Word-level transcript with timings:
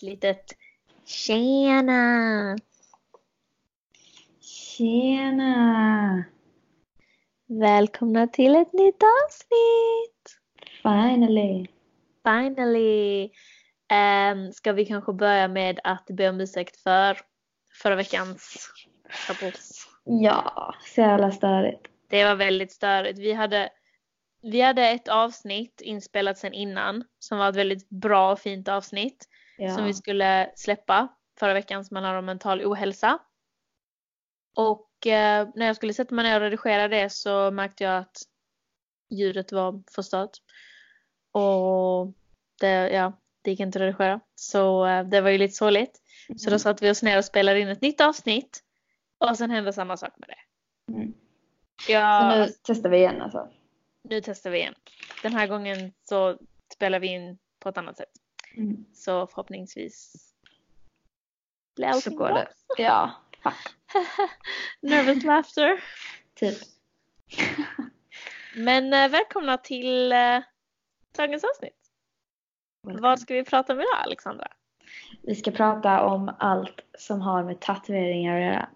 ett 0.00 0.02
litet 0.02 0.56
tjena! 1.04 2.56
Tjena! 4.40 6.24
Välkomna 7.46 8.26
till 8.26 8.56
ett 8.56 8.72
nytt 8.72 9.02
avsnitt! 9.02 10.38
Finally! 10.82 11.66
Finally! 12.24 13.30
Um, 13.92 14.52
ska 14.52 14.72
vi 14.72 14.86
kanske 14.86 15.12
börja 15.12 15.48
med 15.48 15.80
att 15.84 16.06
be 16.06 16.28
om 16.28 16.40
ursäkt 16.40 16.76
för 16.76 17.18
förra 17.82 17.96
veckans 17.96 18.70
rapport? 19.28 19.58
Ja, 20.04 20.74
så 20.86 21.00
jävla 21.00 21.30
störigt. 21.30 21.86
Det 22.08 22.24
var 22.24 22.34
väldigt 22.34 22.72
störigt. 22.72 23.18
Vi 23.18 23.32
hade, 23.32 23.70
vi 24.42 24.60
hade 24.60 24.88
ett 24.88 25.08
avsnitt 25.08 25.80
inspelat 25.80 26.38
sedan 26.38 26.52
innan 26.52 27.04
som 27.18 27.38
var 27.38 27.48
ett 27.48 27.56
väldigt 27.56 27.88
bra 27.88 28.32
och 28.32 28.40
fint 28.40 28.68
avsnitt 28.68 29.26
Ja. 29.60 29.74
som 29.74 29.84
vi 29.84 29.94
skulle 29.94 30.50
släppa 30.56 31.08
förra 31.38 31.54
veckan 31.54 31.84
som 31.84 31.96
handlar 31.96 32.14
om 32.14 32.24
mental 32.24 32.64
ohälsa. 32.64 33.18
Och 34.56 35.06
eh, 35.06 35.48
när 35.54 35.66
jag 35.66 35.76
skulle 35.76 35.94
sätta 35.94 36.14
mig 36.14 36.24
ner 36.24 36.34
och 36.34 36.40
redigera 36.40 36.88
det 36.88 37.10
så 37.10 37.50
märkte 37.50 37.84
jag 37.84 37.98
att 37.98 38.16
ljudet 39.10 39.52
var 39.52 39.82
förstört. 39.94 40.38
Och 41.32 42.12
det, 42.60 42.90
ja, 42.90 43.12
det 43.42 43.50
gick 43.50 43.60
inte 43.60 43.78
att 43.78 43.82
redigera. 43.82 44.20
Så 44.34 44.86
eh, 44.86 45.04
det 45.04 45.20
var 45.20 45.30
ju 45.30 45.38
lite 45.38 45.54
sorgligt. 45.54 46.00
Så 46.36 46.50
då 46.50 46.58
satte 46.58 46.84
vi 46.84 46.90
oss 46.90 47.02
ner 47.02 47.18
och 47.18 47.24
spelade 47.24 47.60
in 47.60 47.68
ett 47.68 47.80
nytt 47.80 48.00
avsnitt. 48.00 48.60
Och 49.18 49.36
sen 49.36 49.50
hände 49.50 49.72
samma 49.72 49.96
sak 49.96 50.12
med 50.16 50.28
det. 50.28 50.92
Mm. 50.92 51.14
Ja, 51.88 52.20
Så 52.20 52.38
nu 52.38 52.52
testar 52.62 52.90
vi 52.90 52.96
igen 52.96 53.22
alltså. 53.22 53.48
nu 54.02 54.20
testar 54.20 54.50
vi 54.50 54.58
igen. 54.58 54.74
Den 55.22 55.32
här 55.32 55.46
gången 55.46 55.92
så 56.02 56.38
spelar 56.74 57.00
vi 57.00 57.06
in 57.06 57.38
på 57.58 57.68
ett 57.68 57.78
annat 57.78 57.96
sätt. 57.96 58.10
Mm. 58.56 58.84
Så 58.92 59.26
förhoppningsvis 59.26 60.12
blir 61.76 61.86
allting 61.86 62.16
bra. 62.16 62.34
det. 62.34 62.48
Ja, 62.82 63.10
fuck. 63.42 63.74
Nervous 64.80 65.24
laughter. 65.24 65.84
Typ. 66.34 66.58
Men 68.56 68.92
eh, 68.92 69.08
välkomna 69.10 69.58
till 69.58 70.12
eh, 70.12 70.38
dagens 71.16 71.44
avsnitt. 71.44 71.76
Vad 72.82 73.20
ska 73.20 73.34
vi 73.34 73.44
prata 73.44 73.72
om 73.72 73.78
idag 73.80 74.00
Alexandra? 74.04 74.46
Vi 75.22 75.34
ska 75.34 75.50
prata 75.50 76.04
om 76.04 76.32
allt 76.38 76.80
som 76.98 77.20
har 77.20 77.44
med 77.44 77.60
tatueringar 77.60 78.36
att 78.36 78.42
göra. 78.42 78.68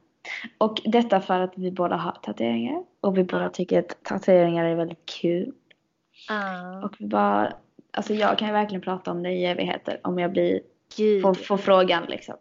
Och 0.59 0.81
detta 0.85 1.21
för 1.21 1.41
att 1.41 1.53
vi 1.57 1.71
båda 1.71 1.97
har 1.97 2.13
tatueringar. 2.13 2.85
Och 3.01 3.19
vi 3.19 3.25
båda 3.25 3.51
tycker 3.51 3.79
att 3.79 4.03
tatueringar 4.05 4.65
är 4.65 4.75
väldigt 4.75 5.07
kul. 5.21 5.55
Uh, 6.31 6.85
Och 6.85 6.97
vi 6.99 7.07
bara, 7.07 7.53
alltså 7.95 8.15
jag 8.15 8.39
kan 8.39 8.49
ju 8.49 8.55
verkligen 8.55 8.83
prata 8.83 9.11
om 9.11 9.23
det 9.23 9.31
i 9.31 9.45
evigheter 9.45 10.01
om 10.05 10.19
jag 10.19 10.33
blir, 10.33 10.61
får, 11.23 11.35
får 11.35 11.57
frågan 11.57 12.05
liksom. 12.05 12.35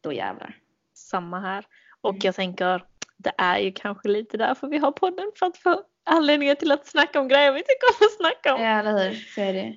Då 0.00 0.12
jävlar. 0.12 0.56
samma 0.94 1.40
här. 1.40 1.66
Och 2.00 2.10
Mm. 2.10 2.20
jag 2.24 2.34
tänker, 2.34 2.84
det 3.16 3.32
är 3.38 3.58
ju 3.58 3.72
kanske 3.72 4.08
lite 4.08 4.36
därför 4.36 4.66
vi 4.68 4.78
har 4.78 4.92
podden 4.92 5.32
för 5.38 5.46
att 5.46 5.56
få 5.56 5.82
anledningar 6.04 6.54
till 6.54 6.72
att 6.72 6.86
snacka 6.86 7.20
om 7.20 7.28
grejer 7.28 7.52
vi 7.52 7.58
tycker 7.60 7.86
om 8.00 8.06
att 8.06 8.12
snacka 8.12 8.54
om. 8.54 8.62
Ja, 8.62 8.78
eller 8.80 9.08
hur? 9.08 9.14
Så 9.14 9.40
är 9.40 9.52
det 9.52 9.76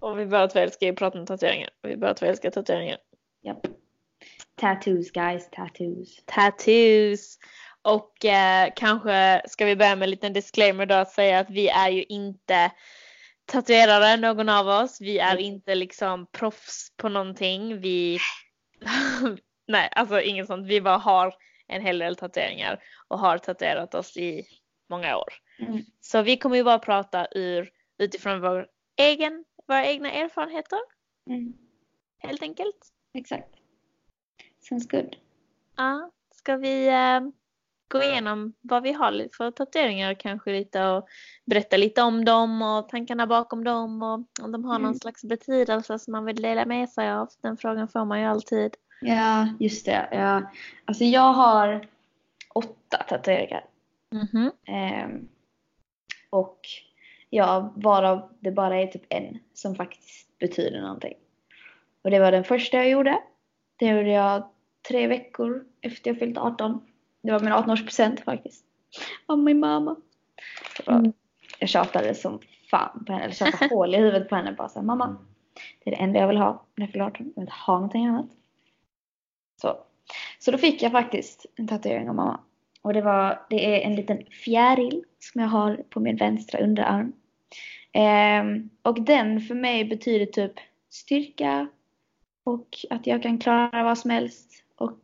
Och 0.00 0.18
vi 0.18 0.26
båda 0.26 0.48
två 0.48 0.58
älskar 0.58 0.86
ju 0.86 0.92
att 0.92 0.98
prata 0.98 1.18
om 1.18 1.26
tatueringar. 1.26 1.70
Vi 1.82 1.96
båda 1.96 2.14
två 2.14 2.26
älskar 2.26 2.50
tatueringar. 2.50 2.98
Japp. 3.42 3.66
Tattoos 4.56 5.10
guys, 5.10 5.48
tattoos. 5.50 6.22
tattoos. 6.26 7.38
Och 7.82 8.24
eh, 8.24 8.68
kanske 8.76 9.42
ska 9.48 9.64
vi 9.64 9.76
börja 9.76 9.96
med 9.96 10.06
en 10.06 10.10
liten 10.10 10.32
disclaimer 10.32 10.86
då 10.86 10.94
att 10.94 11.10
säga 11.10 11.38
att 11.38 11.50
vi 11.50 11.68
är 11.68 11.88
ju 11.90 12.02
inte 12.02 12.70
tatuerare 13.52 14.16
någon 14.16 14.48
av 14.48 14.68
oss. 14.68 15.00
Vi 15.00 15.18
är 15.18 15.32
Mm. 15.32 15.44
inte 15.44 15.74
liksom 15.74 16.26
proffs 16.26 16.92
på 16.96 17.08
någonting. 17.08 17.80
Vi, 17.80 18.18
nej 19.66 19.88
alltså 19.92 20.20
inget 20.20 20.46
sånt. 20.46 20.66
Vi 20.68 20.80
bara 20.80 20.96
har 20.96 21.34
en 21.66 21.82
hel 21.82 21.98
del 21.98 22.16
tatueringar 22.16 22.82
och 23.08 23.18
har 23.18 23.38
tatuerat 23.38 23.94
oss 23.94 24.16
i 24.16 24.44
många 24.90 25.16
år. 25.16 25.32
Mm. 25.58 25.80
Så 26.00 26.22
vi 26.22 26.36
kommer 26.36 26.56
ju 26.56 26.64
bara 26.64 26.78
prata 26.78 27.26
ur, 27.30 27.70
utifrån 27.98 28.40
vår 28.40 28.66
egen, 28.96 29.44
våra 29.68 29.86
egna 29.86 30.12
erfarenheter 30.12 30.78
Mm. 31.26 31.52
helt 32.18 32.42
enkelt. 32.42 32.76
Exakt. 33.14 33.48
Sounds 34.68 34.88
good. 34.88 35.16
Ja, 35.76 36.10
ska 36.34 36.56
vi 36.56 36.86
eh, 36.88 37.20
gå 37.92 38.02
igenom 38.02 38.52
vad 38.60 38.82
vi 38.82 38.92
har 38.92 39.36
för 39.36 39.50
tatueringar 39.50 40.14
kanske 40.14 40.52
lite 40.52 40.84
och 40.86 41.08
berätta 41.44 41.76
lite 41.76 42.02
om 42.02 42.24
dem 42.24 42.62
och 42.62 42.88
tankarna 42.88 43.26
bakom 43.26 43.64
dem 43.64 44.02
och 44.02 44.44
om 44.44 44.52
de 44.52 44.64
har 44.64 44.74
någon 44.78 44.84
Mm. 44.84 44.94
slags 44.94 45.24
betydelse 45.24 45.98
som 45.98 46.12
man 46.12 46.24
vill 46.24 46.42
dela 46.42 46.66
med 46.66 46.88
sig 46.88 47.10
av. 47.12 47.28
Den 47.42 47.56
frågan 47.56 47.88
får 47.88 48.04
man 48.04 48.20
ju 48.20 48.26
alltid. 48.26 48.74
Ja, 49.00 49.48
just 49.60 49.86
det. 49.86 50.08
Ja. 50.12 50.42
Alltså 50.84 51.04
jag 51.04 51.32
har 51.32 51.88
åtta 52.54 52.96
tatueringar. 53.08 53.64
Mhm. 54.10 54.50
Ehm, 54.66 55.28
och 56.30 56.60
ja, 57.30 57.72
varav 57.76 58.28
det 58.40 58.50
bara 58.50 58.76
är 58.82 58.86
typ 58.86 59.02
en 59.08 59.38
som 59.54 59.74
faktiskt 59.74 60.38
betyder 60.38 60.80
någonting. 60.80 61.14
Och 62.02 62.10
det 62.10 62.18
var 62.18 62.32
den 62.32 62.44
första 62.44 62.76
jag 62.76 62.90
gjorde. 62.90 63.18
Det 63.76 63.86
gjorde 63.86 64.10
jag 64.10 64.48
tre 64.88 65.06
veckor 65.06 65.64
efter 65.80 66.10
jag 66.10 66.18
fyllt 66.18 66.38
18. 66.38 66.80
Det 67.22 67.32
var 67.32 67.40
min 67.40 67.52
18-årspresent 67.52 68.24
faktiskt. 68.24 68.64
Av 69.26 69.38
min 69.38 69.60
mamma. 69.60 69.96
Mm. 70.86 71.12
Jag 71.58 71.68
tjatade 71.68 72.14
som 72.14 72.40
fan 72.70 73.04
på 73.06 73.12
henne. 73.12 73.24
Eller 73.24 73.34
tjatade 73.34 73.68
hål 73.74 73.94
i 73.94 73.98
huvudet 73.98 74.28
på 74.28 74.36
henne. 74.36 74.52
Bara 74.52 74.68
såhär, 74.68 74.86
mamma. 74.86 75.16
Det 75.84 75.90
är 75.90 75.96
det 75.96 76.02
enda 76.02 76.20
jag 76.20 76.28
vill 76.28 76.36
ha 76.36 76.64
när 76.74 76.86
jag 76.86 76.92
fyller 76.92 77.04
18. 77.04 77.26
Jag 77.26 77.34
vill 77.34 77.42
inte 77.42 77.52
ha 77.66 77.74
någonting 77.74 78.06
annat. 78.06 78.30
Så. 79.60 79.76
Så 80.38 80.50
då 80.50 80.58
fick 80.58 80.82
jag 80.82 80.92
faktiskt 80.92 81.46
en 81.56 81.68
tatuering 81.68 82.08
av 82.08 82.14
mamma. 82.14 82.40
Och 82.82 82.92
det 82.92 83.02
var, 83.02 83.46
det 83.50 83.76
är 83.76 83.86
en 83.86 83.96
liten 83.96 84.24
fjäril 84.44 85.04
som 85.18 85.40
jag 85.40 85.48
har 85.48 85.76
på 85.76 86.00
min 86.00 86.16
vänstra 86.16 86.60
underarm. 86.60 87.12
Ehm, 87.92 88.70
och 88.82 89.02
den 89.02 89.40
för 89.40 89.54
mig 89.54 89.84
betyder 89.84 90.26
typ 90.26 90.52
styrka 90.90 91.68
och 92.44 92.78
att 92.90 93.06
jag 93.06 93.22
kan 93.22 93.38
klara 93.38 93.82
vad 93.82 93.98
som 93.98 94.10
helst 94.10 94.64
och 94.76 95.00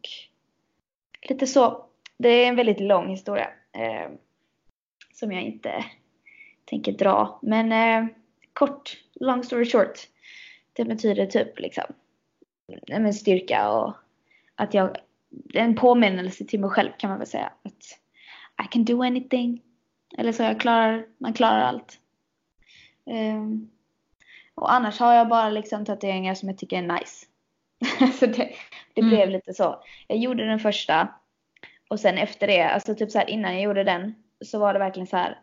lite 1.29 1.47
så. 1.47 1.88
Det 2.19 2.29
är 2.29 2.49
en 2.49 2.57
väldigt 2.57 2.81
lång 2.81 3.09
historia 3.09 3.51
ehm, 3.73 4.13
som 5.13 5.33
jag 5.33 5.43
inte 5.43 5.85
tänker 6.65 6.93
dra. 6.93 7.39
Men 7.43 7.73
eh, 7.73 8.11
kort, 8.53 8.97
long 9.15 9.45
story 9.45 9.65
short. 9.67 9.99
Det 10.73 10.85
betyder 10.85 11.27
typ 11.27 11.59
liksom 11.59 11.85
men 12.89 13.15
styrka 13.15 13.71
och 13.71 13.95
att 14.55 14.75
jag, 14.75 14.97
en 15.55 15.75
påminnelse 15.75 16.45
till 16.45 16.61
mig 16.61 16.71
själv 16.71 16.91
kan 16.99 17.11
man 17.11 17.19
väl 17.19 17.29
säga. 17.29 17.53
Att 17.63 17.99
I 18.65 18.69
can 18.71 18.85
do 18.85 19.03
anything. 19.03 19.63
Eller 20.19 20.33
så 20.33 20.43
jag 20.43 20.61
klarar, 20.61 21.07
man 21.19 21.33
klarar 21.33 21.61
allt. 21.61 21.99
Ehm, 23.07 23.71
och 24.55 24.73
annars 24.73 24.99
har 25.01 25.15
jag 25.15 25.29
bara 25.29 25.51
liksom 25.51 25.85
tatueringar 25.85 26.35
som 26.35 26.49
jag 26.49 26.59
tycker 26.59 26.79
är 26.79 26.99
nice. 26.99 27.27
så 28.19 28.27
det, 28.27 28.51
det 28.95 29.01
Mm. 29.01 29.11
blev 29.11 29.31
lite 29.31 29.55
så. 29.55 29.83
Jag 30.07 30.19
gjorde 30.19 30.47
den 30.47 30.61
första 30.61 31.09
och 31.89 32.01
sen 32.01 32.19
efter 32.19 32.47
det, 32.47 32.63
alltså 32.63 32.95
typ 32.95 33.11
så 33.11 33.19
här 33.19 33.31
innan 33.31 33.53
jag 33.53 33.63
gjorde 33.63 33.85
den 33.85 34.15
så 34.45 34.59
var 34.59 34.73
det 34.73 34.79
verkligen 34.79 35.07
så 35.07 35.17
här. 35.17 35.41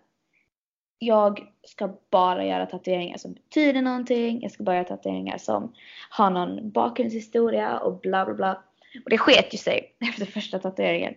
Jag 0.99 1.39
ska 1.63 1.97
bara 2.11 2.45
göra 2.45 2.65
tatueringar 2.65 3.17
som 3.17 3.33
betyder 3.33 3.81
någonting. 3.81 4.41
Jag 4.41 4.51
ska 4.51 4.63
bara 4.63 4.75
göra 4.75 4.87
tatueringar 4.87 5.37
som 5.37 5.73
har 6.09 6.29
någon 6.29 6.71
bakgrundshistoria 6.71 7.79
och 7.79 7.99
bla 7.99 8.25
bla 8.25 8.33
bla. 8.33 8.63
Och 9.03 9.09
det 9.09 9.17
sket 9.17 9.53
ju 9.53 9.57
sig 9.57 9.95
efter 10.09 10.25
första 10.25 10.59
tatueringen. 10.59 11.13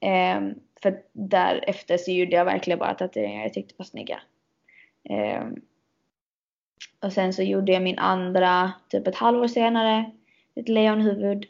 Ehm, 0.00 0.54
för 0.82 1.02
därefter 1.12 1.96
så 1.96 2.10
gjorde 2.10 2.36
jag 2.36 2.44
verkligen 2.44 2.78
bara 2.78 2.94
tatueringar 2.94 3.42
jag 3.42 3.52
tyckte 3.52 3.74
var 3.78 3.84
snygga. 3.84 4.20
Ehm, 5.10 5.54
och 7.02 7.12
sen 7.12 7.32
så 7.32 7.42
gjorde 7.42 7.72
jag 7.72 7.82
min 7.82 7.98
andra 7.98 8.72
typ 8.88 9.06
ett 9.06 9.16
halvår 9.16 9.48
senare. 9.48 10.10
Ett 10.54 10.68
lejonhuvud. 10.68 11.46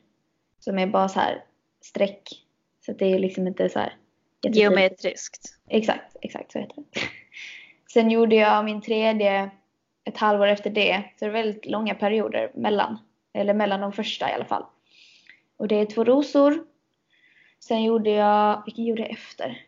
Som 0.59 0.79
är 0.79 0.87
bara 0.87 1.09
så 1.09 1.21
här 1.21 1.45
streck. 1.81 2.46
Så 2.87 2.93
det 2.93 3.05
är 3.15 3.19
liksom 3.19 3.47
inte 3.47 3.69
så 3.69 3.79
här. 3.79 3.97
Geometriskt. 4.43 5.59
Exakt, 5.69 6.17
exakt 6.23 6.53
så 6.53 6.59
heter 6.59 6.77
det. 6.77 7.01
Sen 7.93 8.11
gjorde 8.11 8.37
jag 8.37 8.65
min 8.65 8.81
tredje 8.83 9.51
ett 10.05 10.17
halvår 10.19 10.47
efter 10.47 10.71
det. 10.71 11.05
Så 11.19 11.25
det 11.25 11.31
är 11.31 11.33
väldigt 11.33 11.67
långa 11.67 11.95
perioder 11.95 12.51
mellan. 12.55 12.99
Eller 13.35 13.55
mellan 13.55 13.81
de 13.81 13.93
första 13.93 14.31
i 14.31 14.33
alla 14.33 14.45
fall. 14.45 14.65
Och 15.57 15.69
det 15.69 15.75
är 15.75 15.87
två 15.87 16.05
rosor. 16.05 16.67
Sen 17.61 17.85
gjorde 17.85 18.11
jag, 18.11 18.63
vilken 18.65 18.85
gjorde 18.85 19.03
jag 19.03 19.11
efter? 19.11 19.63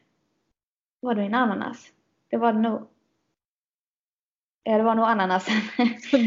Var 1.00 1.14
det 1.14 1.22
en 1.22 1.34
ananas? 1.34 1.92
Det 2.30 2.36
var 2.36 2.52
det 2.52 2.58
nog. 2.60 2.88
Ja, 4.62 4.76
det 4.76 4.82
var 4.82 4.94
nog 4.94 5.04
ananasen. 5.04 5.54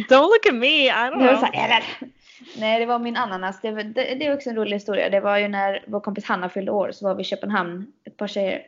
Don't 0.09 0.21
look 0.21 0.45
at 0.49 0.55
me, 0.55 0.67
I 0.85 0.91
don't 0.91 1.19
Det 1.19 1.25
var 1.25 1.27
know. 1.27 1.39
så 1.39 1.45
här, 1.45 1.65
eller? 1.65 2.11
Nej, 2.57 2.79
det 2.79 2.85
var 2.85 2.99
min 2.99 3.15
ananas. 3.15 3.61
Det, 3.61 3.71
det, 3.71 4.15
det 4.15 4.25
är 4.25 4.33
också 4.33 4.49
en 4.49 4.55
rolig 4.55 4.75
historia. 4.75 5.09
Det 5.09 5.19
var 5.19 5.37
ju 5.37 5.47
när 5.47 5.85
vår 5.87 5.99
kompis 5.99 6.25
Hanna 6.25 6.49
fyllde 6.49 6.71
år 6.71 6.91
så 6.91 7.05
var 7.05 7.15
vi 7.15 7.21
i 7.21 7.25
Köpenhamn, 7.25 7.93
ett 8.03 8.17
par 8.17 8.27
tjejer. 8.27 8.65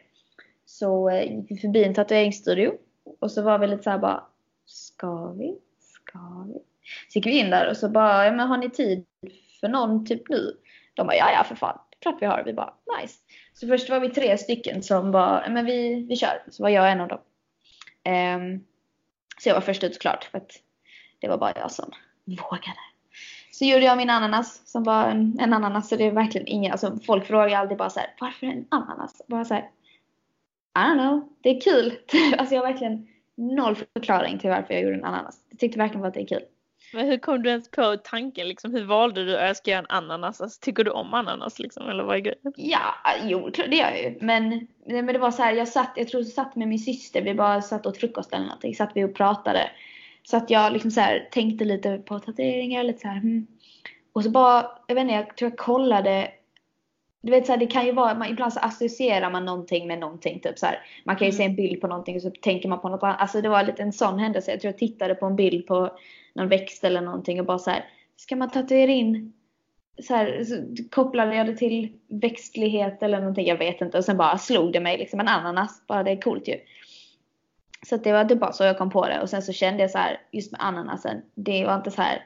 Så 0.65 1.09
eh, 1.09 1.35
gick 1.35 1.51
vi 1.51 1.57
förbi 1.57 1.83
en 1.83 1.93
tatueringsstudio 1.93 2.71
och 3.19 3.31
så 3.31 3.41
var 3.41 3.59
vi 3.59 3.67
lite 3.67 3.83
så 3.83 3.89
här 3.89 3.97
bara, 3.97 4.23
ska 4.65 5.31
vi? 5.31 5.57
Ska 5.79 6.45
vi? 6.47 6.59
Så 7.09 7.19
gick 7.19 7.25
vi 7.25 7.39
in 7.39 7.49
där 7.49 7.69
och 7.69 7.77
så 7.77 7.89
bara, 7.89 8.25
ja 8.25 8.31
men 8.31 8.47
har 8.47 8.57
ni 8.57 8.69
tid 8.69 9.05
för 9.59 9.67
någon 9.67 10.05
typ 10.05 10.29
nu? 10.29 10.57
De 10.93 11.07
bara, 11.07 11.15
ja 11.15 11.31
ja 11.31 11.43
för 11.43 11.55
fan, 11.55 11.79
klart 11.99 12.21
vi 12.21 12.25
har. 12.25 12.43
Vi 12.45 12.53
bara, 12.53 12.73
nice. 13.01 13.19
Så 13.53 13.67
först 13.67 13.89
var 13.89 13.99
vi 13.99 14.09
tre 14.09 14.37
stycken 14.37 14.83
som 14.83 15.11
bara, 15.11 15.49
men 15.49 15.65
vi, 15.65 16.05
vi 16.09 16.15
kör. 16.15 16.43
Så 16.51 16.63
var 16.63 16.69
jag 16.69 16.91
en 16.91 17.01
av 17.01 17.07
dem. 17.07 17.19
Um, 18.35 18.65
så 19.39 19.49
jag 19.49 19.53
var 19.53 19.61
först 19.61 19.83
ut 19.83 19.93
såklart 19.93 20.23
för 20.23 20.37
att 20.37 20.51
det 21.19 21.27
var 21.27 21.37
bara 21.37 21.53
jag 21.55 21.71
som 21.71 21.91
vågade. 22.25 22.79
Så 23.53 23.65
gjorde 23.65 23.85
jag 23.85 23.97
min 23.97 24.09
ananas 24.09 24.61
som 24.65 24.83
var 24.83 25.07
en, 25.07 25.39
en 25.39 25.53
ananas. 25.53 25.89
Så 25.89 25.95
det 25.95 26.07
är 26.07 26.11
verkligen 26.11 26.47
ingen, 26.47 26.71
alltså 26.71 26.97
folk 27.05 27.25
frågar 27.25 27.57
alltid 27.57 27.77
bara 27.77 27.89
så 27.89 27.99
här, 27.99 28.09
varför 28.19 28.47
en 28.47 28.65
ananas? 28.69 29.21
Bara 29.27 29.45
så 29.45 29.53
här, 29.53 29.69
I 30.75 30.79
don't 30.79 30.99
know, 30.99 31.29
det 31.41 31.49
är 31.49 31.61
kul. 31.61 31.93
alltså 32.37 32.55
jag 32.55 32.61
har 32.61 32.67
verkligen 32.67 33.07
noll 33.35 33.75
förklaring 33.75 34.39
till 34.39 34.49
varför 34.49 34.73
jag 34.73 34.83
gjorde 34.83 34.95
en 34.95 35.05
ananas. 35.05 35.39
Jag 35.49 35.59
tyckte 35.59 35.77
verkligen 35.79 36.05
att 36.05 36.13
det 36.13 36.21
är 36.21 36.27
kul. 36.27 36.43
Men 36.93 37.07
hur 37.07 37.17
kom 37.17 37.43
du 37.43 37.49
ens 37.49 37.71
på 37.71 37.97
tanken 38.03 38.47
liksom? 38.47 38.71
Hur 38.71 38.85
valde 38.85 39.25
du 39.25 39.37
att 39.37 39.47
jag 39.47 39.57
ska 39.57 39.71
göra 39.71 39.79
en 39.79 39.95
ananas? 39.97 40.41
Alltså, 40.41 40.59
tycker 40.61 40.83
du 40.83 40.91
om 40.91 41.13
ananas 41.13 41.59
liksom? 41.59 41.89
Eller 41.89 42.03
vad 42.03 42.15
är 42.15 42.19
grejen? 42.19 42.53
Ja, 42.55 42.95
jo 43.23 43.49
det 43.49 43.75
gör 43.75 43.89
jag 43.89 44.03
ju. 44.03 44.17
Men, 44.21 44.67
men 44.85 45.05
det 45.05 45.19
var 45.19 45.31
så 45.31 45.43
här, 45.43 45.53
jag 45.53 45.67
satt, 45.67 45.93
jag 45.95 46.07
tror 46.07 46.23
jag 46.23 46.31
satt 46.31 46.55
med 46.55 46.67
min 46.67 46.79
syster, 46.79 47.21
vi 47.21 47.33
bara 47.33 47.61
satt 47.61 47.85
åt 47.85 47.97
frukost 47.97 48.33
eller 48.33 48.45
någonting. 48.45 48.75
Satt 48.75 48.91
vi 48.95 49.03
och 49.03 49.15
pratade. 49.15 49.69
Så 50.23 50.37
att 50.37 50.49
jag 50.49 50.73
liksom 50.73 50.91
så 50.91 51.01
här, 51.01 51.29
tänkte 51.31 51.65
lite 51.65 51.97
på 51.97 52.19
tatueringar, 52.19 52.83
lite 52.83 52.99
så 52.99 53.07
här, 53.07 53.19
hmm. 53.19 53.47
Och 54.13 54.23
så 54.23 54.29
bara, 54.29 54.71
jag 54.87 54.95
vet 54.95 55.01
inte, 55.01 55.13
jag 55.13 55.37
tror 55.37 55.51
jag 55.51 55.57
kollade 55.57 56.31
du 57.23 57.31
vet 57.31 57.45
så 57.45 57.51
här, 57.51 57.59
det 57.59 57.67
kan 57.67 57.85
ju 57.85 57.91
vara, 57.91 58.15
man, 58.15 58.29
ibland 58.29 58.53
så 58.53 58.59
associerar 58.59 59.31
man 59.31 59.45
någonting 59.45 59.87
med 59.87 59.99
någonting. 59.99 60.39
Typ 60.39 60.59
så 60.59 60.65
här. 60.65 60.79
Man 61.05 61.15
kan 61.15 61.27
ju 61.27 61.29
mm. 61.29 61.37
se 61.37 61.43
en 61.43 61.55
bild 61.55 61.81
på 61.81 61.87
någonting 61.87 62.15
och 62.15 62.21
så 62.21 62.31
tänker 62.31 62.69
man 62.69 62.79
på 62.79 62.89
något 62.89 63.03
annat. 63.03 63.21
Alltså 63.21 63.41
det 63.41 63.49
var 63.49 63.63
lite 63.63 63.83
en 63.83 63.93
sån 63.93 64.19
händelse. 64.19 64.51
Jag 64.51 64.61
tror 64.61 64.71
jag 64.71 64.77
tittade 64.77 65.15
på 65.15 65.25
en 65.25 65.35
bild 65.35 65.67
på 65.67 65.97
någon 66.35 66.49
växt 66.49 66.83
eller 66.83 67.01
någonting 67.01 67.39
och 67.39 67.45
bara 67.45 67.59
så 67.59 67.69
här, 67.69 67.85
ska 68.17 68.35
man 68.35 68.49
tatuera 68.49 68.91
in 68.91 69.33
så 70.01 70.15
här, 70.15 70.43
så 70.43 70.83
kopplade 70.91 71.35
jag 71.35 71.45
det 71.45 71.55
till 71.55 71.93
växtlighet 72.09 73.03
eller 73.03 73.19
någonting, 73.19 73.47
jag 73.47 73.57
vet 73.57 73.81
inte. 73.81 73.97
Och 73.97 74.05
sen 74.05 74.17
bara 74.17 74.37
slog 74.37 74.73
det 74.73 74.79
mig 74.79 74.97
liksom 74.97 75.19
en 75.19 75.27
ananas, 75.27 75.87
bara 75.87 76.03
det 76.03 76.11
är 76.11 76.21
coolt 76.21 76.47
ju. 76.47 76.55
Så 77.85 77.97
det 77.97 78.11
var 78.11 78.25
typ 78.25 78.39
bara 78.39 78.51
så 78.51 78.63
jag 78.63 78.77
kom 78.77 78.89
på 78.89 79.07
det. 79.07 79.21
Och 79.21 79.29
sen 79.29 79.41
så 79.41 79.53
kände 79.53 79.81
jag 79.81 79.91
så 79.91 79.97
här, 79.97 80.21
just 80.31 80.51
med 80.51 80.61
ananasen, 80.63 81.21
det 81.35 81.65
var 81.65 81.75
inte 81.75 81.91
så 81.91 82.01
här, 82.01 82.25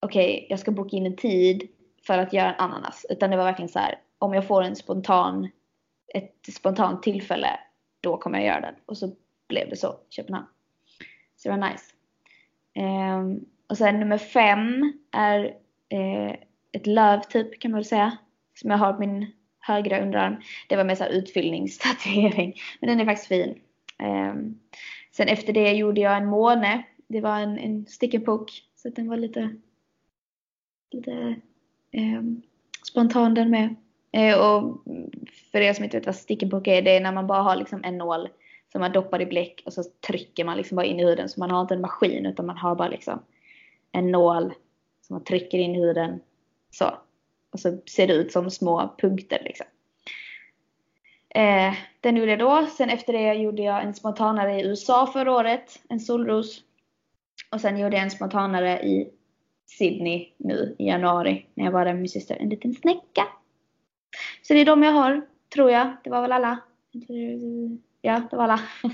okej, 0.00 0.34
okay, 0.34 0.46
jag 0.48 0.58
ska 0.58 0.70
boka 0.70 0.96
in 0.96 1.06
en 1.06 1.16
tid 1.16 1.68
för 2.06 2.18
att 2.18 2.32
göra 2.32 2.54
en 2.54 2.60
ananas. 2.60 3.06
Utan 3.08 3.30
det 3.30 3.36
var 3.36 3.44
verkligen 3.44 3.68
så 3.68 3.78
här, 3.78 3.98
om 4.18 4.34
jag 4.34 4.46
får 4.46 4.62
en 4.62 4.76
spontan, 4.76 5.48
ett 6.14 6.54
spontant 6.54 7.02
tillfälle, 7.02 7.60
då 8.00 8.16
kommer 8.16 8.38
jag 8.38 8.46
göra 8.46 8.60
den. 8.60 8.74
Och 8.86 8.98
så 8.98 9.12
blev 9.48 9.70
det 9.70 9.76
så, 9.76 9.94
Köpenhamn. 10.10 10.46
Så 11.36 11.48
det 11.48 11.56
var 11.56 11.70
nice. 11.70 11.84
Um, 12.78 13.44
och 13.68 13.78
sen 13.78 14.00
nummer 14.00 14.18
fem 14.18 14.92
är 15.12 15.44
uh, 15.94 16.34
ett 16.72 16.86
löv 16.86 17.20
typ 17.20 17.60
kan 17.60 17.70
man 17.70 17.78
väl 17.78 17.84
säga. 17.84 18.18
Som 18.54 18.70
jag 18.70 18.78
har 18.78 18.92
på 18.92 19.00
min 19.00 19.32
högra 19.60 20.02
underarm. 20.02 20.36
Det 20.68 20.76
var 20.76 20.84
mer 20.84 20.94
såhär 20.94 21.10
utfyllningstatuering. 21.10 22.54
Men 22.80 22.88
den 22.90 23.00
är 23.00 23.04
faktiskt 23.04 23.28
fin. 23.28 23.60
Ehm, 24.02 24.58
sen 25.10 25.28
efter 25.28 25.52
det 25.52 25.72
gjorde 25.72 26.00
jag 26.00 26.16
en 26.16 26.26
måne. 26.26 26.82
Det 27.06 27.20
var 27.20 27.38
en, 27.38 27.58
en 27.58 27.86
stick 27.86 28.14
and 28.14 28.24
poke. 28.24 28.52
Så 28.76 28.88
den 28.88 29.08
var 29.08 29.16
lite, 29.16 29.56
lite 30.90 31.36
ehm, 31.92 32.42
spontan 32.86 33.34
den 33.34 33.50
med. 33.50 33.74
Eh, 34.12 34.38
och 34.38 34.82
för 35.52 35.60
er 35.60 35.72
som 35.72 35.84
inte 35.84 35.96
vet 35.96 36.06
vad 36.06 36.16
stick 36.16 36.42
and 36.42 36.52
poke 36.52 36.78
är. 36.78 36.82
Det 36.82 36.96
är 36.96 37.00
när 37.00 37.12
man 37.12 37.26
bara 37.26 37.42
har 37.42 37.56
liksom 37.56 37.84
en 37.84 37.98
nål 37.98 38.28
som 38.72 38.80
man 38.80 38.92
doppar 38.92 39.22
i 39.22 39.26
bläck 39.26 39.62
och 39.66 39.72
så 39.72 39.82
trycker 40.06 40.44
man 40.44 40.56
liksom 40.56 40.76
bara 40.76 40.86
in 40.86 41.00
i 41.00 41.04
huden. 41.04 41.28
Så 41.28 41.40
man 41.40 41.50
har 41.50 41.60
inte 41.60 41.74
en 41.74 41.80
maskin 41.80 42.26
utan 42.26 42.46
man 42.46 42.56
har 42.56 42.74
bara 42.74 42.88
liksom 42.88 43.22
en 43.92 44.10
nål 44.10 44.54
som 45.06 45.14
man 45.14 45.24
trycker 45.24 45.58
in 45.58 45.74
i 45.76 45.80
huden. 45.80 46.20
Så. 46.70 46.94
Och 47.52 47.60
så 47.60 47.78
ser 47.86 48.06
det 48.06 48.14
ut 48.14 48.32
som 48.32 48.50
små 48.50 48.94
punkter 48.98 49.42
liksom. 49.44 49.66
Eh, 51.34 51.74
den 52.00 52.16
gjorde 52.16 52.30
jag 52.30 52.38
då. 52.38 52.66
Sen 52.66 52.90
efter 52.90 53.12
det 53.12 53.34
gjorde 53.34 53.62
jag 53.62 53.82
en 53.82 53.94
spontanare 53.94 54.60
i 54.60 54.66
USA 54.66 55.06
förra 55.06 55.32
året. 55.32 55.82
En 55.88 56.00
solros. 56.00 56.62
Och 57.50 57.60
sen 57.60 57.78
gjorde 57.78 57.96
jag 57.96 58.02
en 58.02 58.10
spontanare 58.10 58.82
i 58.82 59.10
Sydney 59.78 60.32
nu 60.36 60.76
i 60.78 60.86
januari 60.86 61.46
när 61.54 61.64
jag 61.64 61.72
var 61.72 61.84
där 61.84 61.92
med 61.92 62.00
min 62.00 62.08
syster. 62.08 62.36
En 62.40 62.48
liten 62.48 62.74
snäcka. 62.74 63.26
Så 64.42 64.52
det 64.52 64.60
är 64.60 64.64
de 64.64 64.82
jag 64.82 64.92
har, 64.92 65.26
tror 65.54 65.70
jag. 65.70 65.96
Det 66.04 66.10
var 66.10 66.22
väl 66.22 66.32
alla. 66.32 66.58
Ja, 68.00 68.22
det 68.30 68.36
var 68.36 68.44
alla. 68.44 68.60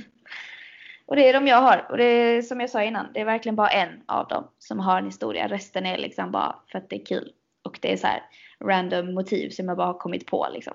Och 1.06 1.16
det 1.16 1.28
är 1.28 1.32
de 1.32 1.46
jag 1.46 1.60
har. 1.60 1.86
Och 1.90 1.96
det 1.96 2.04
är 2.04 2.42
som 2.42 2.60
jag 2.60 2.70
sa 2.70 2.82
innan, 2.82 3.06
det 3.14 3.20
är 3.20 3.24
verkligen 3.24 3.56
bara 3.56 3.68
en 3.68 4.02
av 4.06 4.28
dem 4.28 4.44
som 4.58 4.78
har 4.78 4.98
en 4.98 5.04
historia. 5.04 5.48
Resten 5.48 5.86
är 5.86 5.98
liksom 5.98 6.30
bara 6.30 6.56
för 6.66 6.78
att 6.78 6.90
det 6.90 6.96
är 6.96 7.04
kul. 7.04 7.32
Och 7.64 7.78
det 7.82 7.92
är 7.92 7.96
så 7.96 8.06
här 8.06 8.22
random 8.64 9.14
motiv 9.14 9.50
som 9.50 9.68
jag 9.68 9.76
bara 9.76 9.86
har 9.86 9.98
kommit 9.98 10.26
på 10.26 10.48
liksom. 10.52 10.74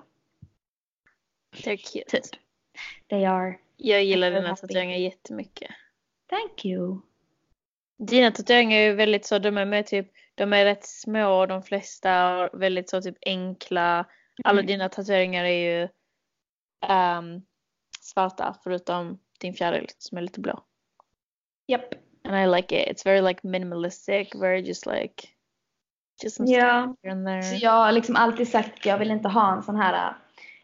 They're 1.62 1.92
cute. 1.92 2.04
Typ. 2.08 2.24
They 3.10 3.24
are. 3.24 3.58
Jag 3.76 4.04
gillar 4.04 4.30
dina 4.30 4.56
tatueringar 4.56 4.96
jättemycket. 4.96 5.70
Thank 6.30 6.64
you. 6.64 7.00
Dina 7.98 8.30
tatueringar 8.30 8.78
är 8.78 8.86
ju 8.86 8.94
väldigt 8.94 9.26
så, 9.26 9.38
de 9.38 9.58
är 9.58 9.64
med 9.64 9.86
typ, 9.86 10.12
de 10.34 10.52
är 10.52 10.64
rätt 10.64 10.84
små 10.84 11.46
de 11.46 11.62
flesta 11.62 12.38
och 12.38 12.62
väldigt 12.62 12.90
så 12.90 13.02
typ 13.02 13.16
enkla. 13.26 14.04
Alla 14.44 14.60
mm. 14.60 14.66
dina 14.66 14.88
tatueringar 14.88 15.44
är 15.44 15.80
ju 15.80 15.88
um, 16.88 17.42
svarta 18.00 18.56
förutom 18.64 19.18
din 19.40 19.54
fjäril 19.54 19.88
som 19.98 20.18
är 20.18 20.22
lite 20.22 20.40
blå. 20.40 20.64
Yep. 21.68 21.94
And 22.24 22.36
I 22.36 22.56
like 22.56 22.82
it. 22.82 22.88
It's 22.88 23.04
very 23.04 23.20
like 23.20 23.40
minimalistic, 23.42 24.40
very 24.40 24.60
just 24.60 24.86
like 24.86 25.28
just 26.22 26.36
some 26.36 26.50
yeah. 26.50 26.92
here 27.02 27.12
and 27.12 27.26
there. 27.26 27.42
Så 27.42 27.56
jag 27.64 27.70
har 27.70 27.92
liksom 27.92 28.16
alltid 28.16 28.48
sagt 28.48 28.74
att 28.74 28.86
jag 28.86 28.98
vill 28.98 29.10
inte 29.10 29.28
ha 29.28 29.56
en 29.56 29.62
sån 29.62 29.76
här 29.76 30.14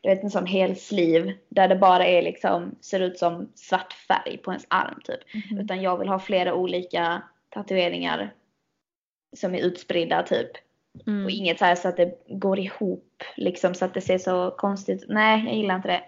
du 0.01 0.09
vet 0.09 0.23
en 0.23 0.31
sån 0.31 0.47
hel 0.47 0.77
sleeve 0.77 1.35
där 1.49 1.69
det 1.69 1.77
bara 1.77 2.07
är 2.07 2.23
liksom 2.23 2.75
ser 2.81 3.01
ut 3.01 3.19
som 3.19 3.49
svart 3.55 3.93
färg 3.93 4.37
på 4.37 4.51
ens 4.51 4.67
arm 4.69 5.01
typ. 5.05 5.21
Mm. 5.51 5.65
Utan 5.65 5.83
jag 5.83 5.99
vill 5.99 6.09
ha 6.09 6.19
flera 6.19 6.55
olika 6.55 7.23
tatueringar 7.49 8.35
som 9.37 9.55
är 9.55 9.61
utspridda 9.61 10.23
typ. 10.23 10.51
Mm. 11.07 11.25
Och 11.25 11.31
inget 11.31 11.59
så 11.59 11.65
här 11.65 11.75
så 11.75 11.89
att 11.89 11.97
det 11.97 12.19
går 12.29 12.59
ihop 12.59 13.23
liksom 13.37 13.75
så 13.75 13.85
att 13.85 13.95
det 13.95 14.01
ser 14.01 14.19
så 14.19 14.51
konstigt 14.51 15.05
Nej, 15.09 15.45
jag 15.47 15.57
gillar 15.57 15.77
inte 15.77 15.89
det. 15.89 16.03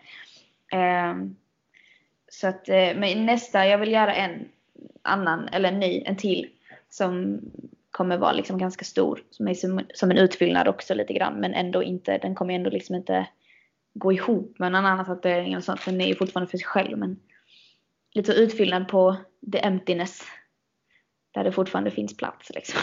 Um, 0.76 1.36
så 2.28 2.48
att, 2.48 2.68
uh, 2.68 2.74
men 2.74 3.26
nästa, 3.26 3.66
jag 3.66 3.78
vill 3.78 3.92
göra 3.92 4.14
en 4.14 4.48
annan, 5.02 5.48
eller 5.48 5.68
en 5.68 5.80
ny, 5.80 6.02
en 6.06 6.16
till. 6.16 6.48
Som 6.90 7.40
kommer 7.90 8.18
vara 8.18 8.32
liksom 8.32 8.58
ganska 8.58 8.84
stor. 8.84 9.22
Som 9.30 9.48
är 9.48 9.54
som, 9.54 9.80
som 9.94 10.10
en 10.10 10.18
utfyllnad 10.18 10.68
också 10.68 10.94
lite 10.94 11.12
grann. 11.12 11.34
Men 11.34 11.54
ändå 11.54 11.82
inte, 11.82 12.18
den 12.18 12.34
kommer 12.34 12.54
ändå 12.54 12.70
liksom 12.70 12.94
inte 12.94 13.26
gå 13.94 14.12
ihop 14.12 14.58
med 14.58 14.72
någon 14.72 14.86
annan 14.86 15.04
tatuering 15.04 15.52
eller 15.52 15.62
sånt. 15.62 15.84
Den 15.84 16.00
är 16.00 16.06
ju 16.06 16.14
fortfarande 16.14 16.50
för 16.50 16.58
sig 16.58 16.66
själv. 16.66 16.98
Men 16.98 17.20
lite 18.14 18.32
utfyllnad 18.32 18.88
på 18.88 19.16
the 19.52 19.58
emptiness. 19.58 20.22
Där 21.34 21.44
det 21.44 21.52
fortfarande 21.52 21.90
finns 21.90 22.16
plats 22.16 22.50
liksom. 22.54 22.80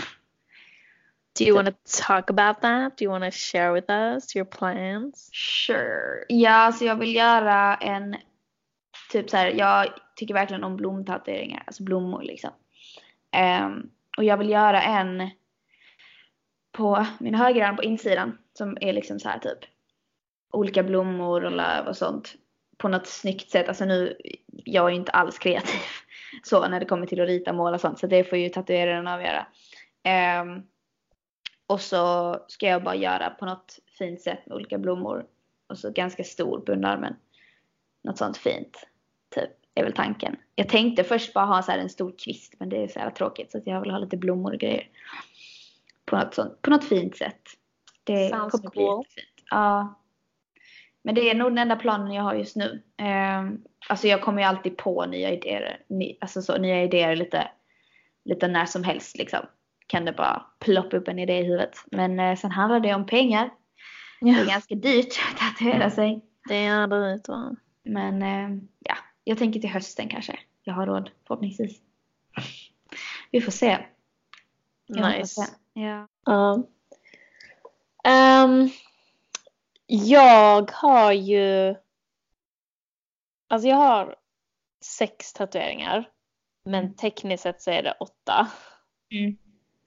Do 1.40 1.46
you 1.46 1.56
want 1.56 1.68
to 1.68 1.74
talk 2.08 2.30
about 2.30 2.62
that? 2.62 2.98
Do 2.98 3.06
you 3.06 3.20
want 3.20 3.34
to 3.34 3.38
share 3.38 3.74
with 3.74 3.92
us 3.92 4.36
your 4.36 4.46
plans? 4.46 5.30
Sure. 5.34 6.26
Ja, 6.28 6.52
alltså 6.52 6.86
jag 6.86 6.96
vill 6.96 7.16
göra 7.16 7.76
en 7.76 8.16
typ 9.12 9.30
så 9.30 9.38
här, 9.38 9.52
jag 9.52 9.88
tycker 10.16 10.34
verkligen 10.34 10.64
om 10.64 10.76
blomtatueringar, 10.76 11.64
alltså 11.68 11.84
blommor 11.84 12.24
liksom. 12.24 12.52
Um, 13.66 13.92
och 14.18 14.24
jag 14.24 14.38
vill 14.38 14.50
göra 14.50 14.82
en 14.82 15.30
på 16.72 17.06
min 17.20 17.36
högerarm 17.36 17.76
på 17.76 17.84
insidan 17.84 18.38
som 18.54 18.78
är 18.82 18.94
liksom 18.94 19.20
så 19.20 19.30
här 19.30 19.40
typ 19.40 19.60
olika 20.52 20.84
blommor 20.84 21.46
och 21.46 21.52
löv 21.52 21.88
och 21.88 21.98
sånt 21.98 22.36
på 22.78 22.88
något 22.88 23.08
snyggt 23.08 23.52
sätt. 23.52 23.68
Alltså 23.68 23.86
nu, 23.86 24.18
jag 24.48 24.86
är 24.86 24.90
ju 24.90 24.96
inte 24.96 25.12
alls 25.12 25.40
kreativ 25.40 25.82
så 26.44 26.68
när 26.68 26.80
det 26.80 26.86
kommer 26.86 27.06
till 27.06 27.22
att 27.22 27.28
rita, 27.28 27.54
måla 27.54 27.76
och 27.76 27.82
sånt 27.82 28.00
så 28.00 28.08
det 28.08 28.24
får 28.24 28.38
ju 28.38 28.50
tatueraren 28.50 29.08
avgöra. 29.08 29.48
Um, 30.42 30.64
och 31.68 31.82
så 31.82 32.36
ska 32.48 32.68
jag 32.68 32.84
bara 32.84 32.96
göra 32.96 33.30
på 33.30 33.46
något 33.46 33.80
fint 33.98 34.22
sätt 34.22 34.40
med 34.46 34.56
olika 34.56 34.78
blommor. 34.78 35.26
Och 35.68 35.78
så 35.78 35.92
ganska 35.92 36.24
stor 36.24 36.60
på 36.60 36.72
underarmen. 36.72 37.16
Något 38.04 38.18
sånt 38.18 38.38
fint. 38.38 38.88
Typ, 39.36 39.50
är 39.76 39.84
väl 39.84 39.94
tanken. 39.94 40.36
Jag 40.56 40.70
tänkte 40.70 41.04
först 41.04 41.34
bara 41.34 41.46
ha 41.46 41.64
så 41.64 41.72
en 41.72 41.90
stor 41.90 42.14
kvist 42.18 42.54
men 42.60 42.70
det 42.70 42.84
är 42.84 42.88
så 42.88 43.00
jävla 43.00 43.16
tråkigt 43.16 43.52
så 43.52 43.62
jag 43.66 43.82
vill 43.82 43.92
ha 43.92 43.98
lite 43.98 44.18
blommor 44.18 44.54
och 44.54 44.60
grejer. 44.60 44.90
På 46.06 46.16
något, 46.16 46.34
sånt, 46.34 46.62
på 46.62 46.70
något 46.70 46.84
fint 46.84 47.18
sätt. 47.18 47.42
Det 48.04 48.30
Sounds 48.30 48.52
kommer 48.52 48.70
bli 48.70 48.86
cool. 48.86 49.04
jättefint. 49.04 49.48
Ja. 49.50 49.99
Men 51.04 51.16
det 51.16 51.30
är 51.30 51.36
nog 51.36 51.52
den 51.52 51.58
enda 51.58 51.76
planen 51.76 52.12
jag 52.12 52.24
har 52.24 52.34
just 52.34 52.56
nu. 52.56 52.84
Um, 53.02 53.64
alltså 53.90 54.08
jag 54.08 54.22
kommer 54.22 54.42
ju 54.42 54.48
alltid 54.48 54.78
på 54.78 55.06
nya 55.06 55.32
idéer. 55.32 55.82
Ny, 55.88 56.18
alltså 56.22 56.42
så, 56.42 56.58
nya 56.58 56.84
idéer 56.84 57.16
lite, 57.16 57.48
lite 58.26 58.48
när 58.48 58.66
som 58.66 58.84
helst 58.84 59.18
liksom 59.18 59.40
kan 59.88 60.06
det 60.06 60.12
bara 60.12 60.46
ploppa 60.60 60.98
upp 60.98 61.08
en 61.08 61.20
idé 61.20 61.40
i 61.40 61.44
huvudet. 61.44 61.76
Men 61.92 62.20
eh, 62.20 62.36
sen 62.36 62.52
handlar 62.52 62.80
det 62.80 62.94
om 62.94 63.06
pengar. 63.06 63.50
Ja. 64.20 64.34
Det 64.34 64.42
är 64.42 64.46
ganska 64.46 64.76
dyrt 64.76 65.20
att 65.32 65.38
tatuera 65.38 65.90
sig. 65.90 66.22
Det 66.50 66.56
är 66.56 66.88
dyrt 66.88 67.28
va? 67.28 67.56
Men 67.84 68.22
eh, 68.22 68.64
ja, 68.80 68.96
jag 69.24 69.38
tänker 69.38 69.60
till 69.60 69.70
hösten 69.70 70.10
kanske. 70.10 70.40
Jag 70.64 70.74
har 70.74 70.86
råd 70.86 71.10
förhoppningsvis. 71.28 71.78
Vi 73.32 73.42
får 73.42 73.52
se. 73.52 73.78
Jag 74.88 75.20
Nice. 75.20 75.48
Ja. 75.74 76.08
Ehm, 78.04 78.70
jag 79.92 80.72
har 80.72 81.12
ju... 81.12 81.76
Alltså 83.48 83.68
jag 83.68 83.76
har 83.76 84.16
sex 84.82 85.34
tatueringar. 85.34 86.10
Men 86.64 86.84
Mm. 86.84 86.96
tekniskt 86.96 87.44
sett 87.44 87.62
så 87.62 87.72
är 87.72 87.84
det 87.84 87.92
åtta. 88.00 88.48
Mm. 89.12 89.38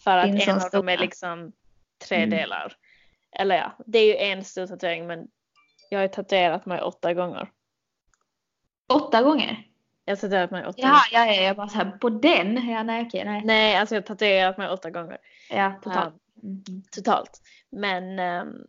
För 0.04 0.16
att 0.18 0.26
en 0.26 0.40
som 0.40 0.54
av 0.54 0.70
dem 0.70 0.88
är 0.88 0.98
liksom 0.98 1.52
tre 2.08 2.16
Mm. 2.16 2.30
delar. 2.30 2.76
Eller 3.32 3.56
ja, 3.56 3.72
det 3.86 3.98
är 3.98 4.06
ju 4.06 4.16
en 4.16 4.44
stor 4.44 4.66
tatuering 4.66 5.06
men 5.06 5.28
jag 5.90 5.98
har 5.98 6.02
ju 6.02 6.08
tatuerat 6.08 6.66
mig 6.66 6.80
åtta 6.82 7.14
gånger. 7.14 7.50
Åtta 8.88 9.22
gånger? 9.22 9.68
Jag 10.04 10.12
har 10.12 10.20
tatuerat 10.20 10.50
mig 10.50 10.66
åtta 10.66 10.78
Ja, 10.82 11.00
ja, 11.12 11.26
ja, 11.26 11.42
jag 11.42 11.56
bara 11.56 11.68
så 11.68 11.76
här, 11.76 11.90
på 11.90 12.08
den? 12.10 12.68
Ja, 12.68 12.82
nej, 12.82 13.06
okej, 13.06 13.24
nej. 13.24 13.42
Nej, 13.44 13.76
alltså 13.76 13.94
jag 13.94 14.02
har 14.02 14.06
tatuerat 14.06 14.58
mig 14.58 14.68
åtta 14.68 14.90
gånger. 14.90 15.18
Ja, 15.50 15.80
totalt. 15.82 16.14
Um, 16.42 16.64
totalt. 16.92 17.40
Men 17.70 18.18
um, 18.18 18.66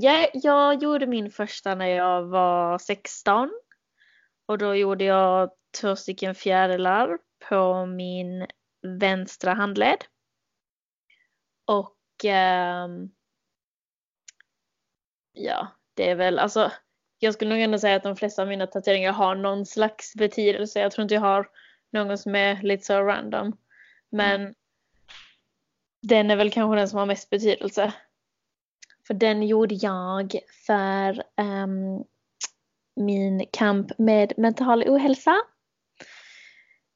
jag, 0.00 0.30
jag 0.32 0.82
gjorde 0.82 1.06
min 1.06 1.30
första 1.30 1.74
när 1.74 1.86
jag 1.86 2.22
var 2.22 2.78
16. 2.78 3.50
Och 4.46 4.58
då 4.58 4.74
gjorde 4.74 5.04
jag 5.04 5.50
två 5.80 5.96
stycken 5.96 6.34
fjärilar 6.34 7.18
på 7.48 7.86
min 7.86 8.46
vänstra 9.00 9.54
handled. 9.54 10.04
Och 11.64 12.24
ehm, 12.24 13.10
ja, 15.32 15.68
det 15.94 16.10
är 16.10 16.14
väl 16.14 16.38
alltså 16.38 16.72
jag 17.18 17.34
skulle 17.34 17.50
nog 17.50 17.60
ändå 17.60 17.78
säga 17.78 17.96
att 17.96 18.02
de 18.02 18.16
flesta 18.16 18.42
av 18.42 18.48
mina 18.48 18.66
tatueringar 18.66 19.12
har 19.12 19.34
någon 19.34 19.66
slags 19.66 20.14
betydelse. 20.14 20.80
Jag 20.80 20.92
tror 20.92 21.02
inte 21.02 21.14
jag 21.14 21.20
har 21.20 21.50
någon 21.92 22.18
som 22.18 22.34
är 22.34 22.62
lite 22.62 22.84
så 22.84 23.02
random. 23.02 23.56
Men 24.10 24.54
den 26.02 26.30
är 26.30 26.36
väl 26.36 26.50
kanske 26.50 26.76
den 26.76 26.88
som 26.88 26.98
har 26.98 27.06
mest 27.06 27.30
betydelse. 27.30 27.92
För 29.06 29.14
den 29.14 29.42
gjorde 29.42 29.74
jag 29.74 30.34
för 30.66 31.22
um, 31.40 32.04
min 32.96 33.46
kamp 33.52 33.98
med 33.98 34.32
mental 34.36 34.82
ohälsa. 34.86 35.36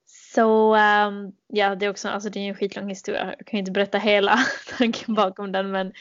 Så 0.07 0.77
um, 0.77 1.33
ja, 1.47 1.75
det 1.75 1.87
är 1.87 1.91
också 1.91 2.09
alltså 2.09 2.31
det 2.31 2.41
är 2.41 2.49
en 2.49 2.55
skitlång 2.55 2.89
historia. 2.89 3.35
Jag 3.39 3.47
kan 3.47 3.57
ju 3.57 3.59
inte 3.59 3.71
berätta 3.71 3.99
hela 3.99 4.39
tanken 4.79 5.15
bakom 5.15 5.53
den 5.53 5.71
men 5.71 5.93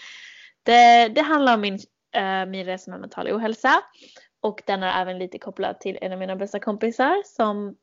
det, 0.63 1.07
det 1.07 1.21
handlar 1.21 1.53
om 1.53 1.61
min, 1.61 1.79
uh, 2.17 2.45
min 2.47 2.65
resa 2.65 2.91
med 2.91 2.99
mental 2.99 3.27
ohälsa. 3.27 3.83
Och 4.41 4.61
den 4.65 4.83
är 4.83 5.01
även 5.01 5.19
lite 5.19 5.39
kopplad 5.39 5.79
till 5.79 5.97
en 6.01 6.11
av 6.11 6.19
mina 6.19 6.35
bästa 6.35 6.59
kompisar 6.59 7.23
som 7.25 7.75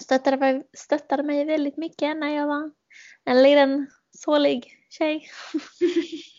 stöttade 0.00 0.36
mig, 0.36 0.62
stöttade 0.76 1.22
mig 1.22 1.44
väldigt 1.44 1.76
mycket 1.76 2.16
när 2.16 2.36
jag 2.36 2.46
var 2.46 2.70
en 3.24 3.42
liten 3.42 3.86
sålig 4.10 4.72
tjej. 4.90 5.28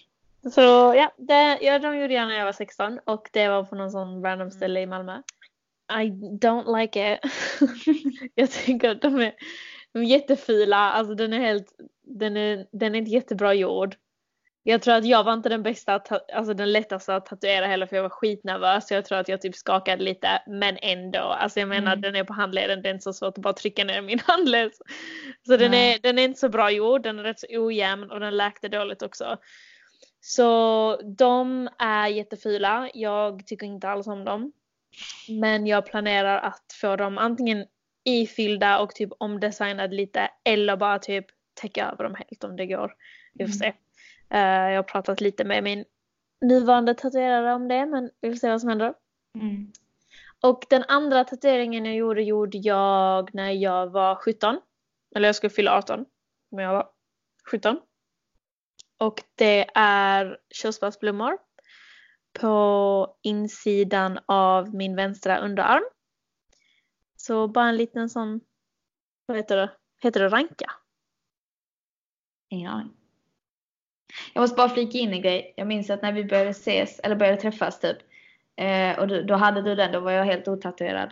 Så 0.52 0.62
ja, 0.96 1.12
det, 1.18 1.60
ja, 1.62 1.80
de 1.80 1.98
gjorde 1.98 2.14
jag 2.14 2.28
när 2.28 2.36
jag 2.36 2.46
var 2.46 2.52
16 2.52 3.00
och 3.06 3.30
det 3.34 3.48
var 3.48 3.64
på 3.64 3.76
någon 3.76 3.92
sån 3.92 4.24
random 4.24 4.52
ställe 4.52 4.82
i 4.82 4.86
Malmö. 4.86 5.22
I 5.92 6.10
don't 6.42 6.80
like 6.80 7.14
it. 7.14 7.20
jag 8.36 8.52
tycker 8.52 8.90
att 8.90 9.02
de 9.02 9.20
är, 9.20 9.34
de 9.94 10.00
är 10.00 10.04
jättefula, 10.06 10.78
alltså 10.78 11.16
den 11.16 11.34
är 11.34 11.40
helt, 11.40 11.68
den 12.04 12.38
är, 12.38 12.68
den 12.72 12.96
är 12.96 13.00
inte 13.00 13.12
jättebra 13.12 13.54
gjord. 13.54 13.96
Jag 14.68 14.82
tror 14.82 14.94
att 14.96 15.06
jag 15.06 15.24
var 15.24 15.34
inte 15.34 15.50
den 15.50 15.64
bästa, 15.64 15.96
att 15.96 16.32
alltså 16.32 16.54
den 16.54 16.72
lättaste 16.72 17.16
att 17.16 17.26
tatuera 17.26 17.66
heller 17.66 17.86
för 17.86 17.96
jag 17.96 18.04
var 18.04 18.10
skitnervös. 18.10 18.92
Jag 18.92 19.06
tror 19.06 19.18
att 19.18 19.28
jag 19.28 19.42
typ 19.42 19.56
skakade 19.56 20.04
lite 20.04 20.42
men 20.48 20.78
ändå. 20.82 21.20
Alltså 21.20 21.60
jag 21.60 21.70
menar 21.70 21.92
Mm. 21.92 22.02
den 22.02 22.16
är 22.16 22.24
på 22.24 22.34
handleden, 22.34 22.82
det 22.82 22.90
är 22.90 22.94
inte 22.94 23.04
så 23.04 23.14
svårt 23.14 23.38
att 23.38 23.44
bara 23.44 23.54
trycka 23.54 23.84
ner 23.84 24.02
min 24.02 24.20
handled. 24.26 24.72
Så 25.48 25.58
den 25.58 25.74
är, 25.74 26.00
den 26.00 26.20
är 26.20 26.24
inte 26.24 26.40
så 26.40 26.50
bra 26.50 26.72
gjord, 26.72 27.04
den 27.04 27.20
är 27.20 27.24
rätt 27.24 27.40
så 27.40 27.48
ojämn 27.50 28.12
och 28.12 28.20
den 28.20 28.38
läkte 28.38 28.68
dåligt 28.68 29.02
också. 29.02 29.38
Så 30.28 31.00
de 31.04 31.70
är 31.78 32.08
jättefula. 32.08 32.90
Jag 32.94 33.48
tycker 33.48 33.66
inte 33.66 33.90
alls 33.90 34.08
om 34.08 34.26
dem. 34.26 34.52
Men 35.30 35.68
jag 35.68 35.86
planerar 35.86 36.38
att 36.38 36.74
få 36.82 36.96
dem 36.96 37.18
antingen 37.18 37.66
ifyllda 38.04 38.80
och 38.80 38.96
typ 38.96 39.10
omdesignade 39.18 39.96
lite 39.96 40.30
eller 40.44 40.78
bara 40.78 41.00
typ 41.00 41.26
täcka 41.54 41.92
över 41.92 42.04
dem 42.04 42.16
helt 42.16 42.44
om 42.44 42.56
det 42.56 42.66
går. 42.66 42.94
Vi 43.34 43.46
får 43.46 43.54
se. 43.54 43.74
Eh, 44.30 44.40
jag 44.40 44.76
har 44.76 44.84
pratat 44.84 45.22
lite 45.22 45.44
med 45.44 45.64
min 45.64 45.86
nuvarande 46.42 46.94
tatuerare 46.94 47.54
om 47.54 47.68
det 47.68 47.86
men 47.86 48.10
vi 48.22 48.30
får 48.30 48.38
se 48.38 48.50
vad 48.50 48.62
som 48.62 48.70
händer. 48.70 48.94
Mm. 49.36 49.72
Och 50.42 50.66
den 50.70 50.84
andra 50.88 51.24
tatueringen 51.24 51.86
jag 51.86 51.96
gjorde 51.96 52.24
gjorde 52.24 52.58
jag 52.58 53.36
när 53.36 53.52
jag 53.52 53.88
var 53.88 54.16
17. 54.16 54.60
Eller 55.16 55.28
jag 55.28 55.36
skulle 55.36 55.50
fylla 55.50 55.78
18. 55.78 56.06
Men 56.52 56.66
jag 56.66 56.74
var 56.74 56.90
17. 57.52 57.80
Och 58.98 59.24
det 59.36 59.70
är 59.76 60.38
körsbärsblommor. 60.50 61.38
På 62.40 63.18
insidan 63.22 64.20
av 64.26 64.76
min 64.76 64.96
vänstra 64.96 65.38
underarm. 65.38 65.84
Så 67.16 67.48
bara 67.48 67.70
en 67.70 67.78
liten 67.78 68.10
sån, 68.10 68.42
vad 69.26 69.38
heter 69.38 69.58
det? 69.58 69.72
Heter 70.02 70.20
det 70.20 70.30
ranka? 70.30 70.72
Ingen 72.50 72.72
aning. 72.72 72.94
Jag 74.34 74.42
måste 74.42 74.56
bara 74.56 74.70
flika 74.70 74.98
in 74.98 75.14
en 75.14 75.22
grej. 75.22 75.54
Jag 75.58 75.68
minns 75.68 75.90
att 75.90 76.02
när 76.02 76.12
vi 76.12 76.26
började 76.26 76.50
ses, 76.50 77.00
eller 77.00 77.16
började 77.16 77.42
träffas 77.42 77.80
typ. 77.80 77.98
Eh, 78.56 79.00
och 79.00 79.08
du, 79.08 79.24
då 79.24 79.36
hade 79.36 79.62
du 79.62 79.76
den, 79.76 79.92
då 79.92 80.00
var 80.00 80.12
jag 80.12 80.26
helt 80.26 80.48
otatuerad. 80.48 81.12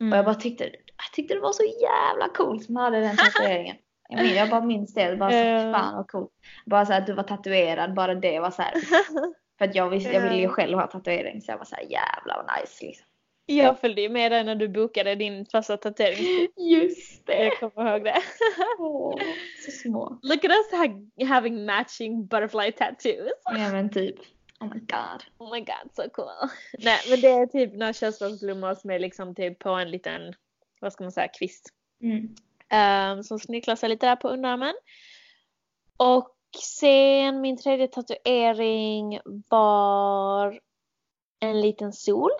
Mm. 0.00 0.12
Och 0.12 0.18
jag 0.18 0.24
bara 0.24 0.34
tyckte, 0.34 0.64
jag 0.64 1.12
tyckte 1.12 1.34
det 1.34 1.40
var 1.40 1.52
så 1.52 1.64
jävla 1.64 2.28
coolt 2.28 2.64
som 2.64 2.76
hade 2.76 3.00
den 3.00 3.16
tatueringen. 3.16 3.76
Jag, 4.08 4.22
minns, 4.22 4.36
jag 4.36 4.50
bara 4.50 4.60
minns 4.60 4.94
det, 4.94 5.16
bara 5.16 5.30
så, 5.30 5.36
Eh. 5.36 5.72
fan 5.72 5.96
vad 5.96 6.08
coolt. 6.08 6.30
Bara 6.66 6.86
så 6.86 6.92
att 6.92 7.06
du 7.06 7.12
var 7.12 7.22
tatuerad, 7.22 7.94
bara 7.94 8.14
det 8.14 8.40
var 8.40 8.50
så 8.50 8.62
här. 8.62 8.72
För 9.58 9.64
att 9.64 9.74
jag, 9.74 9.88
visste, 9.90 10.12
jag 10.12 10.20
ville 10.22 10.36
ju 10.36 10.44
Eh. 10.44 10.48
själv 10.50 10.78
ha 10.78 10.86
tatuering 10.86 11.40
så 11.42 11.50
jag 11.52 11.58
var 11.58 11.64
så 11.64 11.74
här 11.76 11.82
jävla 11.82 12.36
vad 12.46 12.60
nice 12.60 12.84
liksom. 12.84 13.06
Jag 13.46 13.80
följde 13.80 14.00
ju 14.02 14.08
med 14.08 14.32
dig 14.32 14.44
när 14.44 14.54
du 14.54 14.68
bokade 14.68 15.14
din 15.14 15.46
första 15.46 15.76
tatuering. 15.76 16.48
Just 16.56 17.22
Jag 17.26 17.58
kommer 17.60 17.90
ihåg 17.92 18.04
det. 18.04 18.16
Åh, 18.78 19.14
så 19.64 19.70
små. 19.70 20.18
Look 20.22 20.44
at 20.44 20.50
us 20.50 20.72
ha- 20.72 21.26
having 21.34 21.64
matching 21.66 22.26
butterfly 22.26 22.72
tattoos. 22.72 23.32
Ja 23.44 23.72
men 23.72 23.90
typ. 23.90 24.16
Oh 24.60 24.68
my 24.74 24.80
god. 24.80 25.24
Oh 25.38 25.52
my 25.54 25.60
god, 25.60 25.90
so 25.92 26.02
cool. 26.12 26.48
Nej 26.78 26.98
men 27.10 27.20
det 27.20 27.28
är 27.28 27.46
typ 27.46 27.72
några 27.74 27.92
körsbärsblommor 27.92 28.74
som 28.74 28.90
är 28.90 28.98
liksom 28.98 29.34
typ 29.34 29.58
på 29.58 29.70
en 29.70 29.90
liten, 29.90 30.34
vad 30.80 30.92
ska 30.92 31.04
man 31.04 31.12
säga, 31.12 31.28
kvist. 31.28 31.68
Mm. 32.02 32.28
Um, 32.74 33.22
som 33.22 33.38
snicklar 33.38 33.76
sig 33.76 33.88
lite 33.88 34.06
där 34.06 34.16
på 34.16 34.28
underarmen. 34.28 34.74
Och 35.96 36.34
sen 36.62 37.40
min 37.40 37.56
tredje 37.56 37.88
tatuering 37.88 39.20
var 39.48 40.60
en 41.40 41.60
liten 41.60 41.92
sol. 41.92 42.30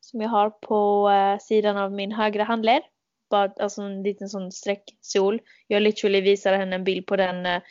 Som 0.00 0.20
jag 0.20 0.28
har 0.28 0.50
på 0.50 1.10
eh, 1.10 1.38
sidan 1.38 1.76
av 1.76 1.92
min 1.92 2.12
högra 2.12 2.44
handled. 2.44 2.82
Bara, 3.30 3.52
alltså 3.60 3.82
en 3.82 4.02
liten 4.02 4.28
sån 4.28 4.52
strecksol. 4.52 5.40
Jag 5.66 5.82
literally 5.82 6.20
visade 6.20 6.56
henne 6.56 6.76
en 6.76 6.84
bild 6.84 7.06
på 7.06 7.16
den, 7.16 7.46
eh, 7.46 7.62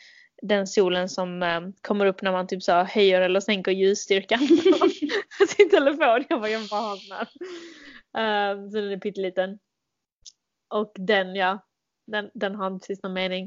den 0.42 0.66
solen 0.66 1.08
som 1.08 1.42
ehm, 1.42 1.72
kommer 1.82 2.06
upp 2.06 2.22
när 2.22 2.32
man 2.32 2.46
typ 2.46 2.62
så 2.62 2.72
höjer 2.82 3.20
eller 3.20 3.40
sänker 3.40 3.72
ljusstyrkan 3.72 4.38
på 4.80 4.88
sin 5.48 5.70
telefon. 5.70 6.24
Jag 6.28 6.40
bara, 6.40 6.50
jag 6.50 6.68
bara 6.68 6.80
har. 6.80 6.96
Um, 6.96 8.18
ehm, 8.18 8.70
så 8.70 8.76
den 8.76 8.92
är 8.92 8.98
pytteliten. 8.98 9.58
Och 10.68 10.92
den 10.94 11.34
ja, 11.34 11.67
den, 12.08 12.30
den 12.34 12.54
har 12.54 12.70
precis 12.70 13.02
någon 13.02 13.12
mening. 13.12 13.44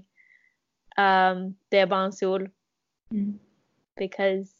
Um, 0.97 1.55
det 1.69 1.79
är 1.79 1.87
bara 1.87 2.03
en 2.03 2.13
sol. 2.13 2.49
Mm. 3.11 3.39
Because 3.95 4.53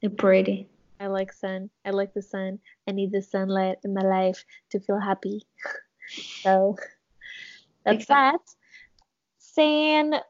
You're 0.00 0.16
pretty. 0.16 0.66
I 1.00 1.08
like 1.08 1.32
sun. 1.32 1.70
I 1.84 1.90
like 1.90 2.12
the 2.14 2.22
sun. 2.22 2.58
I 2.86 2.92
need 2.92 3.12
the 3.12 3.22
sunlight 3.22 3.78
in 3.84 3.94
my 3.94 4.02
life 4.02 4.44
to 4.70 4.80
feel 4.80 5.00
happy. 5.00 5.40
So 6.42 6.76
that's 7.82 7.96
Exakt. 7.96 8.08
that. 8.08 8.56
Sen 9.38 10.20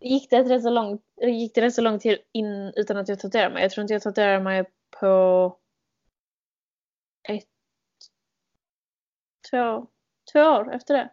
gick 0.00 0.30
det 0.30 0.42
rätt 0.42 0.62
så 0.62 0.70
lång, 0.70 0.98
gick 1.22 1.54
det 1.54 1.60
rätt 1.60 1.74
så 1.74 1.82
lång 1.82 1.98
tid 1.98 2.18
in 2.32 2.72
utan 2.76 2.96
att 2.96 3.08
jag 3.08 3.20
tatuerade 3.20 3.54
mig. 3.54 3.62
Jag 3.62 3.70
tror 3.70 3.82
inte 3.82 3.94
jag 3.94 4.02
tatuerade 4.02 4.44
mig 4.44 4.64
på 5.00 5.56
ett, 7.28 7.48
två, 9.50 9.86
två 10.32 10.40
år 10.40 10.74
efter 10.74 10.94
det. 10.94 11.10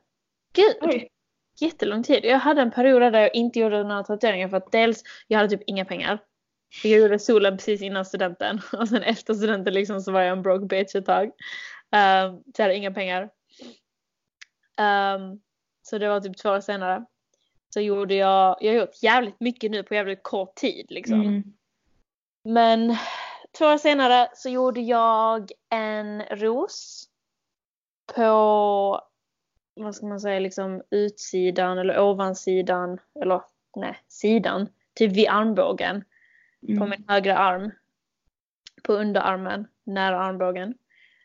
Gud! 0.58 0.76
Oj. 0.82 1.10
jättelång 1.60 2.04
tid. 2.04 2.26
Jag 2.26 2.40
hade 2.40 2.62
en 2.62 2.72
period 2.72 3.02
där 3.02 3.20
jag 3.20 3.36
inte 3.36 3.60
gjorde 3.60 3.84
några 3.84 4.04
tatueringar 4.04 4.50
för 4.50 4.58
att 4.58 4.72
dels 4.72 5.04
jag 5.28 5.38
hade 5.38 5.50
typ 5.50 5.64
inga 5.68 5.86
pengar. 5.86 6.20
Jag 6.84 7.00
gjorde 7.02 7.20
solen 7.20 7.58
precis 7.58 7.82
innan 7.82 8.06
studenten 8.06 8.62
och 8.74 8.90
sen 8.90 9.04
efter 9.04 9.34
studenten 9.34 9.74
liksom 9.74 10.02
så 10.02 10.12
var 10.12 10.22
jag 10.22 10.32
en 10.32 10.42
broke 10.42 10.66
bitch 10.66 10.96
ett 10.96 11.06
tag. 11.06 11.26
Um, 11.28 12.44
så 12.56 12.62
jag 12.62 12.64
hade 12.64 12.76
inga 12.76 12.92
pengar. 12.92 13.24
Um, 14.82 15.42
så 15.82 15.98
det 15.98 16.10
var 16.10 16.22
typ 16.22 16.38
två 16.38 16.50
år 16.50 16.60
senare. 16.60 17.06
Så 17.70 17.82
gjorde 17.82 18.16
jag, 18.16 18.58
jag 18.62 18.74
har 18.74 18.80
gjort 18.80 19.04
jävligt 19.04 19.40
mycket 19.40 19.72
nu 19.72 19.84
på 19.84 19.94
jävligt 19.94 20.24
kort 20.24 20.56
tid 20.56 20.86
liksom. 20.90 21.22
Mm. 21.22 21.44
Men 22.44 22.98
två 23.58 23.66
år 23.66 23.78
senare 23.78 24.30
så 24.34 24.50
gjorde 24.50 24.82
jag 24.82 25.52
en 25.70 26.22
ros 26.22 27.08
på, 28.16 29.02
vad 29.78 29.96
ska 29.96 30.06
man 30.06 30.20
säga, 30.20 30.40
liksom 30.40 30.82
utsidan 30.92 31.78
eller 31.78 32.00
ovansidan, 32.00 33.00
eller 33.22 33.42
nej, 33.76 33.98
sidan, 34.08 34.68
typ 34.96 35.12
vid 35.12 35.28
armbågen 35.30 36.04
på 36.62 36.72
Mm. 36.72 36.90
min 36.90 37.06
högra 37.08 37.38
arm. 37.38 37.72
På 38.84 38.94
underarmen, 38.94 39.68
nära 39.84 40.20
armbågen. 40.20 40.74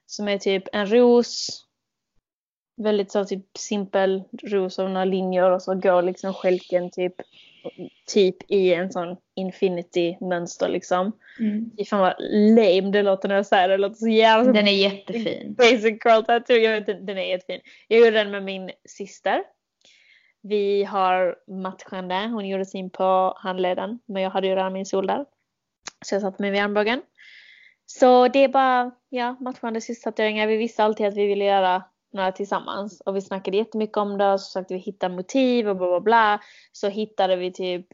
Som 0.06 0.28
är 0.28 0.38
typ 0.38 0.64
en 0.73 0.87
ros. 0.92 1.64
Väldigt 2.76 3.12
så 3.12 3.25
typ 3.25 3.56
simpel 3.59 4.25
ros 4.42 4.78
av 4.78 4.90
några 4.90 5.04
linjer 5.04 5.50
och 5.50 5.62
så 5.62 5.75
går 5.75 6.02
liksom 6.02 6.35
skälken 6.35 6.90
typ, 6.90 7.14
typ 8.07 8.50
i 8.50 8.75
en 8.75 8.92
sån 8.92 9.16
infinity 9.37 10.16
mönster 10.21 10.69
liksom. 10.69 11.12
Mm. 11.40 11.71
Fy 11.78 11.85
fan 11.85 12.00
vad 12.00 12.14
lame 12.31 12.90
det 12.90 13.02
låter 13.02 13.28
när 13.28 13.37
jag 13.37 13.47
säger 13.47 13.69
det. 13.69 13.75
Det 13.75 13.78
låter 13.78 13.97
så 13.97 14.09
jävla 14.09 14.52
Den 14.52 14.69
är 14.69 14.73
jättefin. 14.73 15.54
basic 15.59 16.04
girl 16.04 16.23
tattoo. 16.23 16.57
Jag 16.57 16.73
vet 16.73 16.88
inte, 16.88 17.02
den 17.02 17.19
är 17.19 17.23
jättefin. 17.23 17.61
Jag 17.88 17.99
gjorde 17.99 18.11
den 18.11 18.31
med 18.31 18.42
min 18.42 18.71
syster. 18.88 19.42
Vi 20.42 20.85
har 20.85 21.37
matchande. 21.47 22.14
Hon 22.14 22.49
gjorde 22.49 22.64
sin 22.64 22.90
på 22.90 23.35
handleden. 23.37 23.99
Men 24.07 24.23
jag 24.23 24.31
hade 24.31 24.47
ju 24.47 24.54
redan 24.54 24.73
min 24.73 24.87
sol 24.87 25.07
där. 25.07 25.25
Så 26.04 26.14
jag 26.14 26.23
satte 26.23 26.42
mig 26.42 26.50
vid 26.50 26.61
armbågen. 26.61 27.02
Så 27.87 28.28
det 28.28 28.38
är 28.45 28.49
bara 28.49 28.90
ja, 29.09 29.37
matchande 29.40 29.81
systratatueringar. 29.81 30.47
Vi 30.47 30.57
visste 30.57 30.85
alltid 30.85 31.07
att 31.07 31.16
vi 31.16 31.26
ville 31.26 31.45
göra 31.45 31.83
några 32.12 32.33
tillsammans. 32.33 33.00
Och 33.00 33.16
vi 33.16 33.21
snackade 33.21 33.57
jättemycket 33.57 33.97
om 33.97 34.19
det. 34.19 34.33
Och 34.33 34.40
så 34.40 34.49
försökte 34.49 34.75
vi 34.75 34.81
hitta 34.81 35.09
motiv 35.09 35.69
och 35.69 35.76
bla 35.76 35.88
bla 35.88 36.00
bla. 36.00 36.40
Så 36.73 36.88
hittade 36.88 37.37
vi 37.37 37.52
typ 37.52 37.87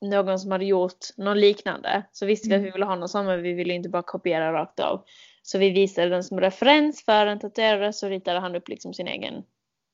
någon 0.00 0.38
som 0.38 0.50
hade 0.50 0.64
gjort 0.64 1.06
något 1.16 1.36
liknande. 1.36 2.02
Så 2.12 2.26
visste 2.26 2.48
vi 2.48 2.54
att 2.54 2.60
vi 2.60 2.64
Mm. 2.64 2.72
ville 2.72 2.84
ha 2.86 2.96
någon 2.96 3.08
sån 3.08 3.26
men 3.26 3.42
vi 3.42 3.52
ville 3.52 3.74
inte 3.74 3.88
bara 3.88 4.02
kopiera 4.02 4.52
rakt 4.52 4.80
av. 4.80 5.04
Så 5.42 5.58
vi 5.58 5.70
visade 5.70 6.08
den 6.08 6.24
som 6.24 6.40
referens 6.40 7.04
för 7.04 7.26
en 7.26 7.38
tatuerare 7.38 7.92
så 7.92 8.08
ritade 8.08 8.40
han 8.40 8.56
upp 8.56 8.68
liksom 8.68 8.94
sin 8.94 9.08
egen 9.08 9.44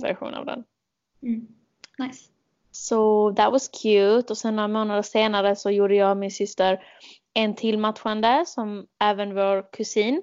version 0.02 0.34
av 0.34 0.46
den. 0.46 0.64
Mm. 1.22 1.46
Nice. 1.98 2.30
Så 2.70 3.32
that 3.36 3.52
was 3.52 3.68
cute 3.68 4.32
och 4.32 4.38
sen 4.38 4.56
några 4.56 4.68
månader 4.68 5.02
senare 5.02 5.56
så 5.56 5.70
gjorde 5.70 5.94
jag 5.94 6.10
och 6.10 6.16
min 6.16 6.30
syster 6.30 6.84
en 7.34 7.54
till 7.54 7.78
matchande 7.78 8.44
som 8.46 8.86
även 9.00 9.34
vår 9.34 9.72
kusin 9.72 10.22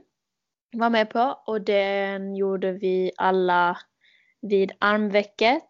var 0.79 0.89
med 0.89 1.09
på 1.09 1.39
och 1.45 1.61
den 1.61 2.35
gjorde 2.35 2.71
vi 2.71 3.11
alla 3.17 3.77
vid 4.41 4.71
armvecket 4.79 5.69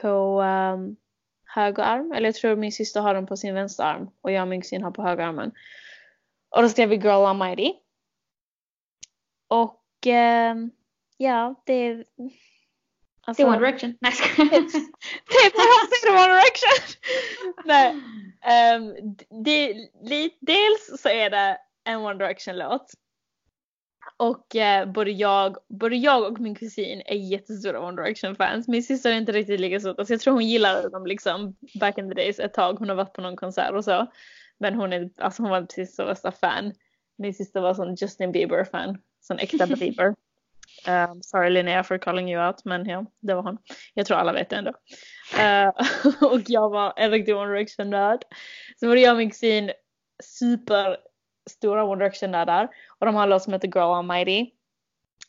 på 0.00 0.42
um, 0.42 0.96
höger 1.44 1.82
arm. 1.82 2.12
Eller 2.12 2.28
jag 2.28 2.34
tror 2.34 2.56
min 2.56 2.72
syster 2.72 3.00
har 3.00 3.14
den 3.14 3.26
på 3.26 3.36
sin 3.36 3.54
vänstra 3.54 3.86
arm 3.86 4.10
och 4.20 4.32
jag 4.32 4.42
och 4.42 4.48
min 4.48 4.60
kusin 4.60 4.82
har 4.82 4.90
på 4.90 5.02
höger 5.02 5.24
armen. 5.24 5.52
Och 6.48 6.62
då 6.62 6.68
skrev 6.68 6.88
vi 6.88 6.96
Girl 6.96 7.24
Almighty. 7.26 7.72
Och 9.48 9.82
ehm, 10.06 10.70
ja, 11.16 11.62
det 11.66 11.72
är... 11.72 11.94
Det 11.96 12.30
Alltså, 13.28 13.42
är 13.42 13.46
One 13.46 13.58
Direction. 13.58 13.98
Nej, 14.00 14.12
jag. 14.38 14.68
Typ 14.70 15.52
jag 15.54 15.98
ser 16.00 16.10
One 16.10 16.34
Direction! 16.34 17.00
Nej. 17.64 17.94
ehm, 18.42 18.94
det, 19.44 19.88
dels 20.40 21.02
så 21.02 21.08
är 21.08 21.30
det 21.30 21.58
en 21.84 22.00
One 22.00 22.14
Direction-låt. 22.14 22.92
Och 24.16 24.56
eh, 24.56 24.86
både, 24.86 25.10
jag, 25.10 25.56
både 25.68 25.96
jag 25.96 26.32
och 26.32 26.40
min 26.40 26.54
kusin 26.54 27.02
är 27.06 27.16
jättestora 27.16 27.80
One 27.80 28.02
Direction-fans. 28.02 28.68
Min 28.68 28.82
syster 28.82 29.10
är 29.10 29.14
inte 29.14 29.32
riktigt 29.32 29.60
lika 29.60 29.80
stor. 29.80 29.94
Alltså 29.98 30.14
jag 30.14 30.20
tror 30.20 30.34
hon 30.34 30.46
gillade 30.46 30.88
dem 30.88 31.06
liksom 31.06 31.56
back 31.80 31.98
in 31.98 32.08
the 32.08 32.14
days 32.14 32.38
ett 32.38 32.54
tag. 32.54 32.78
Hon 32.78 32.88
har 32.88 32.96
varit 32.96 33.12
på 33.12 33.20
någon 33.20 33.36
konsert 33.36 33.72
och 33.72 33.84
så. 33.84 34.06
Men 34.58 34.74
hon, 34.74 34.92
är, 34.92 35.10
alltså 35.16 35.42
hon 35.42 35.50
var 35.50 35.60
precis 35.60 35.96
så 35.96 36.04
värsta 36.04 36.32
fan. 36.32 36.72
Min 37.18 37.34
syster 37.34 37.60
var 37.60 37.74
sån 37.74 37.94
Justin 37.94 38.32
Bieber-fan. 38.32 38.98
Sån 39.20 39.38
äkta 39.38 39.66
Bieber. 39.76 40.14
Um, 40.88 41.22
sorry 41.22 41.50
Linnea 41.50 41.82
for 41.82 41.98
calling 41.98 42.28
you 42.32 42.46
out 42.46 42.64
men 42.64 42.86
ja, 42.86 43.06
det 43.20 43.34
var 43.34 43.42
hon. 43.42 43.58
Jag 43.94 44.06
tror 44.06 44.16
alla 44.16 44.32
vet 44.32 44.50
det 44.50 44.56
ändå. 44.56 44.72
Uh, 45.38 45.72
och 46.32 46.40
jag 46.46 46.70
var 46.70 46.92
en 46.96 47.10
riktig 47.10 47.36
One 47.36 47.52
Direction-nörd. 47.52 48.24
Så 48.80 48.88
var 48.88 48.94
det 48.94 49.00
jag 49.00 49.12
och 49.12 49.18
min 49.18 49.30
kusin 49.30 49.70
superstora 50.22 51.84
One 51.84 52.04
Direction-nördar. 52.04 52.68
Och 53.00 53.06
de 53.06 53.14
har 53.14 53.22
en 53.22 53.28
låt 53.28 53.42
som 53.42 53.52
heter 53.52 53.68
Girl 53.68 53.94
Almighty. 53.94 54.50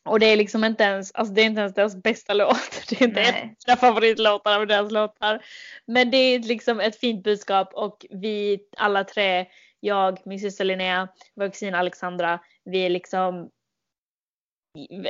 Och 0.06 0.20
det 0.20 0.26
är 0.26 0.38
liksom 0.38 0.64
inte 0.64 0.84
ens, 0.84 1.12
alltså 1.12 1.34
det 1.34 1.42
är 1.42 1.46
inte 1.46 1.62
ens 1.62 1.74
deras 1.74 1.96
bästa 1.96 2.34
låt. 2.34 2.84
Det 2.90 3.02
är 3.02 3.08
inte 3.08 3.22
Nej. 3.22 3.30
en 3.30 3.50
av 3.50 3.56
mina 3.68 3.78
favoritlåtar 3.78 4.60
av 4.60 4.68
deras 4.68 4.92
låtar. 4.92 5.46
Men 5.86 6.12
det 6.12 6.18
är 6.18 6.40
liksom 6.40 6.80
ett 6.80 7.00
fint 7.00 7.24
budskap 7.24 7.74
och 7.74 8.06
vi 8.10 8.60
alla 8.78 9.04
tre, 9.04 9.46
jag, 9.80 10.20
min 10.26 10.40
syster 10.40 10.66
Linnea, 10.66 11.08
vår 11.36 11.50
kusin 11.50 11.76
Alexandra, 11.76 12.40
vi 12.64 12.86
är 12.86 12.90
liksom 12.90 13.50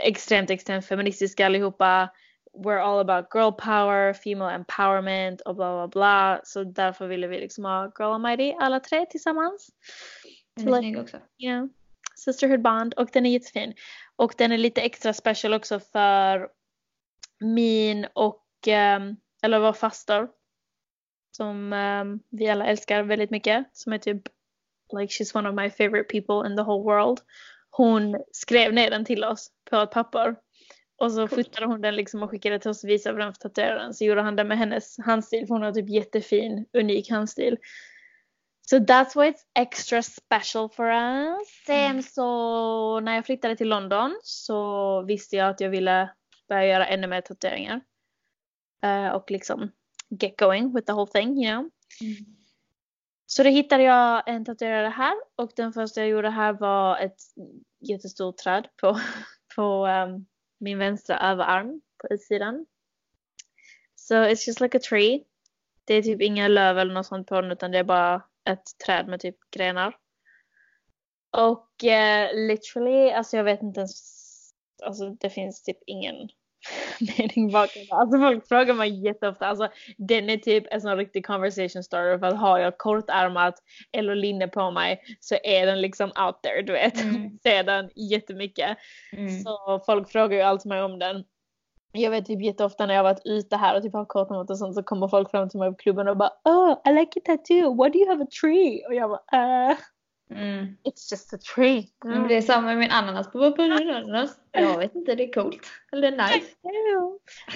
extremt, 0.04 0.50
extremt 0.50 0.86
feministiska 0.86 1.46
allihopa. 1.46 2.10
We're 2.54 2.80
all 2.80 3.00
about 3.00 3.36
girl 3.36 3.52
power, 3.52 4.14
female 4.14 4.56
empowerment 4.56 5.42
och 5.42 5.56
bla 5.56 5.74
bla 5.74 5.88
bla. 5.88 6.42
Så 6.44 6.64
därför 6.64 7.08
ville 7.08 7.28
vi 7.28 7.40
liksom 7.40 7.66
ha 7.66 7.92
Girl 8.00 8.14
Almighty 8.14 8.54
alla 8.60 8.80
tre 8.80 9.06
tillsammans. 9.06 9.70
Den 10.56 10.74
är 10.74 10.78
snygg 10.78 11.00
också. 11.00 11.18
Ja. 11.38 11.68
Sisterhood 12.18 12.62
Bond 12.62 12.94
och 12.94 13.10
den 13.14 13.26
är 13.26 13.30
jättefin. 13.30 13.74
Och 14.16 14.34
den 14.38 14.52
är 14.52 14.58
lite 14.58 14.82
extra 14.82 15.14
special 15.14 15.54
också 15.54 15.80
för 15.80 16.50
min 17.40 18.08
och, 18.14 18.46
ehm, 18.68 19.16
eller 19.42 19.60
vår 19.60 19.74
faster. 19.74 20.28
Som 21.32 21.74
ehm, 21.74 22.20
vi 22.30 22.50
alla 22.50 22.66
älskar 22.66 23.04
väldigt 23.04 23.30
mycket. 23.30 23.66
Som 23.74 23.94
är 23.94 23.98
typ, 23.98 24.22
like 25.00 25.14
she's 25.14 25.38
one 25.38 25.50
of 25.50 25.56
my 25.56 25.70
favorite 25.70 26.10
people 26.22 26.50
in 26.50 26.58
the 26.58 26.64
whole 26.64 26.84
world. 26.84 27.20
Hon 27.70 28.24
skrev 28.32 28.74
ner 28.74 28.90
den 28.90 29.06
till 29.06 29.24
oss 29.24 29.52
på 29.70 29.76
ett 29.76 29.92
papper. 29.92 30.36
Och 30.98 31.12
så 31.12 31.28
fotade 31.28 31.66
hon 31.66 31.82
den 31.82 31.96
liksom 31.96 32.24
och 32.24 32.30
skickade 32.30 32.60
till 32.60 32.70
oss 32.70 32.84
och 32.84 32.90
visade 32.90 33.18
den 33.18 33.34
för 33.34 33.40
tatueraren. 33.40 33.94
Så 33.94 34.06
gjorde 34.06 34.22
han 34.22 34.36
den 34.36 34.48
med 34.48 34.58
hennes 34.58 34.98
handstil 35.00 35.48
för 35.48 35.54
hon 35.54 35.64
har 35.64 35.72
typ 35.72 35.90
jättefin, 35.90 36.66
unik 36.74 37.10
handstil. 37.10 37.58
So 38.70 38.80
that's 38.80 39.16
why 39.16 39.28
it's 39.28 39.46
extra 39.56 40.02
special 40.02 40.70
for 40.70 40.86
us. 40.92 41.48
Sen 41.66 41.92
Mm. 41.92 42.04
så 42.04 43.00
när 43.00 43.16
jag 43.16 43.26
flyttade 43.26 43.56
till 43.56 43.70
London 43.70 44.20
så 44.24 45.02
visste 45.02 45.36
jag 45.36 45.50
att 45.50 45.60
jag 45.62 45.70
ville 45.70 46.10
börja 46.50 46.66
göra 46.66 46.88
ännu 46.88 47.08
mer 47.08 47.22
tatueringar. 47.22 47.82
Eh, 48.82 49.08
och 49.08 49.32
liksom 49.32 49.72
get 50.10 50.40
going 50.40 50.76
with 50.76 50.86
the 50.86 50.94
whole 50.94 51.12
thing, 51.12 51.44
you 51.44 51.52
know. 51.52 51.70
Mm. 52.02 52.36
Så 53.26 53.44
då 53.44 53.50
hittade 53.50 53.84
jag 53.84 54.24
en 54.28 54.46
tatuerare 54.46 54.88
här 54.90 55.14
och 55.36 55.52
den 55.56 55.74
första 55.74 56.02
jag 56.02 56.10
gjorde 56.10 56.30
här 56.30 56.54
var 56.54 56.98
ett 56.98 57.22
jättestort 57.80 58.38
träd 58.38 58.68
på, 58.82 59.00
på 59.56 59.86
ehm, 59.86 60.26
min 60.60 60.78
vänstra 60.80 61.20
överarm 61.20 61.82
på 61.98 62.08
utsidan. 62.14 62.66
So 63.96 64.16
it's 64.16 64.48
just 64.48 64.62
like 64.62 64.78
a 64.78 64.82
tree. 64.90 65.24
Det 65.86 65.94
är 65.94 66.02
typ 66.02 66.22
inga 66.22 66.48
löv 66.48 66.80
eller 66.80 66.94
något 66.94 67.06
sånt 67.06 67.28
på 67.28 67.42
den 67.42 67.52
utan 67.52 67.72
det 67.72 67.78
är 67.78 67.84
bara 67.84 68.22
ett 68.48 68.78
träd 68.86 69.08
med 69.08 69.20
typ 69.20 69.36
grenar. 69.56 69.96
Och 71.38 71.84
eh, 71.84 72.48
literally, 72.48 73.10
alltså 73.10 73.38
jag 73.38 73.44
vet 73.44 73.62
inte 73.62 73.80
ens, 73.80 73.94
alltså 74.84 75.10
det 75.10 75.30
finns 75.30 75.64
typ 75.64 75.78
ingen 75.86 76.16
mening 77.18 77.52
bakom 77.52 77.82
det. 77.90 77.96
Alltså 77.96 78.20
folk 78.20 78.48
frågar 78.48 78.74
mig 78.74 79.06
jätteofta, 79.06 79.48
alltså 79.48 79.70
den 79.98 80.30
är 80.30 80.38
typ 80.38 80.64
en 80.72 80.82
sån 80.82 80.98
riktig 80.98 81.26
conversation 81.26 81.84
starter 81.84 82.20
för 82.20 82.28
att 82.28 82.38
har 82.38 82.60
jag 82.60 82.78
kortärmat 82.78 83.56
eller 83.92 84.16
linne 84.16 84.48
på 84.48 84.72
mig 84.72 85.02
så 85.20 85.36
är 85.44 85.66
den 85.66 85.82
liksom 85.82 86.10
out 86.10 86.44
there, 86.44 86.62
du 86.62 86.74
vet. 86.74 87.02
Mm. 87.04 87.40
Ser 87.44 87.64
den 87.64 87.90
jättemycket. 87.96 88.78
Mm. 89.12 89.40
Så 89.40 89.84
folk 89.86 90.12
frågar 90.12 90.38
ju 90.38 90.44
alltid 90.44 90.70
mig 90.70 90.82
om 90.82 91.00
den. 91.00 91.24
Jag 91.98 92.12
vet 92.12 92.26
typ 92.26 92.42
jätteofta 92.42 92.86
när 92.86 92.94
jag 92.94 93.04
varit 93.04 93.26
ute 93.26 93.56
här 93.56 93.78
och 93.78 93.84
typ 93.84 93.94
har 93.94 94.06
kortärmat 94.06 94.50
och 94.50 94.58
sånt 94.58 94.76
så 94.76 94.84
kommer 94.84 95.08
folk 95.08 95.32
fram 95.32 95.50
till 95.50 95.60
mig 95.60 95.72
på 95.72 95.76
klubben 95.76 96.08
och 96.08 96.18
bara 96.18 96.32
Oh, 96.44 96.78
I 96.86 96.94
like 96.94 97.20
a 97.20 97.22
tattoo, 97.26 97.84
why 97.84 97.90
do 97.90 98.00
you 98.00 98.10
have 98.10 98.24
a 98.24 98.28
tree? 98.42 98.86
Och 98.88 98.94
jag 98.94 99.10
bara 99.10 99.72
uh, 99.72 99.78
Mm. 100.30 100.78
It's 100.84 101.12
just 101.12 101.34
a 101.34 101.38
tree. 101.56 101.90
Men 102.06 102.28
Det 102.28 102.36
är 102.36 102.42
samma 102.42 102.68
med 102.68 102.78
min 102.78 102.92
ananas. 102.92 103.32
Det 103.32 103.64
ananas? 103.64 104.40
Jag 104.52 104.78
vet 104.78 104.96
inte, 104.96 105.16
det 105.16 105.24
är 105.24 105.34
coolt. 105.34 105.68
Eller 105.92 106.12
nice. 106.12 106.56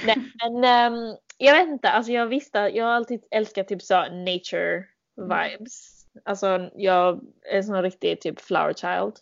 Nej, 0.06 0.17
men 0.43 0.63
ehm, 0.63 1.17
jag 1.38 1.54
vet 1.54 1.67
inte, 1.67 1.89
alltså 1.89 2.12
jag 2.12 2.27
visste, 2.27 2.60
jag 2.60 2.86
har 2.86 2.91
alltid 2.91 3.23
älskat 3.32 3.67
typ 3.67 3.82
så 3.82 3.95
nature 4.01 4.86
vibes. 5.15 6.06
Alltså 6.25 6.69
jag 6.75 7.21
är 7.51 7.58
en 7.58 7.63
sån 7.63 7.82
riktig 7.82 8.21
typ 8.21 8.41
flower 8.41 8.73
child. 8.73 9.13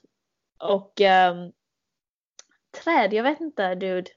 Och 0.59 1.01
ehm, 1.01 1.51
träd, 2.83 3.13
jag 3.13 3.23
vet 3.23 3.41
inte 3.41 3.75
dude. 3.75 4.11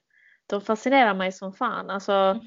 De 0.53 0.61
fascinerar 0.61 1.15
mig 1.15 1.33
som 1.33 1.53
fan. 1.53 1.91
Alltså 1.91 2.41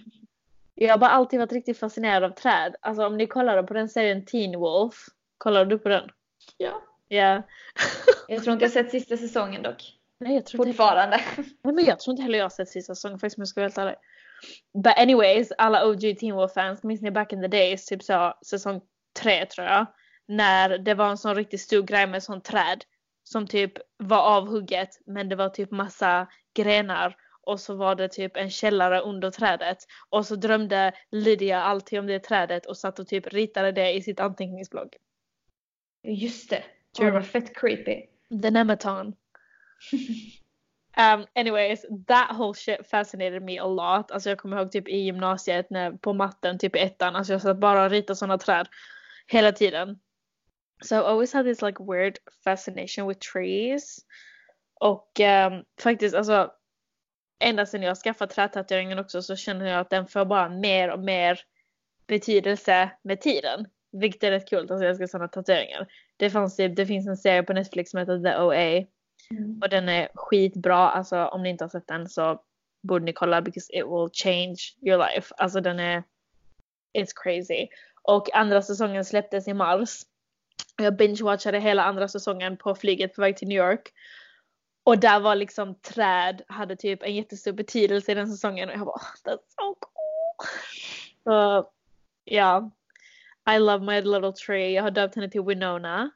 jag 0.76 0.94
har 0.94 0.98
bara 0.98 1.10
alltid 1.10 1.40
varit 1.40 1.52
riktigt 1.52 1.80
fascinerad 1.80 2.24
av 2.24 2.30
träd. 2.30 2.76
Alltså 2.82 3.06
om 3.06 3.18
ni 3.18 3.28
kollade 3.28 3.64
på 3.64 3.74
den 3.74 3.90
serien 3.90 4.26
Teen 4.26 4.60
Wolf. 4.60 4.96
Kollade 5.38 5.66
du 5.66 5.80
på 5.80 5.90
den? 5.90 6.10
Ja. 6.58 6.82
Ja. 7.08 7.42
Jag 8.28 8.44
tror 8.44 8.54
inte 8.54 8.66
jag 8.66 8.72
sett 8.72 8.92
sista 8.92 9.18
säsongen 9.18 9.64
dock. 9.64 9.84
Nej 10.20 10.36
jag 10.36 10.46
tror 10.46 10.68
inte 10.68 10.78
Fortfarande. 10.78 11.22
Nej 11.38 11.76
men 11.76 11.86
jag 11.86 12.00
tror 12.00 12.12
inte 12.12 12.24
heller 12.24 12.38
jag 12.38 12.46
har 12.46 12.50
sett 12.50 12.70
sista 12.70 12.96
säsongen 12.96 13.20
faktiskt 13.20 13.38
om 13.38 13.42
jag 13.42 13.48
ska 13.48 13.62
vara 13.62 13.68
helt 13.68 13.78
ärlig. 13.78 13.96
But 14.84 14.98
anyways, 14.98 15.52
alla 15.58 15.88
OG 15.88 16.02
Teen 16.02 16.36
Wolf 16.36 16.54
fans, 16.54 16.84
minns 16.84 17.02
ni 17.02 17.12
back 17.12 17.34
in 17.34 17.42
the 17.42 17.48
days, 17.48 17.86
typ 17.86 18.04
så 18.04 18.34
säsong 18.46 18.82
tre 19.20 19.46
tror 19.46 19.68
jag. 19.68 19.86
När 20.28 20.78
det 20.78 20.94
var 20.94 21.10
en 21.10 21.18
sån 21.18 21.36
riktigt 21.36 21.62
stor 21.62 21.82
grej 21.82 22.08
med 22.08 22.24
sån 22.24 22.42
träd. 22.42 22.84
Som 23.24 23.48
typ 23.48 23.74
var 23.98 24.22
avhugget 24.22 25.00
men 25.06 25.30
det 25.30 25.36
var 25.36 25.50
typ 25.50 25.72
massa 25.72 26.28
grenar 26.54 27.16
och 27.46 27.60
så 27.60 27.76
var 27.76 27.96
det 27.96 28.08
typ 28.08 28.38
en 28.38 28.50
källare 28.50 29.00
under 29.00 29.32
trädet 29.32 29.78
och 30.10 30.26
så 30.26 30.36
drömde 30.36 30.94
Lydia 31.12 31.62
alltid 31.62 32.00
om 32.00 32.08
det 32.08 32.20
trädet 32.20 32.66
och 32.66 32.78
satt 32.78 33.00
och 33.00 33.08
typ 33.08 33.34
ritade 33.34 33.72
det 33.72 33.94
i 33.94 34.02
sitt 34.02 34.20
anteckningsblogg. 34.20 34.96
Just 36.04 36.50
det. 36.50 36.64
Det 36.98 37.12
var 37.12 37.22
fett 37.22 37.56
creepy. 37.56 38.06
The 38.42 38.52
Nematon. 38.52 39.08
um, 40.98 41.26
anyways, 41.36 41.86
that 42.08 42.36
whole 42.38 42.54
shit 42.54 42.88
fascinated 42.88 43.42
me 43.42 43.60
a 43.60 43.68
lot. 43.68 44.12
Alltså 44.12 44.30
jag 44.30 44.38
kommer 44.38 44.58
ihåg 44.58 44.72
typ 44.72 44.88
i 44.88 44.98
gymnasiet 44.98 45.70
när, 45.70 45.92
på 45.92 46.14
matten, 46.14 46.60
typ 46.60 46.76
i 46.76 46.80
ettan, 46.80 47.16
alltså 47.16 47.34
jag 47.34 47.42
satt 47.42 47.58
bara 47.58 47.84
och 47.84 47.90
ritade 47.90 48.18
sådana 48.18 48.38
träd 48.38 48.68
hela 49.28 49.52
tiden. 49.52 50.00
So 50.84 50.96
I 50.96 51.00
always 51.00 51.34
had 51.34 51.46
this 51.46 51.62
like 51.62 51.84
weird 51.84 52.18
fascination 52.44 53.08
with 53.08 53.32
trees. 53.32 54.06
Och 54.80 55.20
um, 55.20 55.64
faktiskt 55.82 56.16
alltså 56.16 56.52
ända 57.40 57.66
sedan 57.66 57.82
jag 57.82 57.98
skaffade 57.98 58.34
trätatueringen 58.34 59.00
också 59.00 59.22
så 59.22 59.36
känner 59.36 59.66
jag 59.66 59.80
att 59.80 59.90
den 59.90 60.08
får 60.08 60.26
bara 60.26 60.50
mer 60.50 60.92
och 60.92 61.00
mer 61.00 61.40
betydelse 62.08 62.92
med 63.02 63.22
tiden. 63.22 63.68
Vilket 63.92 64.24
är 64.24 64.32
rätt 64.32 64.50
kul 64.50 64.72
att 64.72 64.84
jag 64.84 64.96
ska 64.96 65.08
sådana 65.08 65.28
tatueringar. 65.28 65.88
Det, 66.18 66.30
fanns 66.30 66.56
typ, 66.56 66.76
det 66.76 66.86
finns 66.86 67.08
en 67.08 67.18
serie 67.18 67.44
på 67.44 67.54
Netflix 67.54 67.92
som 67.92 68.00
heter 68.00 68.20
The 68.20 68.38
OA. 68.38 68.86
Mm. 69.32 69.60
Och 69.62 69.70
den 69.70 69.90
är 69.90 70.10
skitbra. 70.14 70.90
Alltså 70.90 71.26
om 71.26 71.44
ni 71.44 71.50
inte 71.50 71.64
har 71.64 71.70
sett 71.70 71.88
den 71.88 72.10
så 72.10 72.42
borde 72.84 73.06
ni 73.06 73.14
kolla 73.14 73.42
because 73.42 73.74
it 73.74 73.86
will 73.86 74.10
change 74.14 74.58
your 74.82 74.98
life. 74.98 75.34
Alltså 75.38 75.62
den 75.62 75.80
är 75.80 76.04
It's 76.98 77.12
crazy. 77.16 77.68
Och 78.02 78.36
andra 78.36 78.62
säsongen 78.62 79.06
släpptes 79.06 79.48
i 79.48 79.54
mars. 79.54 80.02
Jag 80.78 80.98
binge-watchade 80.98 81.60
hela 81.60 81.84
andra 81.84 82.08
säsongen 82.08 82.58
på 82.58 82.76
flyget 82.76 83.14
på 83.14 83.22
väg 83.22 83.38
till 83.38 83.48
New 83.48 83.58
York. 83.58 83.94
Och 84.86 85.00
där 85.00 85.20
var 85.20 85.36
liksom 85.36 85.76
träd, 85.76 86.42
hade 86.48 86.76
typ 86.76 87.04
en 87.04 87.16
jättestor 87.16 87.52
betydelse 87.52 88.12
i 88.12 88.16
den 88.16 88.28
säsongen 88.28 88.70
och 88.70 88.76
jag 88.76 88.86
bara 88.86 89.02
that's 89.24 89.38
so 89.48 89.76
cool. 89.80 90.48
Så 91.24 91.70
ja, 92.24 92.72
I 93.56 93.60
love 93.60 93.86
my 93.86 94.02
little 94.02 94.32
tree. 94.32 94.72
Jag 94.72 94.84
har 94.84 94.92
döpt 94.92 95.16
henne 95.16 95.30
till 95.30 95.42
Winona. 95.42 96.12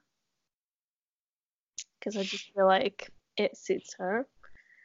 Because 2.00 2.20
I 2.20 2.24
just 2.24 2.54
feel 2.54 2.84
like 2.84 3.12
it 3.36 3.58
suits 3.58 3.96
her. 4.00 4.26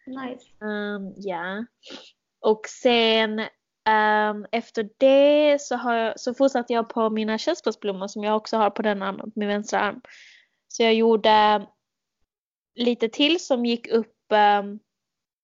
Nice. 0.07 0.45
Um, 0.61 1.15
yeah. 1.27 1.63
Och 2.41 2.67
sen 2.69 3.41
um, 3.41 4.47
efter 4.53 4.89
det 4.99 5.61
så, 5.61 5.77
har 5.77 5.95
jag, 5.95 6.21
så 6.21 6.35
fortsatte 6.35 6.73
jag 6.73 6.89
på 6.89 7.11
mina 7.11 7.39
körsbärsblommor 7.39 8.09
som 8.09 8.25
jag 8.25 8.37
också 8.37 8.57
har 8.57 8.71
på 8.71 8.83
den 8.83 9.03
armen, 9.03 9.33
min 9.35 9.49
vänstra 9.49 9.81
arm. 9.81 10.01
Så 10.69 10.83
jag 10.83 10.95
gjorde 10.95 11.67
lite 12.75 13.09
till 13.09 13.41
som 13.41 13.67
gick 13.67 13.89
upp 13.89 14.17
um, 14.61 14.81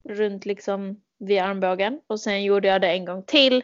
runt 0.05 0.47
liksom 0.47 1.03
vid 1.19 1.39
armbågen 1.39 2.01
och 2.07 2.21
sen 2.21 2.45
gjorde 2.45 2.69
jag 2.69 2.81
det 2.81 2.89
en 2.89 3.05
gång 3.05 3.23
till 3.23 3.63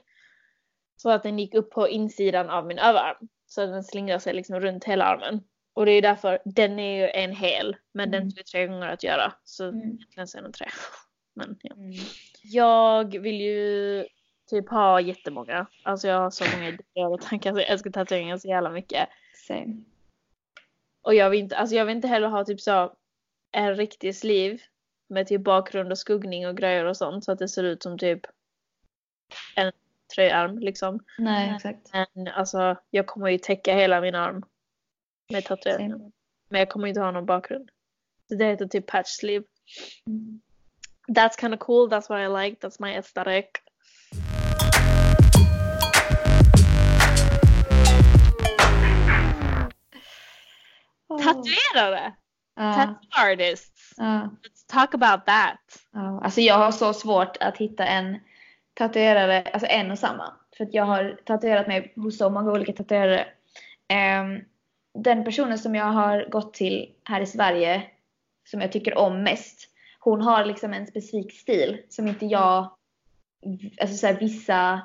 så 0.97 1.11
att 1.11 1.23
den 1.23 1.39
gick 1.39 1.55
upp 1.55 1.71
på 1.71 1.89
insidan 1.89 2.51
av 2.51 2.67
min 2.67 2.79
överarm. 2.79 3.29
Så 3.47 3.67
den 3.67 3.85
slingrar 3.85 4.19
sig 4.19 4.35
liksom 4.35 4.61
runt 4.61 4.85
hela 4.85 5.05
armen. 5.05 5.41
Och 5.75 5.87
det 5.87 5.93
är 5.93 6.03
därför, 6.03 6.39
den 6.45 6.79
är 6.79 6.97
ju 6.97 7.09
en 7.09 7.33
hel 7.33 7.77
men 7.93 8.09
mm. 8.09 8.21
den 8.21 8.35
tog 8.35 8.47
tre 8.47 8.67
gånger 8.67 8.89
att 8.89 9.05
göra. 9.05 9.33
Så 9.45 9.69
mm. 9.69 9.81
egentligen 9.81 10.27
så 10.27 10.39
är 10.39 10.43
den 10.43 10.53
tre. 10.53 10.67
Men, 11.35 11.59
ja. 11.63 11.75
Mm. 11.75 11.93
Jag 12.43 13.19
vill 13.19 13.41
ju 13.41 14.07
typ 14.51 14.69
ha 14.69 15.01
jättemånga. 15.01 15.67
Alltså 15.83 16.09
jag 16.09 16.21
har 16.21 16.31
så 16.31 16.45
många 16.55 16.69
idéer 16.69 17.09
och 17.09 17.21
tankar 17.21 17.53
så 17.53 17.59
jag 17.61 17.69
älskar 17.69 17.91
tatueringar 17.91 18.39
så 18.39 18.49
jävla 18.49 18.71
mycket. 18.71 19.09
Same. 19.47 19.77
Och 21.03 21.15
jag 21.15 21.31
vill 21.31 21.41
inte, 21.41 21.57
alltså 21.57 21.77
jag 21.77 21.85
vill 21.85 21.97
inte 21.97 22.09
heller 22.09 22.29
ha 22.29 22.45
typ 22.45 22.61
så 22.61 22.93
en 23.57 23.77
riktig 23.77 24.17
sliv 24.17 24.63
med 25.09 25.27
typ 25.27 25.45
bakgrund 25.45 25.93
och 25.93 25.99
skuggning 25.99 26.47
och 26.47 26.57
grejer 26.57 26.85
och 26.85 26.97
sånt 26.97 27.25
så 27.25 27.33
att 27.33 27.39
det 27.39 27.49
ser 27.49 27.65
ut 27.65 27.83
som 27.83 27.99
typ 27.99 28.21
en 29.57 29.73
tröjarm 30.15 30.59
liksom. 30.59 31.01
Nej 31.19 31.53
exakt. 31.57 31.91
Men 31.93 32.29
alltså 32.29 32.77
jag 32.91 33.07
kommer 33.07 33.31
ju 33.31 33.39
täcka 33.39 33.75
hela 33.75 34.01
min 34.01 34.15
arm 34.15 34.43
med 35.33 35.45
tatueringar. 35.45 35.99
Men 36.49 36.59
jag 36.59 36.69
kommer 36.69 36.89
inte 36.89 37.01
ha 37.01 37.11
någon 37.11 37.27
bakgrund. 37.27 37.71
Så 38.29 38.35
det 38.35 38.45
heter 38.45 38.67
typ 38.67 38.87
patch 38.87 39.09
sleeve. 39.09 39.45
Mm. 40.07 40.41
That's 41.09 41.41
kind 41.41 41.55
of 41.55 41.61
cool, 41.61 41.91
that's 41.91 42.09
what 42.09 42.21
I 42.21 42.45
like, 42.45 42.67
that's 42.67 42.77
my 42.81 42.97
aesthetic. 42.97 43.47
Oh. 51.09 51.23
Tatuerare! 51.25 52.17
Tattoo 52.57 52.97
artists! 53.11 53.95
Let's 53.99 54.67
talk 54.67 54.95
about 54.95 55.27
that. 55.27 55.59
Uh. 55.97 56.17
Alltså 56.23 56.41
jag 56.41 56.55
har 56.55 56.73
så 56.73 56.93
svårt 56.93 57.37
att 57.41 57.57
hitta 57.57 57.87
en 57.87 58.19
tatuerare, 58.75 59.43
alltså 59.43 59.67
en 59.71 59.91
och 59.91 59.99
samma. 59.99 60.33
För 60.57 60.65
att 60.65 60.75
jag 60.75 60.85
har 60.85 61.21
tatuerat 61.25 61.67
mig 61.67 61.93
hos 61.97 62.19
så 62.19 62.31
många 62.31 62.53
olika 62.53 62.73
tatuerare. 62.73 63.27
Um, 64.21 64.45
den 65.03 65.25
personen 65.25 65.59
som 65.59 65.75
jag 65.75 65.85
har 65.85 66.29
gått 66.31 66.55
till 66.55 66.93
här 67.05 67.21
i 67.21 67.27
Sverige, 67.27 67.83
som 68.45 68.61
jag 68.61 68.73
tycker 68.73 68.99
om 68.99 69.23
mest, 69.23 69.71
hon 70.01 70.23
har 70.23 70.45
liksom 70.45 70.73
en 70.73 70.87
specifik 70.87 71.33
stil 71.33 71.83
som 71.89 72.09
inte 72.09 72.27
jag, 72.27 72.71
alltså 73.81 73.97
så 73.97 74.07
här, 74.07 74.15
vissa, 74.15 74.81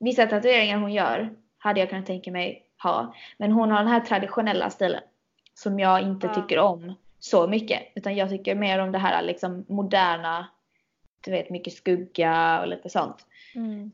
vissa 0.00 0.26
tatueringar 0.26 0.78
hon 0.78 0.92
gör 0.92 1.36
hade 1.58 1.80
jag 1.80 1.90
kunnat 1.90 2.06
tänka 2.06 2.30
mig 2.30 2.66
ha. 2.82 3.14
Men 3.38 3.52
hon 3.52 3.70
har 3.70 3.78
den 3.78 3.88
här 3.88 4.00
traditionella 4.00 4.70
stilen 4.70 5.02
som 5.54 5.78
jag 5.78 6.02
inte 6.02 6.26
ja. 6.26 6.34
tycker 6.34 6.58
om 6.58 6.94
så 7.30 7.46
mycket. 7.46 7.82
Utan 7.94 8.16
jag 8.16 8.30
tycker 8.30 8.54
mer 8.54 8.78
om 8.78 8.92
det 8.92 8.98
här 8.98 9.22
liksom 9.22 9.64
moderna, 9.68 10.46
du 11.24 11.30
vet 11.30 11.50
mycket 11.50 11.72
skugga 11.72 12.60
och 12.60 12.68
lite 12.68 12.88
sånt. 12.88 13.26
Mm. 13.54 13.92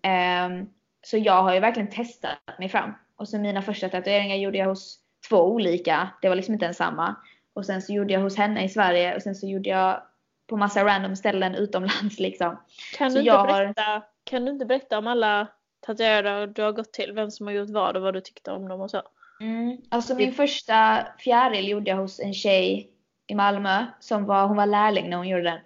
Um, 0.52 0.70
så 1.02 1.18
jag 1.18 1.42
har 1.42 1.54
ju 1.54 1.60
verkligen 1.60 1.90
testat 1.90 2.58
mig 2.58 2.68
fram. 2.68 2.94
Och 3.16 3.28
så 3.28 3.38
mina 3.38 3.62
första 3.62 3.88
tatueringar 3.88 4.36
gjorde 4.36 4.58
jag 4.58 4.66
hos 4.66 4.98
två 5.28 5.36
olika. 5.36 6.08
Det 6.22 6.28
var 6.28 6.36
liksom 6.36 6.54
inte 6.54 6.66
en 6.66 6.74
samma. 6.74 7.16
Och 7.54 7.66
sen 7.66 7.82
så 7.82 7.92
gjorde 7.92 8.12
jag 8.12 8.20
hos 8.20 8.36
henne 8.36 8.64
i 8.64 8.68
Sverige 8.68 9.16
och 9.16 9.22
sen 9.22 9.34
så 9.34 9.46
gjorde 9.46 9.70
jag 9.70 10.02
på 10.46 10.56
massa 10.56 10.84
random 10.84 11.16
ställen 11.16 11.54
utomlands 11.54 12.18
liksom. 12.18 12.56
Kan, 12.98 13.10
så 13.10 13.18
du, 13.18 13.24
inte 13.24 13.52
berätta, 13.52 13.82
har... 13.82 14.02
kan 14.24 14.44
du 14.44 14.52
inte 14.52 14.66
berätta 14.66 14.98
om 14.98 15.06
alla 15.06 15.48
tatuerare 15.80 16.46
du 16.46 16.62
har 16.62 16.72
gått 16.72 16.92
till? 16.92 17.12
Vem 17.12 17.30
som 17.30 17.46
har 17.46 17.54
gjort 17.54 17.70
vad 17.70 17.96
och 17.96 18.02
vad 18.02 18.14
du 18.14 18.20
tyckte 18.20 18.50
om 18.50 18.68
dem 18.68 18.80
och 18.80 18.90
så? 18.90 19.02
Mm. 19.40 19.76
Alltså 19.88 20.14
min 20.14 20.32
första 20.32 21.06
fjäril 21.18 21.68
gjorde 21.68 21.90
jag 21.90 21.96
hos 21.96 22.20
en 22.20 22.34
tjej 22.34 22.92
i 23.26 23.34
Malmö 23.34 23.86
som 24.00 24.24
var, 24.24 24.46
hon 24.46 24.56
var 24.56 24.66
lärling 24.66 25.10
när 25.10 25.16
hon 25.16 25.28
gjorde 25.28 25.42
den. 25.42 25.60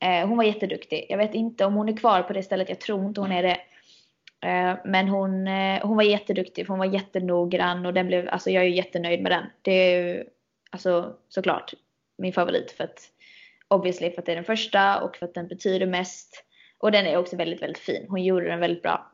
Eh, 0.00 0.28
hon 0.28 0.36
var 0.36 0.44
jätteduktig. 0.44 1.06
Jag 1.08 1.18
vet 1.18 1.34
inte 1.34 1.64
om 1.64 1.74
hon 1.74 1.88
är 1.88 1.96
kvar 1.96 2.22
på 2.22 2.32
det 2.32 2.42
stället, 2.42 2.68
jag 2.68 2.80
tror 2.80 3.06
inte 3.06 3.20
hon 3.20 3.32
är 3.32 3.42
det. 3.42 3.60
Eh, 4.48 4.76
men 4.84 5.08
hon, 5.08 5.46
eh, 5.46 5.86
hon 5.86 5.96
var 5.96 6.04
jätteduktig 6.04 6.66
för 6.66 6.72
hon 6.72 6.78
var 6.78 6.94
jättenoggrann 6.94 7.86
och 7.86 7.94
den 7.94 8.06
blev, 8.06 8.28
alltså 8.28 8.50
jag 8.50 8.64
är 8.64 8.68
jättenöjd 8.68 9.22
med 9.22 9.32
den. 9.32 9.44
Det 9.62 9.72
är 9.72 10.04
ju 10.04 10.24
alltså 10.70 11.16
såklart 11.28 11.74
min 12.18 12.32
favorit 12.32 12.72
för 12.72 12.84
att 12.84 13.00
obviously 13.68 14.10
för 14.10 14.18
att 14.18 14.26
det 14.26 14.32
är 14.32 14.36
den 14.36 14.44
första 14.44 15.00
och 15.00 15.16
för 15.16 15.26
att 15.26 15.34
den 15.34 15.48
betyder 15.48 15.86
mest. 15.86 16.44
Och 16.78 16.92
den 16.92 17.06
är 17.06 17.16
också 17.16 17.36
väldigt, 17.36 17.62
väldigt 17.62 17.78
fin. 17.78 18.06
Hon 18.08 18.24
gjorde 18.24 18.46
den 18.48 18.60
väldigt 18.60 18.82
bra. 18.82 19.12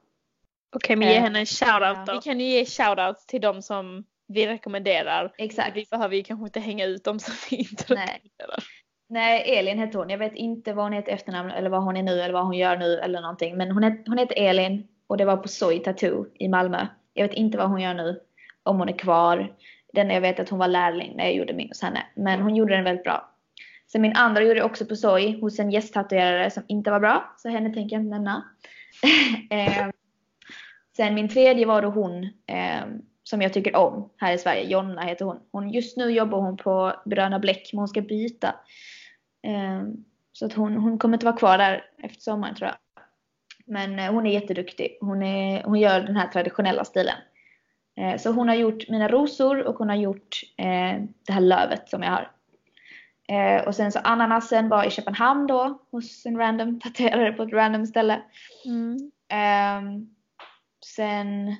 Okej, 0.76 0.96
men 0.96 1.08
ge 1.08 1.18
henne 1.18 1.38
en 1.38 1.46
shoutout 1.46 2.06
då. 2.06 2.12
Vi 2.12 2.20
kan 2.20 2.40
ju 2.40 2.46
ge 2.46 2.64
shoutouts 2.64 3.26
till 3.26 3.40
de 3.40 3.62
som 3.62 4.04
vi 4.28 4.46
rekommenderar. 4.46 5.32
Exakt. 5.38 5.76
Vi 5.76 5.86
behöver 5.90 6.16
ju 6.16 6.22
kanske 6.22 6.44
inte 6.46 6.60
hänga 6.60 6.84
ut 6.84 7.04
dem 7.04 7.18
som 7.18 7.34
vi 7.50 7.56
inte 7.56 7.94
Nej. 7.94 8.06
rekommenderar. 8.06 8.64
Nej, 9.08 9.58
Elin 9.58 9.78
heter 9.78 9.98
hon. 9.98 10.10
Jag 10.10 10.18
vet 10.18 10.34
inte 10.34 10.72
vad 10.72 10.84
hon 10.84 10.92
heter 10.92 11.12
efternamn 11.12 11.50
eller 11.50 11.70
vad 11.70 11.82
hon 11.82 11.96
är 11.96 12.02
nu 12.02 12.20
eller 12.20 12.34
vad 12.34 12.44
hon 12.44 12.56
gör 12.56 12.76
nu 12.76 12.98
eller 12.98 13.20
någonting. 13.20 13.56
Men 13.56 13.70
hon, 13.70 13.82
heter, 13.82 14.04
hon 14.06 14.18
heter 14.18 14.34
Elin 14.38 14.88
och 15.06 15.16
det 15.16 15.24
var 15.24 15.36
på 15.36 15.48
Soy 15.48 15.78
Tattoo 15.78 16.26
i 16.34 16.48
Malmö. 16.48 16.86
Jag 17.14 17.28
vet 17.28 17.36
inte 17.36 17.58
vad 17.58 17.68
hon 17.68 17.80
gör 17.80 17.94
nu. 17.94 18.20
Om 18.62 18.78
hon 18.78 18.88
är 18.88 18.98
kvar. 18.98 19.56
Den 19.92 20.10
jag 20.10 20.20
vet 20.20 20.40
att 20.40 20.48
hon 20.48 20.58
var 20.58 20.68
lärling 20.68 21.16
när 21.16 21.24
jag 21.24 21.34
gjorde 21.34 21.54
min 21.54 21.68
hos 21.68 21.82
henne. 21.82 22.06
Men 22.14 22.42
hon 22.42 22.56
gjorde 22.56 22.74
den 22.74 22.84
väldigt 22.84 23.04
bra. 23.04 23.32
Sen 23.92 24.02
min 24.02 24.16
andra 24.16 24.42
gjorde 24.42 24.58
jag 24.58 24.66
också 24.66 24.86
på 24.86 24.96
Soy 24.96 25.40
hos 25.40 25.58
en 25.58 25.70
gästtatuerare 25.70 26.50
som 26.50 26.62
inte 26.66 26.90
var 26.90 27.00
bra. 27.00 27.34
Så 27.36 27.48
henne 27.48 27.74
tänker 27.74 27.96
jag 27.96 28.02
inte 28.02 28.14
nämna. 28.14 28.44
eh, 29.50 29.86
sen 30.96 31.14
min 31.14 31.28
tredje 31.28 31.66
var 31.66 31.82
då 31.82 31.88
hon 31.88 32.24
eh, 32.24 32.86
som 33.28 33.42
jag 33.42 33.52
tycker 33.52 33.76
om 33.76 34.10
här 34.16 34.32
i 34.32 34.38
Sverige. 34.38 34.62
Jonna 34.62 35.02
heter 35.02 35.24
hon. 35.24 35.40
hon 35.52 35.70
just 35.70 35.96
nu 35.96 36.10
jobbar 36.10 36.40
hon 36.40 36.56
på 36.56 36.92
Bröna 37.04 37.38
Bläck 37.38 37.70
men 37.72 37.78
hon 37.78 37.88
ska 37.88 38.00
byta. 38.00 38.54
Eh, 39.42 39.82
så 40.32 40.46
att 40.46 40.52
hon, 40.52 40.76
hon 40.76 40.98
kommer 40.98 41.16
inte 41.16 41.26
vara 41.26 41.36
kvar 41.36 41.58
där 41.58 41.84
efter 42.02 42.20
sommaren 42.20 42.54
tror 42.54 42.68
jag. 42.68 42.76
Men 43.66 43.98
eh, 43.98 44.12
hon 44.12 44.26
är 44.26 44.30
jätteduktig. 44.30 44.98
Hon, 45.00 45.22
är, 45.22 45.62
hon 45.62 45.80
gör 45.80 46.00
den 46.00 46.16
här 46.16 46.28
traditionella 46.28 46.84
stilen. 46.84 47.16
Eh, 47.96 48.16
så 48.16 48.30
hon 48.30 48.48
har 48.48 48.54
gjort 48.54 48.88
mina 48.88 49.08
rosor 49.08 49.66
och 49.66 49.74
hon 49.74 49.88
har 49.88 49.96
gjort 49.96 50.40
eh, 50.56 51.02
det 51.26 51.32
här 51.32 51.40
lövet 51.40 51.88
som 51.88 52.02
jag 52.02 52.10
har. 52.10 52.30
och 53.66 53.74
sen 53.74 53.92
så 53.92 53.98
ananasen 53.98 54.68
var 54.68 54.84
i 54.84 54.90
Köpenhamn 54.90 55.46
då 55.46 55.78
hos 55.90 56.26
en 56.26 56.38
random 56.38 56.80
tatuerare 56.84 57.32
på 57.32 57.42
ett 57.42 57.52
random 57.52 57.86
ställe. 57.86 58.22
Mm. 58.64 59.10
Ehm, 59.28 60.14
sen 60.84 61.56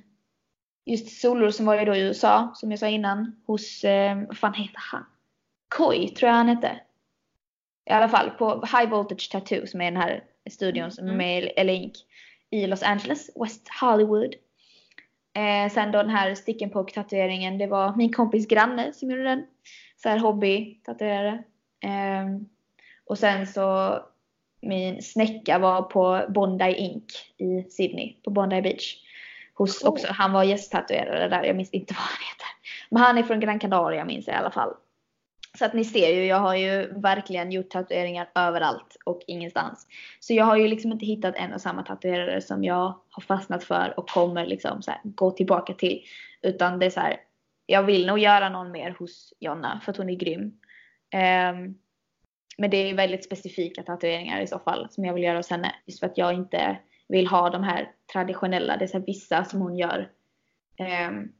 just 0.86 1.20
solrosen 1.20 1.66
var 1.66 1.78
ju 1.78 1.84
då 1.84 1.94
i 1.96 2.00
USA 2.00 2.52
som 2.54 2.70
jag 2.70 2.78
sa 2.80 2.86
innan 2.88 3.36
hos, 3.46 3.84
vad 4.28 4.36
fan 4.38 4.54
heter 4.54 4.78
han? 4.92 5.04
Koi 5.68 6.08
tror 6.08 6.28
jag 6.28 6.36
han 6.36 6.48
hette. 6.48 6.80
I 7.90 7.92
alla 7.92 8.08
fall 8.08 8.30
på 8.30 8.64
High 8.72 8.90
Voltage 8.90 9.30
Tattoo 9.32 9.66
som 9.66 9.80
är 9.80 9.84
den 9.84 10.00
här 10.02 10.24
studion 10.50 10.90
som 10.90 11.04
är 11.04 11.12
Mm. 11.12 11.18
med 11.18 11.42
i 11.44 11.64
LA 11.64 11.72
Ink 11.72 11.94
i 12.50 12.66
Los 12.66 12.82
Angeles, 12.82 13.30
West 13.42 13.68
Hollywood. 13.80 14.34
Eh, 15.34 15.72
sen 15.72 15.92
då 15.92 15.98
den 15.98 16.10
här 16.10 16.34
stick 16.34 16.62
and 16.62 16.72
poke 16.72 16.94
tatueringen, 16.94 17.58
det 17.58 17.66
var 17.66 17.96
min 17.96 18.12
kompis 18.12 18.46
granne 18.48 18.92
som 18.92 19.10
gjorde 19.10 19.22
den. 19.24 19.46
Så 19.96 20.08
här 20.08 20.18
hobby 20.18 20.80
tatuerare. 20.84 21.42
Eh, 21.80 22.26
och 23.04 23.18
sen 23.18 23.46
så 23.46 23.98
min 24.60 25.02
snäcka 25.02 25.58
var 25.58 25.82
på 25.82 26.26
Bondi 26.28 26.74
Ink 26.74 27.12
i 27.38 27.70
Sydney, 27.70 28.16
på 28.24 28.30
Bondi 28.30 28.62
Beach. 28.62 28.96
Hos 29.56 29.78
Cool. 29.78 29.88
också, 29.88 30.06
han 30.10 30.32
var 30.32 30.44
gästtatuerare 30.44 31.28
där, 31.28 31.44
jag 31.44 31.56
minns 31.56 31.70
inte 31.70 31.94
vad 31.94 32.02
han 32.02 32.18
heter. 32.28 32.46
Men 32.90 33.02
han 33.02 33.18
är 33.18 33.22
från 33.22 33.40
Gran 33.40 33.58
Canaria 33.58 34.04
minns 34.04 34.26
jag 34.26 34.36
i 34.36 34.38
alla 34.38 34.50
fall. 34.50 34.74
Så 35.58 35.64
att 35.64 35.74
ni 35.74 35.84
ser 35.84 36.14
ju, 36.14 36.24
jag 36.24 36.40
har 36.40 36.54
ju 36.54 36.92
verkligen 37.00 37.52
gjort 37.52 37.70
tatueringar 37.70 38.28
överallt 38.34 38.96
och 39.04 39.20
ingenstans. 39.26 39.86
Så 40.20 40.34
jag 40.34 40.44
har 40.44 40.56
ju 40.56 40.68
liksom 40.68 40.92
inte 40.92 41.06
hittat 41.06 41.36
en 41.36 41.52
och 41.52 41.60
samma 41.60 41.82
tatuerare 41.82 42.40
som 42.40 42.64
jag 42.64 42.94
har 43.10 43.22
fastnat 43.22 43.64
för 43.64 43.94
och 43.96 44.08
kommer 44.08 44.46
liksom 44.46 44.82
så 44.82 44.90
här, 44.90 45.00
gå 45.04 45.30
tillbaka 45.30 45.74
till. 45.74 46.02
Utan 46.42 46.78
det 46.78 46.86
är 46.86 46.90
så 46.90 47.00
här, 47.00 47.16
jag 47.66 47.82
vill 47.82 48.06
nog 48.06 48.18
göra 48.18 48.48
någon 48.48 48.70
mer 48.70 48.96
hos 48.98 49.34
Jonna 49.40 49.80
för 49.84 49.92
att 49.92 49.98
hon 49.98 50.10
är 50.10 50.14
grym. 50.14 50.52
Ehm, 51.10 51.74
men 52.58 52.70
det 52.70 52.76
är 52.76 52.94
väldigt 52.94 53.24
specifika 53.24 53.82
tatueringar 53.82 54.40
i 54.40 54.46
så 54.46 54.58
fall 54.58 54.86
som 54.90 55.04
jag 55.04 55.14
vill 55.14 55.24
göra 55.24 55.36
hos 55.36 55.50
henne. 55.50 55.74
Just 55.86 56.00
för 56.00 56.06
att 56.06 56.18
jag 56.18 56.34
inte 56.34 56.78
vill 57.08 57.26
ha 57.26 57.50
de 57.50 57.62
här 57.62 57.92
traditionella, 58.12 58.76
det 58.76 58.84
är 58.84 58.88
så 58.88 58.98
vissa 58.98 59.44
som 59.44 59.60
hon 59.60 59.76
gör. 59.76 60.10
ehm, 60.76 61.32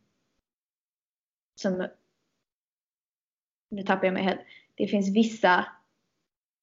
som 1.55 1.89
nu 3.69 3.83
tappar 3.83 4.05
jag 4.05 4.15
mig 4.15 4.23
helt. 4.23 4.41
Det 4.75 4.87
finns 4.87 5.17
vissa 5.17 5.67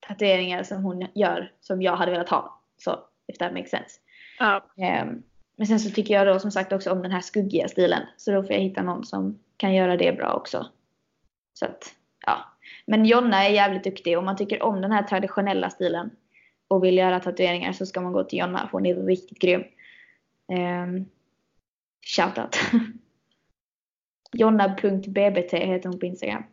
tatueringar 0.07 0.63
som 0.63 0.83
hon 0.83 1.07
gör 1.15 1.53
som 1.59 1.81
jag 1.81 1.95
hade 1.95 2.11
velat 2.11 2.29
ha. 2.29 2.61
Så, 2.77 2.99
if 3.27 3.37
that 3.37 3.53
makes 3.53 3.69
sense. 3.69 3.99
Ja. 4.39 4.65
Ehm, 4.77 5.23
men 5.55 5.67
sen 5.67 5.79
så 5.79 5.89
tycker 5.89 6.13
jag 6.13 6.27
då 6.27 6.39
som 6.39 6.51
sagt 6.51 6.73
också 6.73 6.91
om 6.91 7.01
den 7.01 7.11
här 7.11 7.21
skuggiga 7.21 7.67
stilen. 7.67 8.01
Så 8.17 8.31
då 8.31 8.43
får 8.43 8.51
jag 8.51 8.59
hitta 8.59 8.81
någon 8.81 9.05
som 9.05 9.39
kan 9.57 9.73
göra 9.73 9.97
det 9.97 10.17
bra 10.17 10.33
också. 10.33 10.67
Så 11.53 11.65
att, 11.65 11.95
ja. 12.25 12.45
Men 12.85 13.05
Jonna 13.05 13.45
är 13.45 13.49
jävligt 13.49 13.83
duktig. 13.83 14.17
Om 14.17 14.25
man 14.25 14.37
tycker 14.37 14.63
om 14.63 14.81
den 14.81 14.91
här 14.91 15.03
traditionella 15.03 15.69
stilen 15.69 16.09
och 16.67 16.83
vill 16.83 16.97
göra 16.97 17.19
tatueringar 17.19 17.73
så 17.73 17.85
ska 17.85 18.01
man 18.01 18.13
gå 18.13 18.23
till 18.23 18.39
Jonna. 18.39 18.69
Hon 18.71 18.85
är 18.85 18.95
riktigt 18.95 19.39
grym. 19.39 19.63
Um, 20.47 21.06
shoutout. 22.06 22.58
Jonna.bbt 24.32 25.51
heter 25.53 25.89
hon 25.89 25.99
på 25.99 26.06
Instagram. 26.06 26.43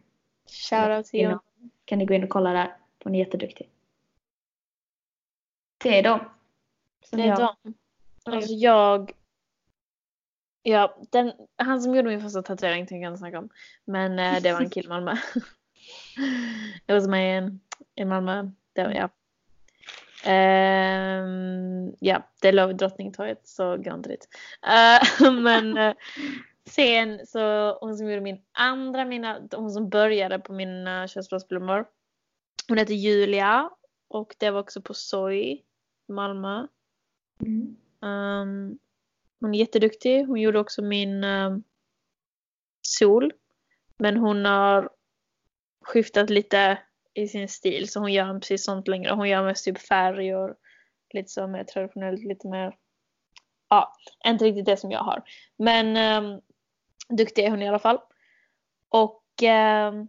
Shoutout 0.46 1.07
till 1.07 1.20
Jonna. 1.20 1.40
Kan 1.85 1.98
ni 1.98 2.07
gå 2.07 2.14
in 2.14 2.24
och 2.24 2.31
kolla 2.31 2.53
där. 2.53 2.76
Hon 3.05 3.14
är 3.14 3.18
jätteduktig. 3.18 3.70
Det 5.85 5.98
är 5.98 6.03
de. 6.03 6.20
Som 7.05 7.18
Det 7.18 7.24
är 7.24 7.29
jag- 7.29 7.57
de. 7.62 7.74
Alltså 8.24 8.53
jag... 8.53 9.12
Ja, 10.62 10.98
den, 11.11 11.33
han 11.57 11.83
som 11.83 11.94
gjorde 11.94 12.09
min 12.09 12.20
första 12.20 12.42
tatuering 12.42 12.87
tänker 12.87 13.03
jag 13.03 13.11
inte 13.11 13.18
snacka 13.18 13.38
om. 13.38 13.48
Men 13.85 14.18
eh, 14.18 14.42
det 14.42 14.53
var 14.53 14.61
en 14.61 14.70
kille 14.70 14.87
i 14.87 14.88
Malmö. 14.88 15.12
It 16.87 16.94
was 16.94 17.07
my 17.09 17.37
in, 17.37 17.61
i 17.94 18.05
Malmö. 18.05 18.50
Det 18.72 18.85
var, 18.85 18.90
ja. 18.90 19.09
Ehm, 20.24 21.92
ja, 22.00 22.30
det 22.40 22.52
låg 22.52 22.76
Drottningtorget 22.76 23.48
så 23.48 23.76
gå 23.76 23.94
inte 23.94 24.09
dit. 24.09 24.28
Eh, 24.66 25.30
men 25.42 25.78
eh, 25.78 25.94
sen 26.64 27.26
så 27.26 27.72
hon 27.80 27.96
som 27.96 28.11
gjorde 28.11 28.20
min 28.20 28.42
andra, 28.52 29.04
mina, 29.04 29.40
hon 29.52 29.70
som 29.70 29.88
började 29.88 30.38
på 30.38 30.52
mina 30.52 31.09
körsbärsblommor. 31.09 31.87
Hon 32.68 32.78
heter 32.78 32.94
Julia 32.94 33.70
och 34.09 34.35
det 34.38 34.50
var 34.50 34.61
också 34.61 34.83
på 34.83 34.94
Soy 34.94 35.37
i 35.37 35.64
Malmö. 36.09 36.66
Mm. 37.40 37.76
Um, 38.02 38.78
hon 39.40 39.54
är 39.54 39.59
jätteduktig. 39.59 40.26
Hon 40.26 40.40
gjorde 40.40 40.59
också 40.59 40.83
min 40.83 41.24
um, 41.24 41.62
sol. 42.83 43.33
Men 43.96 44.16
hon 44.16 44.44
har 44.44 44.90
skiftat 45.85 46.30
lite 46.30 46.78
i 47.14 47.29
sin 47.29 47.49
stil 47.49 47.88
så 47.88 48.01
hon 48.01 48.12
gör 48.12 48.31
inte 48.31 48.40
precis 48.40 48.64
sånt 48.64 48.88
längre. 48.88 49.12
Hon 49.12 49.29
gör 49.29 49.44
mest 49.44 49.64
typ 49.64 49.79
färg 49.79 50.37
och 50.37 50.55
lite 51.14 51.29
så 51.29 51.46
mer 51.46 51.64
traditionellt, 51.64 52.25
lite 52.25 52.49
mer 52.49 52.77
ja, 53.68 53.92
inte 54.27 54.44
riktigt 54.44 54.66
det 54.66 54.77
som 54.77 54.90
jag 54.90 55.01
har. 55.01 55.23
Men 55.57 56.23
um, 56.25 56.40
duktig 57.09 57.44
är 57.44 57.51
hon 57.51 57.62
i 57.62 57.68
alla 57.68 57.79
fall. 57.79 57.99
Och 58.88 59.25
um, 59.88 60.09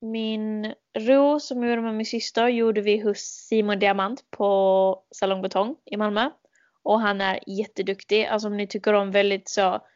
min 0.00 0.74
ro 0.98 1.40
som 1.40 1.62
jag 1.62 1.70
gjorde 1.70 1.82
med 1.82 1.94
min 1.94 2.06
syster 2.06 2.48
gjorde 2.48 2.80
vi 2.80 2.98
hos 2.98 3.18
Simon 3.18 3.78
Diamant 3.78 4.30
på 4.30 5.02
Salong 5.10 5.42
Betong 5.42 5.76
i 5.84 5.96
Malmö. 5.96 6.30
Och 6.82 7.00
han 7.00 7.20
är 7.20 7.40
jätteduktig. 7.46 8.24
Alltså 8.24 8.48
om 8.48 8.56
ni 8.56 8.66
tycker 8.66 8.92
om 8.92 9.10
väldigt 9.10 9.48
så 9.48 9.86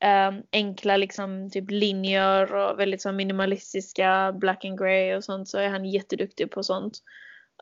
ehm, 0.00 0.42
enkla 0.52 0.96
liksom 0.96 1.50
typ 1.50 1.70
linjer 1.70 2.54
och 2.54 2.78
väldigt 2.78 3.02
så 3.02 3.12
minimalistiska 3.12 4.32
black 4.32 4.64
and 4.64 4.78
grey 4.78 5.14
och 5.14 5.24
sånt 5.24 5.48
så 5.48 5.58
är 5.58 5.68
han 5.68 5.84
jätteduktig 5.84 6.50
på 6.50 6.62
sånt. 6.62 6.98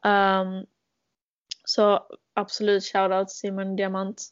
Ehm, 0.05 0.67
så 1.65 2.07
absolut 2.35 2.85
shoutout 2.85 3.31
Simon 3.31 3.77
Diamant. 3.77 4.23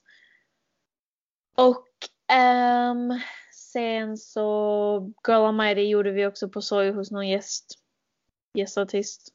Och 1.54 1.88
ehm, 2.32 3.20
sen 3.72 4.16
så 4.16 5.12
Girl 5.28 5.46
Almighty 5.46 5.82
gjorde 5.82 6.10
vi 6.10 6.26
också 6.26 6.48
på 6.48 6.62
Soy 6.62 6.90
hos 6.90 7.10
någon 7.10 7.28
gäst. 7.28 7.78
Gästartist. 8.54 9.28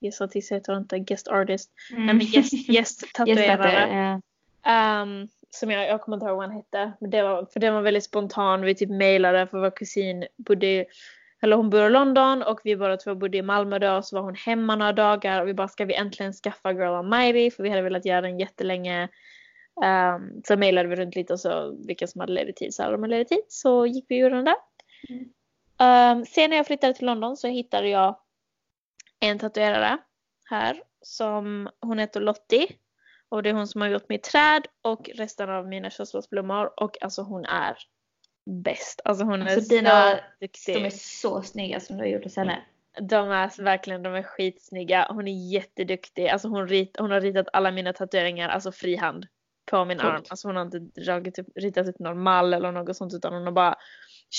Gästartist 0.00 0.52
heter 0.52 0.72
det 0.72 0.78
inte, 0.78 0.98
guest 0.98 1.28
artist. 1.28 1.70
Mm. 1.90 2.06
Nej 2.06 2.14
men 2.14 2.26
gäst, 2.26 2.68
gästtatuerare. 2.68 3.40
Gästtatuerare, 3.46 4.20
ja. 4.62 5.02
Um, 5.02 5.28
som 5.54 5.70
jag, 5.70 5.88
jag 5.88 6.00
kommer 6.00 6.16
inte 6.16 6.26
ihåg 6.26 6.36
vad 6.36 6.46
han 6.46 6.56
hette. 6.56 6.92
Men 7.00 7.10
det 7.10 7.22
var, 7.22 7.46
för 7.52 7.60
den 7.60 7.74
var 7.74 7.82
väldigt 7.82 8.04
spontan. 8.04 8.62
Vi 8.62 8.74
typ 8.74 8.90
mejlade 8.90 9.46
för 9.46 9.58
vår 9.58 9.76
kusin 9.76 10.26
bodde 10.36 10.66
i, 10.66 10.84
eller 11.42 11.56
hon 11.56 11.70
bor 11.70 11.86
i 11.86 11.90
London 11.90 12.42
och 12.42 12.60
vi 12.64 12.76
båda 12.76 12.96
två 12.96 13.14
bodde 13.14 13.38
i 13.38 13.42
Malmö 13.42 13.78
då. 13.78 14.02
Så 14.02 14.16
var 14.16 14.22
hon 14.22 14.34
hemma 14.34 14.76
några 14.76 14.92
dagar 14.92 15.40
och 15.40 15.48
vi 15.48 15.54
bara 15.54 15.68
ska 15.68 15.84
vi 15.84 15.94
äntligen 15.94 16.32
skaffa 16.32 16.72
Girl 16.72 16.94
Almighty 16.94 17.50
för 17.50 17.62
vi 17.62 17.68
hade 17.68 17.82
velat 17.82 18.04
göra 18.04 18.20
den 18.20 18.38
jättelänge. 18.38 19.08
Um, 19.84 20.42
så 20.44 20.56
mejlade 20.56 20.88
vi 20.88 20.96
runt 20.96 21.16
lite 21.16 21.32
och 21.32 21.40
så 21.40 21.76
vilka 21.86 22.06
som 22.06 22.20
hade 22.20 22.32
ledig 22.32 22.56
tid 22.56 22.74
så 22.74 22.82
hade 22.82 22.96
de 22.96 23.04
ledig 23.04 23.28
tid. 23.28 23.42
Så 23.48 23.86
gick 23.86 24.04
vi 24.08 24.14
och 24.14 24.20
gjorde 24.20 24.36
den 24.36 24.44
där. 24.44 24.56
Um, 26.12 26.24
sen 26.24 26.50
när 26.50 26.56
jag 26.56 26.66
flyttade 26.66 26.94
till 26.94 27.06
London 27.06 27.36
så 27.36 27.48
hittade 27.48 27.88
jag 27.88 28.16
en 29.20 29.38
tatuerare 29.38 29.98
här 30.50 30.82
som 31.02 31.68
hon 31.80 31.98
heter 31.98 32.20
Lottie. 32.20 32.66
Och 33.28 33.42
det 33.42 33.50
är 33.50 33.54
hon 33.54 33.66
som 33.66 33.80
har 33.80 33.88
gjort 33.88 34.08
mitt 34.08 34.22
träd 34.22 34.66
och 34.82 35.10
resten 35.14 35.50
av 35.50 35.68
mina 35.68 35.90
körsbärsblommor 35.90 36.82
och 36.82 37.02
alltså 37.02 37.22
hon 37.22 37.44
är 37.44 37.76
bäst. 38.64 39.00
Alltså 39.04 39.24
hon 39.24 39.42
är 39.42 39.46
Alltså, 39.46 39.60
så 39.60 39.74
dina- 39.74 40.20
duktig. 40.40 40.74
De 40.74 40.84
är 40.86 40.90
så 40.90 41.42
snygga 41.42 41.80
som 41.80 41.96
du 41.96 42.02
har 42.02 42.08
gjort 42.08 42.24
hos 42.24 42.36
henne. 42.36 42.62
De 43.00 43.30
är 43.30 43.62
verkligen, 43.62 44.02
de 44.02 44.14
är 44.14 44.22
skitsnygga. 44.22 45.06
Hon 45.10 45.28
är 45.28 45.52
jätteduktig. 45.52 46.28
Alltså 46.28 46.48
hon, 46.48 46.68
rit, 46.68 46.96
hon 46.98 47.10
har 47.10 47.20
ritat 47.20 47.46
alla 47.52 47.70
mina 47.70 47.92
tatueringar, 47.92 48.48
alltså 48.48 48.72
frihand. 48.72 49.26
På 49.70 49.84
min 49.84 49.98
Coolt. 49.98 50.12
arm. 50.14 50.22
Alltså 50.30 50.48
hon 50.48 50.56
har 50.56 50.62
inte 50.62 50.78
dragit 50.78 51.38
upp, 51.38 51.46
ritat 51.54 51.88
upp 51.88 51.98
någon 51.98 52.22
mall 52.22 52.54
eller 52.54 52.72
något 52.72 52.96
sånt 52.96 53.14
utan 53.14 53.32
hon 53.34 53.44
har 53.44 53.52
bara 53.52 53.74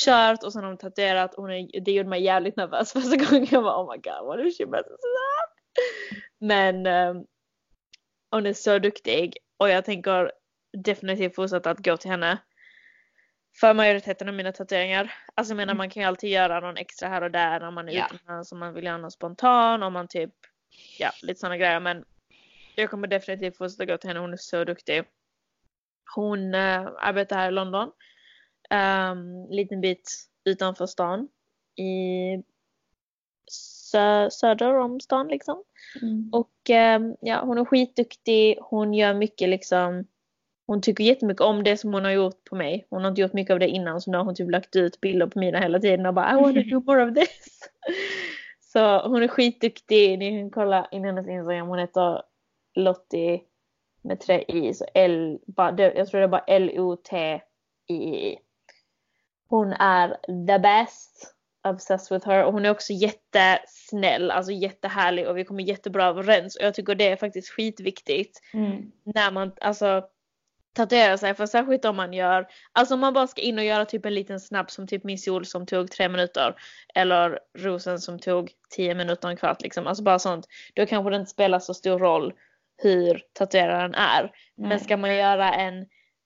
kört 0.06 0.43
och 0.43 0.54
sen 0.54 0.62
har 0.63 0.69
hon 0.69 0.78
tatuerat. 0.78 1.34
Hon 1.38 1.52
är, 1.52 1.82
det 1.82 1.91
gjorde 1.91 2.10
mig 2.10 2.24
jävligt 2.24 2.56
nervös 2.56 2.93
första 2.93 3.15
gången. 3.17 3.48
Jag 3.52 3.63
bara 3.63 3.84
oh 3.84 3.91
my 3.91 3.98
god 3.98 4.28
what 4.28 4.39
if 4.48 4.58
she 4.58 4.65
messes 4.65 4.91
up? 4.91 5.52
Men 6.39 6.86
ehm, 6.86 7.17
hon 8.36 8.45
är 8.45 8.54
så 8.54 8.80
duktig 8.80 9.38
och 9.58 9.69
jag 9.69 9.86
tänker 9.86 10.32
definitivt 10.78 11.36
fortsätta 11.36 11.71
att 11.71 11.86
gå 11.86 11.98
till 11.98 12.12
henne. 12.12 12.38
För 13.60 13.74
majoriteten 13.74 14.30
av 14.30 14.36
mina 14.36 14.52
tatueringar. 14.52 15.13
Alltså 15.36 15.52
jag 15.52 15.58
menar 15.58 15.71
Mm. 15.74 15.78
man 15.78 15.89
kan 15.89 16.04
ju 16.04 16.08
alltid 16.08 16.30
göra 16.30 16.60
någon 16.60 16.78
extra 16.78 17.10
här 17.10 17.21
och 17.21 17.32
där 17.32 17.60
när 17.60 17.71
man 17.71 17.89
är 17.89 17.93
Ja. 17.93 18.06
utomlands 18.13 18.52
om 18.52 18.60
man 18.60 18.74
vill 18.74 18.84
göra 18.86 18.98
någon 18.98 19.12
spontan 19.12 19.84
om 19.84 19.93
man 19.93 20.08
typ 20.08 20.34
ja 21.00 21.12
lite 21.21 21.39
sådana 21.39 21.58
grejer 21.58 21.80
men 21.80 22.06
jag 22.76 22.89
kommer 22.89 23.08
definitivt 23.08 23.58
fortsätta 23.58 23.86
gå 23.86 23.98
till 23.98 24.08
henne, 24.10 24.19
hon 24.19 24.34
är 24.34 24.38
så 24.38 24.63
duktig. 24.63 25.04
Hon 26.15 26.54
äh, 26.54 26.88
arbetar 26.98 27.36
här 27.36 27.48
i 27.48 27.52
London. 27.52 27.91
Um, 28.69 29.48
liten 29.50 29.82
bit 29.82 30.28
utanför 30.45 30.86
stan. 30.86 31.30
I 31.76 32.43
sö- 33.95 34.29
söder 34.29 34.77
om 34.79 34.99
stan 34.99 35.27
liksom. 35.27 35.63
Mm. 36.01 36.29
Och 36.31 36.69
ehm, 36.69 37.15
ja, 37.21 37.41
hon 37.45 37.58
är 37.58 37.65
skitduktig. 37.65 38.58
Hon 38.62 38.93
gör 38.93 39.13
mycket 39.13 39.49
liksom. 39.49 40.05
Hon 40.67 40.81
tycker 40.81 41.03
jättemycket 41.03 41.41
om 41.41 41.63
det 41.63 41.77
som 41.77 41.93
hon 41.93 42.03
har 42.03 42.12
gjort 42.12 42.43
på 42.49 42.55
mig. 42.55 42.88
Hon 42.89 43.01
har 43.01 43.10
inte 43.10 43.21
gjort 43.21 43.34
mycket 43.34 43.53
av 43.53 43.60
det 43.60 43.67
innan 43.67 44.01
så 44.01 44.12
nu 44.12 44.17
har 44.17 44.25
hon 44.25 44.36
typ 44.36 44.51
lagt 44.51 44.75
ut 44.75 45.01
bilder 45.01 45.27
på 45.27 45.39
mina 45.39 45.60
hela 45.60 45.79
tiden 45.79 46.05
och 46.05 46.13
bara 46.13 46.31
I 46.31 46.36
wanna 46.36 46.62
do 46.62 46.79
more 46.86 47.03
of 47.03 47.15
this. 47.15 47.60
så 48.60 49.08
hon 49.08 49.23
är 49.23 49.27
skitduktig. 49.27 50.19
Ni 50.19 50.39
kan 50.39 50.51
kolla 50.51 50.88
in 50.91 51.05
hennes 51.05 51.27
Instagram. 51.27 51.67
Hon 51.67 51.79
heter 51.79 52.21
Lottie 52.75 53.41
med 54.01 54.19
tre 54.19 54.43
i. 54.47 54.73
Så 54.73 54.86
L, 54.93 55.39
jag 55.77 56.08
tror 56.08 56.19
det 56.19 56.23
är 56.23 56.27
bara 56.27 56.43
L-O-T-I-I. 56.47 58.38
Hon 59.47 59.73
är 59.73 60.17
the 60.47 60.60
best. 60.60 61.35
Obsessed 61.65 62.15
with 62.15 62.28
her 62.28 62.43
och 62.43 62.54
hon 62.54 62.65
är 62.65 62.69
också 62.69 62.93
jättesnäll, 62.93 64.32
alltså 64.32 64.51
jättehärlig 64.51 65.28
och 65.28 65.38
vi 65.38 65.45
kommer 65.45 65.63
jättebra 65.63 66.06
överens 66.06 66.56
och 66.56 66.65
jag 66.65 66.73
tycker 66.73 66.95
det 66.95 67.08
är 67.08 67.15
faktiskt 67.15 67.49
skitviktigt 67.49 68.39
Mm. 68.54 68.91
när 69.04 69.32
man 69.32 69.51
alltså 69.62 70.04
tatuerar 70.75 71.17
sig 71.17 71.34
för 71.34 71.45
särskilt 71.45 71.86
om 71.86 71.95
man 71.95 72.13
gör, 72.13 72.47
alltså 72.71 72.93
om 72.93 72.99
man 72.99 73.13
bara 73.13 73.28
ska 73.28 73.41
in 73.41 73.58
och 73.58 73.63
göra 73.63 73.86
typ 73.86 74.06
en 74.06 74.13
liten 74.13 74.39
snabb 74.39 74.71
som 74.71 74.88
typ 74.88 75.04
Miss 75.04 75.28
Jol 75.28 75.45
som 75.45 75.65
tog 75.65 75.91
tre 75.91 76.10
minuter 76.10 76.56
eller 76.95 77.39
Rosen 77.58 77.99
som 77.99 78.19
tog 78.19 78.51
tio 78.69 78.95
minuter 78.95 79.28
och 79.28 79.32
en 79.32 79.38
kvart 79.38 79.62
liksom, 79.62 79.88
alltså 79.88 80.04
bara 80.04 80.19
sånt. 80.19 80.47
Då 80.73 80.86
kanske 80.86 81.10
det 81.10 81.15
inte 81.15 81.32
spelar 81.32 81.60
så 81.60 81.73
stor 81.73 81.99
roll 81.99 82.34
hur 82.78 83.21
tatueraren 83.34 83.95
är. 83.95 84.32
Men 84.58 84.69
Nej. 84.69 84.80
ska 84.80 84.97
man 84.97 85.15
göra 85.15 85.54
en 85.54 85.86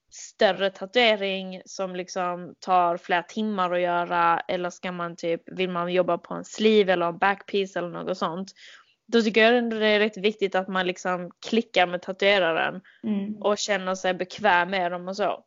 större 0.09 0.69
tatuering 0.69 1.61
som 1.65 1.95
liksom 1.95 2.55
tar 2.59 2.97
flera 2.97 3.23
timmar 3.23 3.71
att 3.71 3.81
göra 3.81 4.39
eller 4.39 4.69
ska 4.69 4.91
man 4.91 5.15
typ, 5.15 5.41
vill 5.45 5.69
man 5.69 5.93
jobba 5.93 6.17
på 6.17 6.33
en 6.33 6.45
sleeve 6.45 6.93
eller 6.93 7.05
en 7.05 7.17
backpiece 7.17 7.75
eller 7.79 7.89
något 7.89 8.17
sånt. 8.17 8.51
Då 9.07 9.21
tycker 9.21 9.43
jag 9.43 9.57
ändå 9.57 9.77
det 9.79 9.87
är 9.87 9.99
rätt 9.99 10.17
viktigt 10.17 10.55
att 10.55 10.67
man 10.67 10.87
liksom 10.87 11.31
klickar 11.49 11.87
med 11.87 12.01
tatueraren 12.01 12.81
Mm. 13.03 13.35
och 13.41 13.57
känner 13.57 13.95
sig 13.95 14.13
bekväm 14.13 14.69
med 14.69 14.91
dem 14.91 15.07
och 15.07 15.15
så. 15.15 15.45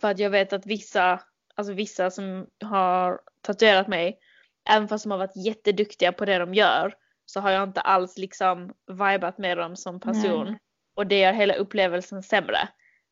För 0.00 0.10
att 0.10 0.18
jag 0.18 0.30
vet 0.30 0.52
att 0.52 0.66
vissa, 0.66 1.20
alltså 1.54 1.72
vissa 1.72 2.10
som 2.10 2.46
har 2.64 3.20
tatuerat 3.40 3.88
mig, 3.88 4.18
även 4.70 4.88
fast 4.88 5.04
de 5.04 5.10
har 5.10 5.18
varit 5.18 5.46
jätteduktiga 5.46 6.12
på 6.12 6.24
det 6.24 6.38
de 6.38 6.54
gör, 6.54 6.94
så 7.26 7.40
har 7.40 7.50
jag 7.50 7.62
inte 7.62 7.80
alls 7.80 8.18
liksom 8.18 8.72
vibat 8.86 9.38
med 9.38 9.58
dem 9.58 9.76
som 9.76 10.00
person. 10.00 10.44
Nej. 10.46 10.58
Och 10.96 11.06
det 11.06 11.18
gör 11.20 11.32
hela 11.32 11.54
upplevelsen 11.54 12.22
sämre. 12.22 12.68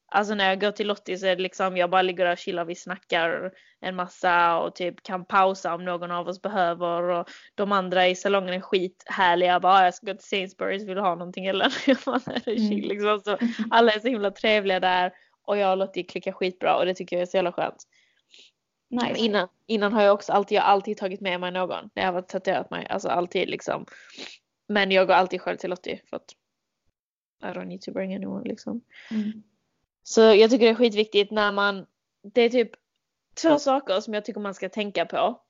Alltså 0.07 0.35
när 0.35 0.49
jag 0.49 0.61
går 0.61 0.71
till 0.71 0.87
Lottie 0.87 1.19
så 1.19 1.27
är 1.27 1.37
det 1.37 1.43
liksom, 1.43 1.77
jag 1.77 1.90
bara 1.90 2.03
ligger 2.03 2.25
där 2.25 2.33
och 2.33 2.38
chillar, 2.38 2.64
vi 2.64 2.75
snackar 2.75 3.53
en 3.81 3.97
massa 3.97 4.59
och 4.59 4.75
typ 4.75 5.03
kan 5.03 5.25
pausa 5.25 5.75
om 5.75 5.85
någon 5.85 6.11
av 6.11 6.29
oss 6.29 6.43
behöver 6.43 7.03
och 7.03 7.29
de 7.55 7.73
andra 7.73 8.09
i 8.09 8.17
salongen 8.17 8.55
är 8.55 8.61
skithärliga. 8.61 9.61
Bara, 9.61 9.73
"Ah, 9.73 9.85
jag 9.85 9.95
ska 9.95 10.07
gå 10.07 10.14
till 10.14 10.38
Sainsbury's, 10.38 10.87
vill 10.87 10.95
du 10.95 11.01
ha 11.01 11.14
någonting 11.14 11.47
eller? 11.47 11.75
Jag 11.87 11.97
bara, 12.07 12.21
"Nej, 12.27 12.40
det 12.45 12.51
är 12.51 12.57
chill 12.57 12.85
Mm. 12.85 12.88
liksom. 12.88 13.21
Så 13.21 13.38
alla 13.71 13.93
är 13.93 14.01
så 14.01 14.09
himla 14.09 14.31
trevliga 14.31 14.81
där 14.81 15.12
och 15.43 15.57
jag 15.59 15.71
och 15.71 15.77
Lottie 15.77 16.03
klickar 16.05 16.33
skitbra 16.33 16.77
och 16.77 16.87
det 16.87 16.95
tycker 16.95 17.17
jag 17.17 17.23
är 17.23 17.27
så 17.27 17.37
jävla 17.37 17.53
skönt. 17.53 17.83
Nice. 18.90 19.21
Innan, 19.21 19.49
innan 19.67 19.93
har 19.93 20.03
jag 20.03 20.14
också 20.14 20.33
alltid, 20.33 20.57
jag 20.57 20.64
alltid 20.64 20.97
tagit 20.97 21.21
med 21.21 21.40
mig 21.40 21.53
någon 21.53 21.90
när 21.95 22.03
jag 22.03 22.12
har 22.12 22.23
tatuerat 22.23 22.71
mig. 22.71 22.87
Alltså 22.90 23.09
alltid 23.09 23.49
liksom. 23.49 23.87
Men 24.69 24.90
jag 24.90 25.07
går 25.07 25.14
alltid 25.14 25.40
själv 25.40 25.57
till 25.57 25.71
Lottie 25.71 26.01
för 26.11 26.17
att 26.17 26.31
I 27.43 27.47
don't 27.47 27.64
need 27.64 27.81
to 27.83 27.93
bring 27.93 28.14
anyone 28.14 28.49
liksom. 28.49 28.81
Mm. 29.11 29.43
Så 30.07 30.21
jag 30.21 30.51
tycker 30.51 30.67
det 30.67 30.71
är 30.71 30.75
skitviktigt 30.75 31.31
när 31.31 31.53
man, 31.53 31.87
det 32.35 32.40
är 32.40 32.51
typ 32.51 32.71
två 33.43 33.59
saker 33.59 34.01
som 34.01 34.14
jag 34.14 34.25
tycker 34.25 34.40
man 34.40 34.55
ska 34.55 34.69
tänka 34.69 35.07
på 35.07 35.40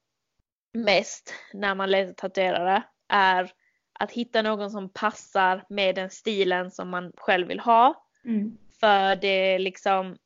mest 0.72 1.34
när 1.52 1.74
man 1.74 1.90
letar 1.90 2.12
tatuerare 2.12 2.82
är 3.08 3.52
att 3.92 4.12
hitta 4.12 4.42
någon 4.42 4.70
som 4.70 4.88
passar 4.88 5.64
med 5.68 5.94
den 5.94 6.10
stilen 6.10 6.70
som 6.70 6.88
man 6.88 7.12
själv 7.16 7.48
vill 7.48 7.60
ha. 7.60 8.06
Mm. 8.24 8.58
För 8.80 9.16
det 9.16 9.28
är 9.54 9.58
liksom 9.58 10.16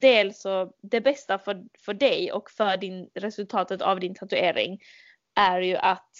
dels 0.00 0.40
så 0.40 0.72
det 0.82 1.00
bästa 1.00 1.38
för, 1.38 1.62
för 1.78 1.94
dig 1.94 2.32
och 2.32 2.50
för 2.50 2.76
din, 2.76 3.10
resultatet 3.14 3.82
av 3.82 4.00
din 4.00 4.14
tatuering 4.14 4.80
är 5.34 5.60
ju 5.60 5.76
att 5.76 6.12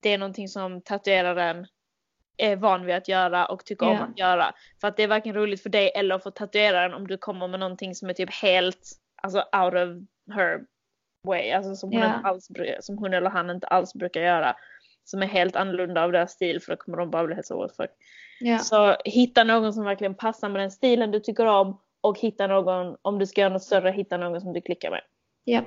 det 0.00 0.12
är 0.12 0.18
någonting 0.18 0.48
som 0.48 0.82
tatueraren 0.82 1.66
är 2.36 2.56
van 2.56 2.86
vid 2.86 2.94
att 2.94 3.08
göra 3.08 3.46
och 3.46 3.64
tycker 3.64 3.86
om 3.86 3.92
Ja. 3.96 4.02
att 4.04 4.18
göra. 4.18 4.52
För 4.80 4.88
att 4.88 4.96
det 4.96 5.02
är 5.02 5.08
varken 5.08 5.34
roligt 5.34 5.62
för 5.62 5.70
dig 5.70 5.92
eller 5.94 6.18
för 6.18 6.30
tatueraren 6.30 6.94
om 6.94 7.06
du 7.06 7.16
kommer 7.18 7.48
med 7.48 7.60
någonting 7.60 7.94
som 7.94 8.08
är 8.10 8.14
typ 8.14 8.34
helt 8.42 8.88
alltså 9.22 9.38
out 9.38 9.74
of 9.74 10.08
her 10.36 10.60
way. 11.26 11.50
Alltså 11.50 11.74
som 11.74 11.90
hon, 11.92 12.00
Ja. 12.00 12.16
inte 12.16 12.28
alls, 12.28 12.48
som 12.80 12.98
hon 12.98 13.14
eller 13.14 13.30
han 13.30 13.50
inte 13.50 13.66
alls 13.66 13.94
brukar 13.94 14.20
göra. 14.20 14.56
Som 15.04 15.22
är 15.22 15.26
helt 15.26 15.56
annorlunda 15.56 16.02
av 16.04 16.12
deras 16.12 16.32
stil 16.32 16.60
för 16.62 16.72
då 16.72 16.76
kommer 16.76 16.98
de 16.98 17.10
bara 17.10 17.24
bli 17.26 17.34
helt 17.34 17.46
så 17.46 17.58
what 17.58 17.76
fuck. 17.76 17.90
Ja. 18.40 18.58
Så 18.58 18.96
hitta 19.04 19.44
någon 19.44 19.72
som 19.72 19.84
verkligen 19.84 20.14
passar 20.14 20.48
med 20.48 20.62
den 20.62 20.70
stilen 20.70 21.10
du 21.10 21.20
tycker 21.20 21.46
om 21.46 21.80
och 22.00 22.18
hitta 22.20 22.46
någon, 22.46 22.96
om 23.02 23.18
du 23.18 23.26
ska 23.26 23.40
göra 23.40 23.52
något 23.52 23.62
större, 23.62 23.90
hitta 23.90 24.16
någon 24.16 24.40
som 24.40 24.52
du 24.52 24.60
klickar 24.60 24.90
med. 24.90 25.00
Ja. 25.44 25.60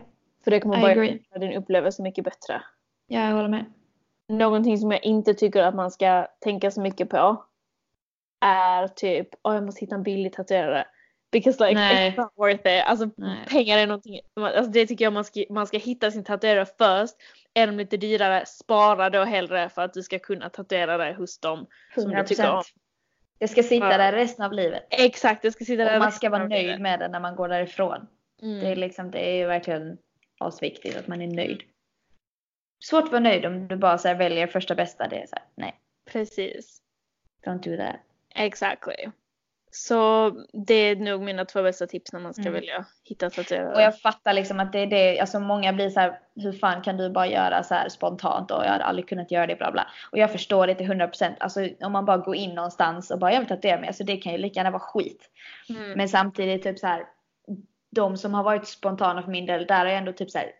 För 0.43 0.51
det 0.51 0.59
kommer 0.59 0.77
I 0.77 0.81
bara 0.81 0.91
agree. 0.91 1.19
göra 1.31 1.39
din 1.39 1.53
upplevelse 1.53 2.01
mycket 2.01 2.23
bättre. 2.23 2.61
ja, 3.07 3.19
jag 3.27 3.35
håller 3.35 3.49
med. 3.49 3.65
Någonting 4.29 4.77
som 4.77 4.91
jag 4.91 5.03
inte 5.03 5.33
tycker 5.33 5.63
att 5.63 5.75
man 5.75 5.91
ska 5.91 6.27
tänka 6.39 6.71
så 6.71 6.81
mycket 6.81 7.09
på 7.09 7.43
är 8.45 8.87
typ, 8.87 9.27
åh 9.43 9.53
jag 9.53 9.63
måste 9.63 9.79
hitta 9.81 9.95
en 9.95 10.03
billig 10.03 10.33
tatuerare. 10.33 10.87
Because 11.31 11.67
like 11.67 11.79
Nej. 11.79 12.11
it's 12.11 12.17
not 12.21 12.31
worth 12.35 12.67
it. 12.67 12.83
Alltså 12.85 13.09
Nej. 13.17 13.45
pengar 13.49 13.77
är 13.77 13.87
någonting, 13.87 14.19
alltså 14.35 14.71
det 14.71 14.87
tycker 14.87 15.05
jag 15.05 15.13
man 15.13 15.23
ska, 15.23 15.43
man 15.49 15.67
ska 15.67 15.77
hitta 15.77 16.11
sin 16.11 16.23
tatuerare 16.23 16.65
först. 16.77 17.15
Är 17.53 17.67
de 17.67 17.77
lite 17.77 17.97
dyrare, 17.97 18.45
spara 18.45 19.09
då 19.09 19.23
hellre 19.23 19.69
för 19.69 19.81
att 19.81 19.93
du 19.93 20.03
ska 20.03 20.19
kunna 20.19 20.49
tatuera 20.49 20.97
dig 20.97 21.13
hos 21.13 21.39
dem 21.39 21.65
som 21.95 22.11
du 22.11 22.23
tycker 22.23 22.51
om. 22.51 22.59
100%. 22.59 22.63
Det 23.39 23.47
ska 23.47 23.63
sitta 23.63 23.91
Ja. 23.91 23.97
där 23.97 24.13
resten 24.13 24.45
av 24.45 24.53
livet. 24.53 24.87
Exakt, 24.89 25.41
det 25.41 25.51
ska 25.51 25.65
sitta 25.65 25.83
där 25.83 25.95
Och 25.95 25.99
man 25.99 26.11
ska 26.11 26.29
vara 26.29 26.47
nöjd 26.47 26.79
med 26.79 26.99
det 26.99 27.07
när 27.07 27.19
man 27.19 27.35
går 27.35 27.47
därifrån. 27.47 28.07
Mm. 28.41 28.59
Det 28.59 28.67
är 28.67 28.75
liksom, 28.75 29.11
det 29.11 29.29
är 29.29 29.35
ju 29.35 29.45
verkligen 29.45 29.97
asviktigt 30.39 30.97
att 30.97 31.07
man 31.07 31.21
är 31.21 31.27
nöjd. 31.27 31.61
Svårt 32.79 33.03
att 33.03 33.11
vara 33.11 33.19
nöjd 33.19 33.45
om 33.45 33.67
du 33.67 33.75
bara 33.75 33.97
så 33.97 34.07
här 34.07 34.15
väljer 34.15 34.47
första 34.47 34.75
bästa. 34.75 35.07
Det 35.07 35.15
är 35.21 35.27
så 35.27 35.35
här, 35.35 35.45
nej, 35.55 35.75
Precis. 36.11 36.81
don't 37.45 37.69
do 37.69 37.77
that. 37.85 37.95
Exactly. 38.35 39.11
Så 39.71 40.29
det 40.67 40.73
är 40.73 40.95
nog 40.95 41.21
mina 41.21 41.45
två 41.45 41.63
bästa 41.63 41.87
tips 41.87 42.13
när 42.13 42.19
man 42.19 42.33
ska 42.33 42.41
Mm. 42.41 42.53
välja 42.53 42.85
hitta 43.03 43.29
tatuerare. 43.29 43.75
Och 43.75 43.81
jag 43.81 43.99
fattar 43.99 44.33
liksom 44.33 44.59
att 44.59 44.71
det 44.71 44.79
är 44.79 44.87
det, 44.87 45.19
alltså 45.19 45.39
många 45.39 45.73
blir 45.73 45.89
så 45.89 45.99
här, 45.99 46.19
hur 46.35 46.53
fan 46.53 46.81
kan 46.81 46.97
du 46.97 47.09
bara 47.09 47.27
göra 47.27 47.63
så 47.63 47.73
här 47.75 47.89
spontant 47.89 48.51
och 48.51 48.65
jag 48.65 48.69
hade 48.69 48.83
aldrig 48.83 49.09
kunnat 49.09 49.31
göra 49.31 49.47
det 49.47 49.55
bla 49.55 49.71
bla. 49.71 49.87
Och 50.11 50.17
jag 50.17 50.31
förstår 50.31 50.67
det 50.67 50.75
till 50.75 50.85
100%. 50.87 51.35
Alltså 51.39 51.69
om 51.81 51.91
man 51.91 52.05
bara 52.05 52.17
går 52.17 52.35
in 52.35 52.55
någonstans 52.55 53.11
och 53.11 53.19
bara 53.19 53.33
jag 53.33 53.39
vill 53.39 53.49
tatuera 53.49 53.79
mig, 53.79 53.87
alltså 53.87 54.03
det 54.03 54.17
kan 54.17 54.31
ju 54.31 54.37
lika 54.37 54.59
gärna 54.59 54.71
vara 54.71 54.79
skit. 54.79 55.29
Mm. 55.69 55.91
Men 55.91 56.09
samtidigt 56.09 56.63
typ 56.63 56.79
så 56.79 56.87
här, 56.87 57.05
de 58.01 58.17
som 58.17 58.33
har 58.33 58.43
varit 58.43 58.67
spontana 58.67 59.23
för 59.23 59.31
min 59.31 59.45
del, 59.45 59.65
där 59.65 59.79
har 59.79 59.85
jag 59.85 59.97
ändå 59.97 60.13
typ 60.13 60.31
så 60.31 60.37
här 60.37 60.51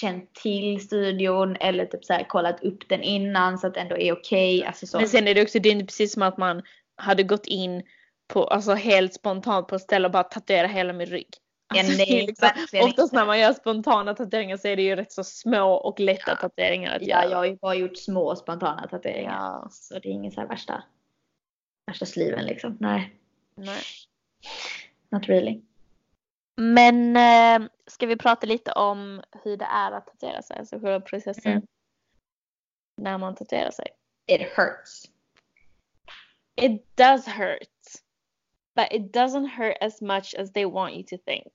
känt 0.00 0.34
till 0.34 0.80
studion 0.80 1.56
eller 1.60 1.86
typ 1.86 2.04
så 2.04 2.12
här 2.12 2.24
kollat 2.24 2.62
upp 2.64 2.88
den 2.88 3.02
innan 3.02 3.58
så 3.58 3.66
att 3.66 3.74
det 3.74 3.80
ändå 3.80 3.96
är 3.98 4.12
okej. 4.12 4.64
Alltså 4.64 4.86
så. 4.86 4.98
Men 4.98 5.08
sen 5.08 5.28
är 5.28 5.34
det 5.34 5.42
också, 5.42 5.58
det 5.58 5.68
är 5.68 5.72
inte 5.72 5.86
precis 5.86 6.12
som 6.12 6.22
att 6.22 6.36
man 6.38 6.62
hade 6.96 7.22
gått 7.22 7.46
in 7.46 7.82
på, 8.28 8.44
alltså 8.44 8.72
helt 8.74 9.14
spontant 9.14 9.68
på 9.68 9.74
ett 9.74 9.82
ställe 9.82 10.06
och 10.08 10.12
bara 10.12 10.22
tatuera 10.22 10.66
hela 10.66 10.92
min 10.92 11.06
rygg. 11.06 11.28
Ja, 11.74 11.80
Alltså, 11.80 11.96
nej, 11.96 12.06
det 12.06 12.22
är 12.22 12.26
liksom, 12.26 12.48
oftast 12.88 13.12
när 13.12 13.26
man 13.26 13.40
gör 13.40 13.52
spontana 13.52 14.14
tatueringar 14.14 14.56
så 14.56 14.68
är 14.68 14.76
det 14.76 14.82
ju 14.82 14.96
rätt 14.96 15.12
så 15.12 15.24
små 15.24 15.72
och 15.72 16.00
lätta 16.00 16.22
Ja. 16.30 16.36
tatueringar 16.36 16.96
att 16.96 17.02
Ja, 17.02 17.08
göra. 17.22 17.30
jag 17.30 17.36
har 17.36 17.44
ju 17.44 17.56
bara 17.56 17.74
gjort 17.74 17.96
små 17.96 18.36
spontana 18.36 18.88
tatueringar. 18.88 19.32
Ja. 19.32 19.68
Så 19.70 19.94
det 19.98 20.08
är 20.08 20.12
ingen 20.12 20.32
så 20.32 20.40
här 20.40 20.48
värsta, 20.48 20.82
värsta 21.86 22.06
sliven 22.06 22.44
liksom. 22.44 22.76
Nej, 22.80 23.12
Nej. 23.56 23.82
not 25.10 25.28
really. 25.28 25.60
Men 26.62 27.16
eh, 27.16 27.68
ska 27.86 28.06
vi 28.06 28.16
prata 28.16 28.46
lite 28.46 28.72
om 28.72 29.22
hur 29.44 29.56
det 29.56 29.64
är 29.64 29.92
att 29.92 30.06
tatuera 30.06 30.42
sig, 30.42 30.56
alltså 30.58 30.80
själva 30.80 31.00
processen 31.00 31.52
Mm. 31.52 31.66
när 32.96 33.18
man 33.18 33.34
tatuerar 33.34 33.70
sig. 33.70 33.86
It 34.26 34.40
hurts. 34.40 35.04
It 36.60 36.96
does 36.96 37.26
hurt. 37.26 37.68
But 38.76 38.86
it 38.90 39.14
doesn't 39.16 39.48
hurt 39.48 39.76
as 39.80 40.00
much 40.00 40.34
as 40.38 40.52
they 40.52 40.64
want 40.64 40.94
you 40.94 41.02
to 41.02 41.16
think. 41.26 41.52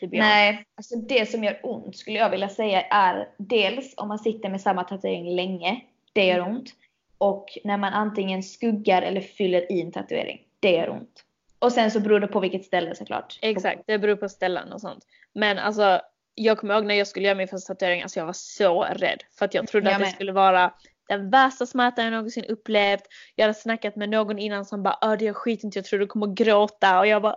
To 0.00 0.06
honest. 0.06 0.12
Nej, 0.12 0.64
alltså 0.76 0.96
det 0.96 1.30
som 1.30 1.44
gör 1.44 1.60
ont 1.62 1.96
skulle 1.96 2.18
jag 2.18 2.30
vilja 2.30 2.48
säga 2.48 2.82
är 2.82 3.28
dels 3.38 3.94
om 3.96 4.08
man 4.08 4.18
sitter 4.18 4.48
med 4.48 4.60
samma 4.60 4.84
tatuering 4.84 5.34
länge, 5.34 5.84
det 6.12 6.26
gör 6.26 6.40
ont. 6.40 6.74
Och 7.18 7.58
när 7.64 7.76
man 7.76 7.92
antingen 7.92 8.42
skuggar 8.42 9.02
eller 9.02 9.20
fyller 9.20 9.72
i 9.72 9.80
en 9.80 9.92
tatuering, 9.92 10.46
det 10.60 10.70
gör 10.70 10.90
ont. 10.90 11.24
Och 11.62 11.72
sen 11.72 11.90
så 11.90 12.00
beror 12.00 12.20
det 12.20 12.26
på 12.26 12.40
vilket 12.40 12.64
ställe 12.64 12.94
såklart. 12.94 13.38
Exakt, 13.42 13.82
det 13.86 13.98
beror 13.98 14.16
på 14.16 14.28
ställen 14.28 14.72
och 14.72 14.80
sånt. 14.80 15.04
Men 15.34 15.58
alltså, 15.58 16.00
jag 16.34 16.58
kommer 16.58 16.74
ihåg 16.74 16.84
när 16.84 16.94
jag 16.94 17.06
skulle 17.06 17.26
göra 17.26 17.36
min 17.36 17.48
första 17.48 17.74
tatuering, 17.74 18.02
alltså 18.02 18.20
jag 18.20 18.26
var 18.26 18.32
så 18.32 18.82
rädd. 18.82 19.22
För 19.38 19.44
att 19.44 19.54
jag 19.54 19.68
trodde 19.68 19.90
Jag 19.90 20.02
att 20.02 20.08
det 20.08 20.14
skulle 20.14 20.32
vara 20.32 20.72
den 21.08 21.30
värsta 21.30 21.66
smärtan 21.66 22.04
jag 22.04 22.12
någonsin 22.12 22.44
upplevt. 22.44 23.02
Jag 23.34 23.44
hade 23.44 23.54
snackat 23.54 23.96
med 23.96 24.08
någon 24.08 24.38
innan 24.38 24.64
som 24.64 24.82
bara 24.82 24.98
Åh, 25.02 25.12
det 25.18 25.24
gör 25.24 25.32
skitont, 25.32 25.76
jag 25.76 25.84
tror 25.84 25.98
du 25.98 26.06
kommer 26.06 26.26
gråta. 26.26 26.98
Och 26.98 27.06
jag 27.06 27.22
bara 27.22 27.36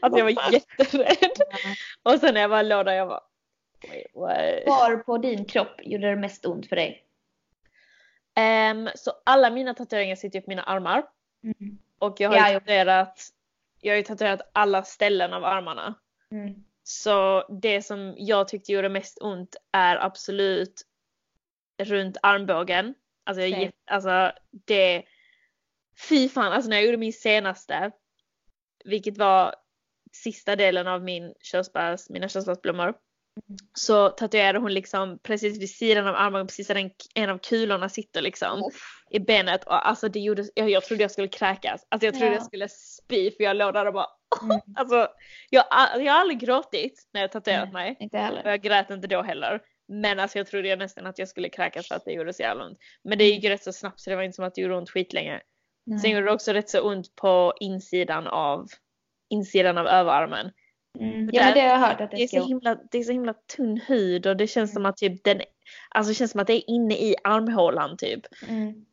Alltså 0.00 0.18
jag 0.18 0.24
var 0.24 0.52
jätterädd. 0.52 1.32
Och 2.02 2.20
sen 2.20 2.34
när 2.34 2.40
jag 2.40 2.50
bara 2.50 2.62
låg 2.62 2.84
där, 2.84 2.92
jag 2.92 3.08
bara? 3.08 3.22
Var 4.66 4.96
på 4.96 5.18
din 5.18 5.44
kropp 5.44 5.80
gjorde 5.82 6.10
det 6.10 6.16
mest 6.16 6.46
ont 6.46 6.68
för 6.68 6.76
dig? 6.76 7.04
Ehm, 8.34 8.88
så 8.94 9.12
alla 9.24 9.50
mina 9.50 9.74
tatueringar 9.74 10.16
sitter 10.16 10.38
ju 10.38 10.42
på 10.42 10.50
mina 10.50 10.62
armar. 10.62 11.04
Mm. 11.44 11.78
Och 11.98 12.20
jag 12.20 12.30
har 12.30 12.36
Ja, 12.36 12.48
ju 12.48 12.58
tatuerat, 12.60 13.20
jag 13.80 13.92
har 13.92 13.96
ju 13.96 14.02
tatuerat 14.02 14.50
alla 14.52 14.82
ställen 14.82 15.32
av 15.32 15.44
armarna. 15.44 15.94
Mm. 16.30 16.54
Så 16.82 17.46
det 17.60 17.82
som 17.82 18.14
jag 18.18 18.48
tyckte 18.48 18.72
gjorde 18.72 18.88
mest 18.88 19.18
ont 19.22 19.56
är 19.72 19.96
absolut 19.96 20.82
runt 21.82 22.16
armbågen. 22.22 22.94
Alltså, 23.24 23.42
jag, 23.42 23.72
alltså 23.86 24.32
det... 24.50 25.04
Fy 26.08 26.28
fan, 26.28 26.52
alltså 26.52 26.70
när 26.70 26.76
jag 26.76 26.84
gjorde 26.84 26.96
min 26.96 27.12
senaste, 27.12 27.90
vilket 28.84 29.18
var 29.18 29.54
sista 30.12 30.56
delen 30.56 30.86
av 30.86 31.02
min 31.02 31.34
körsbärs, 31.40 32.08
mina 32.10 32.28
körsbärsblommor. 32.28 32.94
Så 33.74 34.08
tatuerade 34.08 34.58
hon 34.58 34.74
liksom 34.74 35.18
precis 35.22 35.60
vid 35.60 35.70
sidan 35.70 36.06
av 36.06 36.14
armbågen, 36.14 36.46
precis 36.46 36.66
där 36.66 36.90
en, 37.14 37.30
av 37.30 37.38
kulorna 37.38 37.88
sitter 37.88 38.22
liksom 38.22 38.70
i 39.10 39.18
benet. 39.18 39.64
Och 39.64 39.88
alltså 39.88 40.08
det 40.08 40.20
gjorde, 40.20 40.44
jag, 40.54 40.70
jag 40.70 40.84
trodde 40.84 41.02
jag 41.02 41.10
skulle 41.10 41.28
kräkas. 41.28 41.86
Alltså 41.88 42.06
jag 42.06 42.14
trodde 42.14 42.26
Ja. 42.26 42.32
jag 42.32 42.44
skulle 42.44 42.68
spy 42.68 43.30
för 43.30 43.44
jag 43.44 43.56
låg 43.56 43.74
där 43.74 43.86
och 43.86 43.92
bara 43.92 44.06
Mm. 44.42 44.60
Alltså 44.76 45.08
jag, 45.50 45.64
jag 45.98 46.12
har 46.12 46.20
aldrig 46.20 46.40
gråtit 46.40 47.08
när 47.12 47.20
jag 47.20 47.32
tatuerat 47.32 47.72
Nej. 47.72 47.72
mig. 47.72 47.96
Inte 48.00 48.16
Och 48.16 48.22
heller. 48.22 48.42
jag 48.50 48.62
grät 48.62 48.90
inte 48.90 49.06
då 49.08 49.22
heller. 49.22 49.60
Men 49.88 50.18
alltså 50.20 50.38
jag 50.38 50.46
trodde 50.46 50.68
jag 50.68 50.78
nästan 50.78 51.06
att 51.06 51.18
jag 51.18 51.28
skulle 51.28 51.48
kräkas 51.48 51.88
för 51.88 51.94
att 51.94 52.04
det 52.04 52.12
gjorde 52.12 52.32
så 52.32 52.42
jävla 52.42 52.66
ont. 52.66 52.78
Men 53.04 53.18
det 53.18 53.24
gick 53.24 53.44
ju 53.44 53.50
rätt 53.50 53.62
så 53.62 53.72
snabbt 53.72 54.00
så 54.00 54.10
det 54.10 54.16
var 54.16 54.22
inte 54.22 54.36
som 54.36 54.44
att 54.44 54.54
det 54.54 54.60
gjorde 54.60 54.76
ont 54.76 54.90
skitlänge. 54.90 55.40
Sen 56.02 56.10
gjorde 56.10 56.26
det 56.26 56.32
också 56.32 56.52
rätt 56.52 56.70
så 56.70 56.80
ont 56.80 57.16
på 57.16 57.54
insidan 57.60 58.26
av 58.26 58.66
insidan 59.30 59.78
av 59.78 59.86
överarmen. 59.86 60.50
Mm. 61.00 61.30
Ja 61.32 61.42
men 61.44 61.54
det 61.54 61.60
har 61.60 61.68
jag 61.68 61.78
hört 61.78 62.00
att 62.00 62.10
Det 62.10 62.16
det 62.16 62.22
är, 62.22 62.26
ska 62.28 62.40
så 62.40 62.46
himla, 62.46 62.76
det 62.90 62.98
är 62.98 63.02
så 63.02 63.12
himla 63.12 63.34
tunn 63.56 63.80
hud 63.86 64.26
och 64.26 64.36
det 64.36 64.46
känns 64.46 64.72
som 64.72 64.86
att 64.86 64.96
typ 64.96 65.24
den, 65.24 65.40
alltså 65.88 66.10
det 66.10 66.14
känns 66.14 66.30
som 66.30 66.40
att 66.40 66.46
det 66.46 66.52
är 66.52 66.70
inne 66.70 66.94
i 66.94 67.14
armhålan 67.24 67.96
typ. 67.96 68.20
mm. 68.48 68.84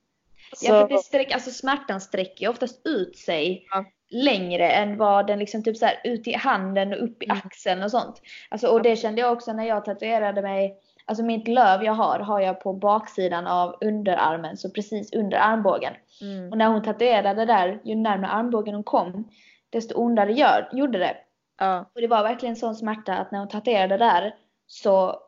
Så, 0.55 0.65
Ja 0.65 0.81
för 0.81 0.87
det 0.95 1.03
sträcker, 1.03 1.33
alltså 1.33 1.51
smärtan 1.51 2.01
sträcker 2.01 2.45
ju 2.45 2.49
oftast 2.51 2.81
ut 2.87 3.17
sig 3.17 3.67
Ja. 3.71 3.85
längre 4.09 4.69
än 4.71 4.97
vad 4.97 5.27
den 5.27 5.39
liksom 5.39 5.63
typ 5.63 5.77
så 5.77 5.85
här 5.85 6.01
ut 6.03 6.27
i 6.27 6.33
handen 6.33 6.93
och 6.93 7.03
upp 7.03 7.23
i 7.23 7.25
Mm. 7.25 7.37
axeln 7.45 7.83
och 7.83 7.91
sånt. 7.91 8.21
Alltså 8.49 8.67
och 8.67 8.81
det 8.81 8.95
kände 8.95 9.21
jag 9.21 9.33
också 9.33 9.53
när 9.53 9.65
jag 9.67 9.85
tatuerade 9.85 10.41
mig. 10.41 10.77
Alltså 11.05 11.23
mitt 11.23 11.47
löv 11.47 11.83
jag 11.83 11.93
har, 11.93 12.19
har 12.19 12.39
jag 12.41 12.61
på 12.61 12.73
baksidan 12.73 13.47
av 13.47 13.75
underarmen, 13.81 14.57
så 14.57 14.69
precis 14.69 15.13
under 15.13 15.37
armbågen. 15.37 15.93
mm, 16.21 16.51
Och 16.51 16.57
när 16.57 16.67
hon 16.67 16.83
tatuerade 16.83 17.45
där, 17.45 17.79
ju 17.83 17.95
närmare 17.95 18.31
armbågen 18.31 18.73
hon 18.75 18.83
kom, 18.83 19.29
desto 19.69 19.95
ondare 19.95 20.33
gör, 20.33 20.69
gjorde 20.73 20.99
det. 20.99 21.17
Ja, 21.63 21.89
Och 21.95 22.01
det 22.01 22.07
var 22.07 22.23
verkligen 22.23 22.55
sån 22.55 22.75
smärta 22.75 23.13
att 23.13 23.31
när 23.31 23.39
hon 23.39 23.47
tatuerade 23.47 23.97
där 23.97 24.35
så 24.67 25.19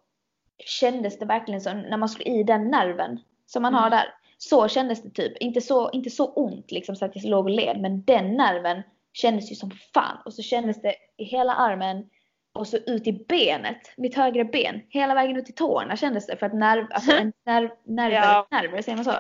kändes 0.65 1.19
det 1.19 1.25
verkligen 1.25 1.61
som 1.61 1.81
när 1.81 1.97
man 1.97 2.09
slog 2.09 2.27
i 2.27 2.43
den 2.43 2.67
nerven 2.71 3.19
som 3.45 3.61
man 3.61 3.73
har 3.73 3.87
Mm. 3.87 3.91
där. 3.91 4.13
Så 4.37 4.67
kändes 4.67 5.03
det 5.03 5.09
typ. 5.09 5.37
Inte 5.37 5.61
så, 5.61 5.91
inte 5.91 6.09
så 6.09 6.25
ont 6.33 6.71
liksom 6.71 6.95
så 6.95 7.05
att 7.05 7.15
jag 7.15 7.25
låg 7.25 7.45
och 7.45 7.49
led 7.51 7.81
men 7.81 8.03
den 8.03 8.33
nerven 8.37 8.83
kändes 9.13 9.51
ju 9.51 9.55
som 9.55 9.71
fan. 9.93 10.17
Och 10.25 10.33
så 10.33 10.41
kändes 10.41 10.81
det 10.81 10.95
i 11.17 11.23
hela 11.23 11.53
armen 11.55 12.09
och 12.53 12.67
så 12.67 12.77
ut 12.77 13.07
i 13.07 13.25
benet, 13.27 13.77
mitt 13.97 14.15
högra 14.15 14.43
ben. 14.43 14.81
Hela 14.89 15.13
vägen 15.13 15.37
ut 15.37 15.49
i 15.49 15.53
tårna 15.53 15.95
kändes 15.97 16.27
det 16.27 16.37
för 16.37 16.45
att 16.45 16.53
nerv, 16.53 16.87
alltså 16.91 17.11
en 17.11 17.33
nerv, 17.45 17.69
nerver, 17.83 18.15
Ja. 18.17 18.47
nerver, 18.51 18.81
säger 18.81 18.95
man 18.95 19.05
så? 19.05 19.13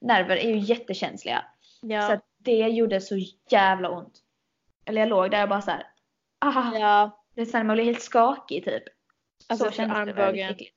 Nerver 0.00 0.36
är 0.36 0.48
ju 0.48 0.58
jättekänsliga. 0.58 1.44
Så 1.80 1.86
ja, 1.86 2.12
att 2.12 2.24
det 2.38 2.56
gjorde 2.58 3.00
så 3.00 3.16
jävla 3.50 3.90
ont. 3.90 4.14
Eller 4.86 5.00
jag 5.00 5.08
låg 5.08 5.30
där 5.30 5.42
och 5.42 5.48
bara 5.48 5.62
så 5.62 5.70
här. 5.70 5.82
Ah, 6.38 6.78
ja. 6.78 7.24
det 7.34 7.40
är 7.40 7.44
så 7.44 7.56
här, 7.56 7.64
man 7.64 7.76
blir 7.76 7.84
helt 7.84 8.02
skakig 8.02 8.64
typ. 8.64 8.82
Alltså 9.48 9.70
så 9.70 9.82
det 9.82 9.88
väldigt 9.88 10.18
armbågen, 10.18 10.50
äckligt. 10.50 10.76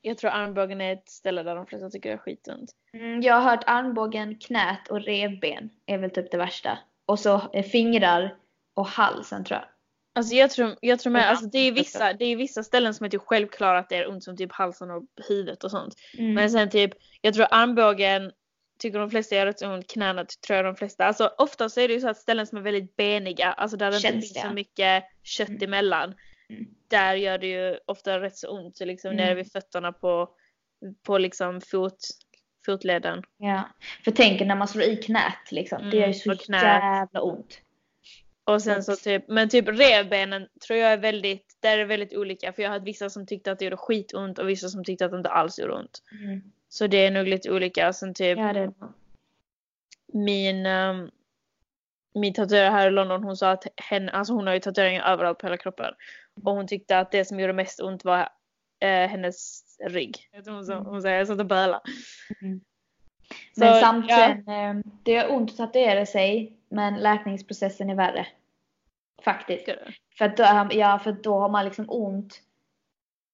jag 0.00 0.18
tror 0.18 0.30
armbågen 0.30 0.80
är 0.80 0.92
ett 0.92 1.08
ställe 1.08 1.42
där 1.42 1.56
de 1.56 1.66
flesta 1.66 1.90
tycker 1.90 2.08
det 2.08 2.14
är 2.14 2.18
skitont. 2.18 2.70
Mm, 2.92 3.22
jag 3.22 3.34
har 3.34 3.50
hört 3.50 3.64
armbågen, 3.66 4.38
knät 4.38 4.88
och 4.88 5.00
revben 5.00 5.70
är 5.86 5.98
väl 5.98 6.10
typ 6.10 6.30
det 6.30 6.38
värsta. 6.38 6.78
Och 7.06 7.18
så 7.18 7.40
fingrar 7.72 8.36
och 8.74 8.86
halsen 8.86 9.44
tror 9.44 9.60
jag. 9.60 9.68
Alltså 10.14 10.34
jag 10.34 10.50
tror, 10.50 10.76
jag 10.80 10.98
tror 11.00 11.12
med, 11.12 11.30
alltså 11.30 11.46
det 11.46 11.58
är 11.58 11.72
vissa, 11.72 12.12
det 12.12 12.24
är 12.24 12.36
vissa 12.36 12.62
ställen 12.62 12.94
som 12.94 13.06
är 13.06 13.10
typ 13.10 13.22
självklara 13.22 13.78
att 13.78 13.88
det 13.88 13.96
är 13.96 14.10
ont 14.10 14.24
som 14.24 14.36
typ 14.36 14.52
halsen 14.52 14.90
och 14.90 15.02
huvudet 15.28 15.64
och 15.64 15.70
sånt. 15.70 15.94
Mm. 16.18 16.34
Men 16.34 16.50
sen 16.50 16.70
typ, 16.70 16.92
jag 17.20 17.34
tror 17.34 17.46
armbågen 17.50 18.32
tycker 18.78 18.98
de 18.98 19.10
flesta 19.10 19.34
gör 19.36 19.46
rätt 19.46 19.58
så 19.58 19.74
ont, 19.74 19.90
knäna 19.90 20.24
tror 20.46 20.56
jag 20.56 20.64
de 20.64 20.76
flesta. 20.76 21.04
Alltså 21.06 21.30
ofta 21.38 21.68
så 21.68 21.80
är 21.80 21.88
det 21.88 21.94
ju 21.94 22.00
så 22.00 22.08
att 22.08 22.16
ställen 22.16 22.46
som 22.46 22.58
är 22.58 22.62
väldigt 22.62 22.96
beniga, 22.96 23.52
alltså 23.52 23.76
där 23.76 23.90
det 23.90 23.96
inte 23.96 24.08
finns 24.12 24.40
så 24.40 24.50
mycket 24.50 25.04
kött 25.22 25.48
Mm. 25.48 25.62
emellan. 25.62 26.14
Mm. 26.50 26.66
Där 26.88 27.14
gör 27.14 27.38
det 27.38 27.46
ju 27.46 27.78
ofta 27.86 28.20
rätt 28.20 28.36
så 28.36 28.48
ont, 28.48 28.76
så 28.76 28.84
liksom 28.84 29.10
Mm. 29.12 29.24
nere 29.24 29.34
vid 29.34 29.52
fötterna 29.52 29.92
på, 29.92 30.28
på 31.06 31.18
liksom 31.18 31.60
fot, 31.60 31.98
fotleden. 32.66 33.22
Ja. 33.36 33.62
För 34.04 34.10
tänk 34.10 34.40
när 34.40 34.56
man 34.56 34.68
slår 34.68 34.84
i 34.84 34.96
knät 34.96 35.50
liksom. 35.52 35.78
det 35.78 35.84
Mm, 35.86 35.98
gör 35.98 36.06
ju 36.06 36.14
så 36.14 36.32
och 36.32 36.40
knät. 36.40 36.62
jävla 36.62 37.20
ont. 37.20 37.60
Och 38.44 38.62
sen 38.62 38.84
så 38.84 38.96
typ, 38.96 39.28
men 39.28 39.48
typ 39.48 39.68
revbenen 39.68 40.48
tror 40.66 40.78
jag 40.78 40.92
är 40.92 40.96
väldigt, 40.96 41.56
där 41.60 41.72
är 41.72 41.78
det 41.78 41.84
väldigt 41.84 42.14
olika. 42.16 42.52
För 42.52 42.62
jag 42.62 42.70
har 42.70 42.78
hört 42.78 42.86
vissa 42.88 43.10
som 43.10 43.26
tyckte 43.26 43.52
att 43.52 43.58
det 43.58 43.64
gjorde 43.64 43.76
skitont 43.76 44.38
och 44.38 44.48
vissa 44.48 44.68
som 44.68 44.84
tyckte 44.84 45.04
att 45.04 45.10
det 45.10 45.16
inte 45.16 45.30
alls 45.30 45.58
gjorde 45.58 45.72
ont. 45.74 46.02
Mm. 46.24 46.42
Så 46.76 46.86
det 46.86 47.06
är 47.06 47.10
nog 47.10 47.28
lite 47.28 47.50
olika. 47.50 47.92
Sen 47.92 48.14
typ 48.14 48.38
Ja, 48.38 48.52
det 48.52 48.72
min, 50.12 50.66
um, 50.66 51.10
min 52.14 52.34
tatuerare 52.34 52.70
här 52.70 52.88
i 52.88 52.90
London 52.90 53.24
hon 53.24 53.36
sa 53.36 53.50
att 53.50 53.66
henne, 53.76 54.12
alltså 54.12 54.32
hon 54.32 54.46
har 54.46 54.54
ju 54.54 54.60
tatueringar 54.60 55.12
överallt 55.12 55.38
på 55.38 55.46
hela 55.46 55.56
kroppen. 55.56 55.94
Och 56.44 56.52
hon 56.52 56.66
tyckte 56.66 56.98
att 56.98 57.10
det 57.10 57.24
som 57.24 57.40
gjorde 57.40 57.52
mest 57.52 57.80
ont 57.80 58.04
var 58.04 58.28
eh, 58.80 59.08
hennes 59.08 59.62
rygg. 59.80 60.16
Hon, 60.46 60.64
sa, 60.66 60.78
hon 60.78 61.02
säger 61.02 61.18
jag 61.18 61.26
satt 61.26 61.40
och 61.40 61.46
bölade. 61.46 61.80
Mm. 62.42 62.60
Så, 63.54 63.60
Men 63.60 63.80
samt 63.80 64.06
ja. 64.08 64.16
sen, 64.16 64.48
eh, 64.48 64.74
det 65.02 65.12
gör 65.12 65.32
ont 65.32 65.50
att 65.50 65.56
tatuera 65.56 66.06
sig 66.06 66.56
men 66.68 66.94
läkningsprocessen 66.94 67.90
är 67.90 67.94
värre. 67.94 68.26
Faktiskt. 69.22 69.68
För 70.18 70.28
då, 70.28 70.76
ja, 70.78 70.98
för 70.98 71.12
då 71.12 71.38
har 71.38 71.48
man 71.48 71.64
liksom 71.64 71.84
ont 71.88 72.42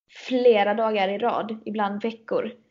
flera 0.08 0.74
dagar 0.74 1.08
i 1.08 1.18
rad, 1.18 1.62
ibland 1.64 2.02
veckor. 2.02 2.61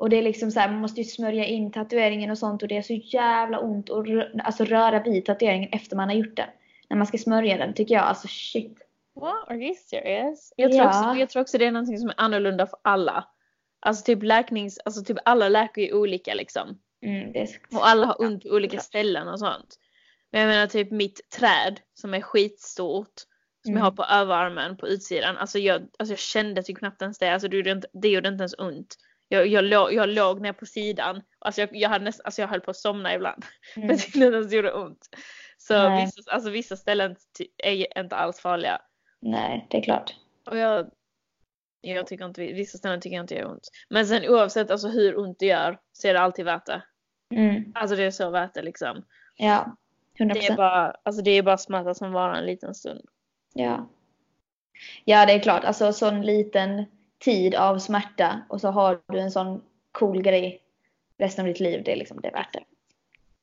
Och 0.00 0.10
det 0.10 0.16
är 0.18 0.22
liksom 0.22 0.50
så 0.50 0.60
här, 0.60 0.68
man 0.70 0.80
måste 0.80 1.00
ju 1.00 1.04
smörja 1.04 1.44
in 1.44 1.72
tatueringen 1.72 2.30
och 2.30 2.38
sånt 2.38 2.62
och 2.62 2.68
det 2.68 2.76
är 2.76 2.82
så 2.82 2.92
jävla 2.92 3.58
ont 3.58 3.90
att 3.90 4.06
alltså 4.44 4.64
röra 4.64 5.02
vid 5.02 5.24
tatueringen 5.24 5.68
efter 5.72 5.96
man 5.96 6.08
har 6.08 6.16
gjort 6.16 6.36
den. 6.36 6.48
När 6.90 6.96
man 6.96 7.06
ska 7.06 7.18
smörja 7.18 7.56
den 7.56 7.74
tycker 7.74 7.94
jag, 7.94 8.04
alltså 8.04 8.28
shit. 8.28 8.78
What? 9.14 9.48
Are 9.48 9.56
you 9.64 9.74
serious? 9.74 10.52
Jag 10.56 10.70
tror, 10.72 10.82
Ja. 10.82 10.88
också, 11.10 11.20
jag 11.20 11.30
tror 11.30 11.42
också 11.42 11.58
det 11.58 11.66
är 11.66 11.70
någonting 11.72 11.98
som 11.98 12.08
är 12.08 12.14
annorlunda 12.16 12.66
för 12.66 12.78
alla. 12.82 13.24
Alltså 13.80 14.04
typ 14.04 14.22
läknings, 14.22 14.78
alltså 14.84 15.02
typ 15.04 15.16
alla 15.24 15.48
läker 15.48 15.82
ju 15.82 15.92
olika 15.94 16.34
liksom. 16.34 16.78
Mm, 17.02 17.32
det 17.32 17.38
är 17.40 17.48
Och 17.76 17.88
alla 17.88 18.06
har 18.06 18.20
ont 18.22 18.42
på 18.42 18.48
olika 18.48 18.70
klart. 18.72 18.84
ställen 18.84 19.28
och 19.28 19.38
sånt. 19.38 19.76
Men 20.32 20.40
jag 20.40 20.48
menar 20.48 20.66
typ 20.66 20.90
mitt 20.90 21.30
träd 21.30 21.80
som 21.94 22.14
är 22.14 22.20
skitstort. 22.20 23.12
Som 23.64 23.70
Mm. 23.70 23.78
jag 23.78 23.84
har 23.84 23.96
på 23.96 24.04
överarmen 24.04 24.76
på 24.76 24.88
utsidan. 24.88 25.36
Alltså 25.36 25.58
jag, 25.58 25.82
alltså 25.98 26.12
jag 26.12 26.18
kände 26.18 26.62
typ 26.62 26.78
knappt 26.78 27.02
ens 27.02 27.18
det. 27.18 27.28
Alltså 27.34 27.48
det 27.48 27.56
gjorde 27.56 27.70
inte, 27.70 27.88
det 27.92 28.08
gjorde 28.08 28.28
inte 28.28 28.42
ens 28.42 28.54
ont. 28.58 28.96
Jag, 29.32 29.46
jag, 29.46 29.64
låg, 29.64 29.92
jag 29.92 30.08
låg 30.08 30.40
ner 30.40 30.52
på 30.52 30.66
sidan. 30.66 31.22
Alltså 31.38 31.60
jag, 31.60 31.68
jag, 31.72 31.88
hade 31.88 32.04
näst, 32.04 32.20
alltså 32.24 32.42
jag 32.42 32.48
höll 32.48 32.60
på 32.60 32.70
att 32.70 32.76
somna 32.76 33.14
ibland. 33.14 33.44
Mm. 33.76 33.98
Men 34.14 34.48
det 34.48 34.56
gjorde 34.56 34.72
ont. 34.72 35.08
Så 35.58 35.88
Nej. 35.88 36.04
vissa, 36.04 36.30
alltså 36.30 36.50
vissa 36.50 36.76
ställen 36.76 37.16
är 37.58 37.98
inte 37.98 38.16
alls 38.16 38.40
farliga. 38.40 38.82
Nej, 39.20 39.66
det 39.70 39.78
är 39.78 39.82
klart. 39.82 40.16
Och 40.46 40.56
jag, 40.56 40.90
jag 41.80 42.06
tycker 42.06 42.24
inte, 42.24 42.40
vissa 42.40 42.78
ställen 42.78 43.00
tycker 43.00 43.16
jag 43.16 43.22
inte 43.22 43.34
gör 43.34 43.50
ont. 43.50 43.68
Men 43.88 44.06
sen 44.06 44.28
oavsett 44.28 44.70
alltså 44.70 44.88
hur 44.88 45.18
ont 45.18 45.38
det 45.38 45.46
gör 45.46 45.78
så 45.92 46.08
är 46.08 46.14
det 46.14 46.20
alltid 46.20 46.44
värt 46.44 46.66
det. 46.66 46.82
Mm. 47.30 47.72
Alltså 47.74 47.96
det 47.96 48.04
är 48.04 48.10
så 48.10 48.30
värt 48.30 48.54
det 48.54 48.62
liksom. 48.62 49.04
Ja, 49.36 49.76
100%. 50.18 50.34
Det 50.34 50.46
är 50.46 50.56
bara, 50.56 50.96
alltså 51.02 51.22
det 51.22 51.30
är 51.30 51.42
bara 51.42 51.58
smärta 51.58 51.94
som 51.94 52.12
varar 52.12 52.34
en 52.34 52.46
liten 52.46 52.74
stund. 52.74 53.04
Ja. 53.54 53.88
Ja, 55.04 55.26
det 55.26 55.32
är 55.32 55.38
klart. 55.38 55.64
Alltså 55.64 55.92
sån 55.92 56.22
liten 56.22 56.84
tid 57.20 57.54
av 57.54 57.78
smärta 57.78 58.42
och 58.48 58.60
så 58.60 58.68
har 58.68 59.00
du 59.08 59.18
en 59.18 59.30
sån 59.30 59.62
cool 59.92 60.22
grej 60.22 60.62
resten 61.18 61.42
av 61.44 61.48
ditt 61.48 61.60
liv. 61.60 61.82
Det 61.84 61.92
är 61.92 61.96
liksom, 61.96 62.20
det 62.20 62.28
är 62.28 62.32
värt 62.32 62.52
det. 62.52 62.64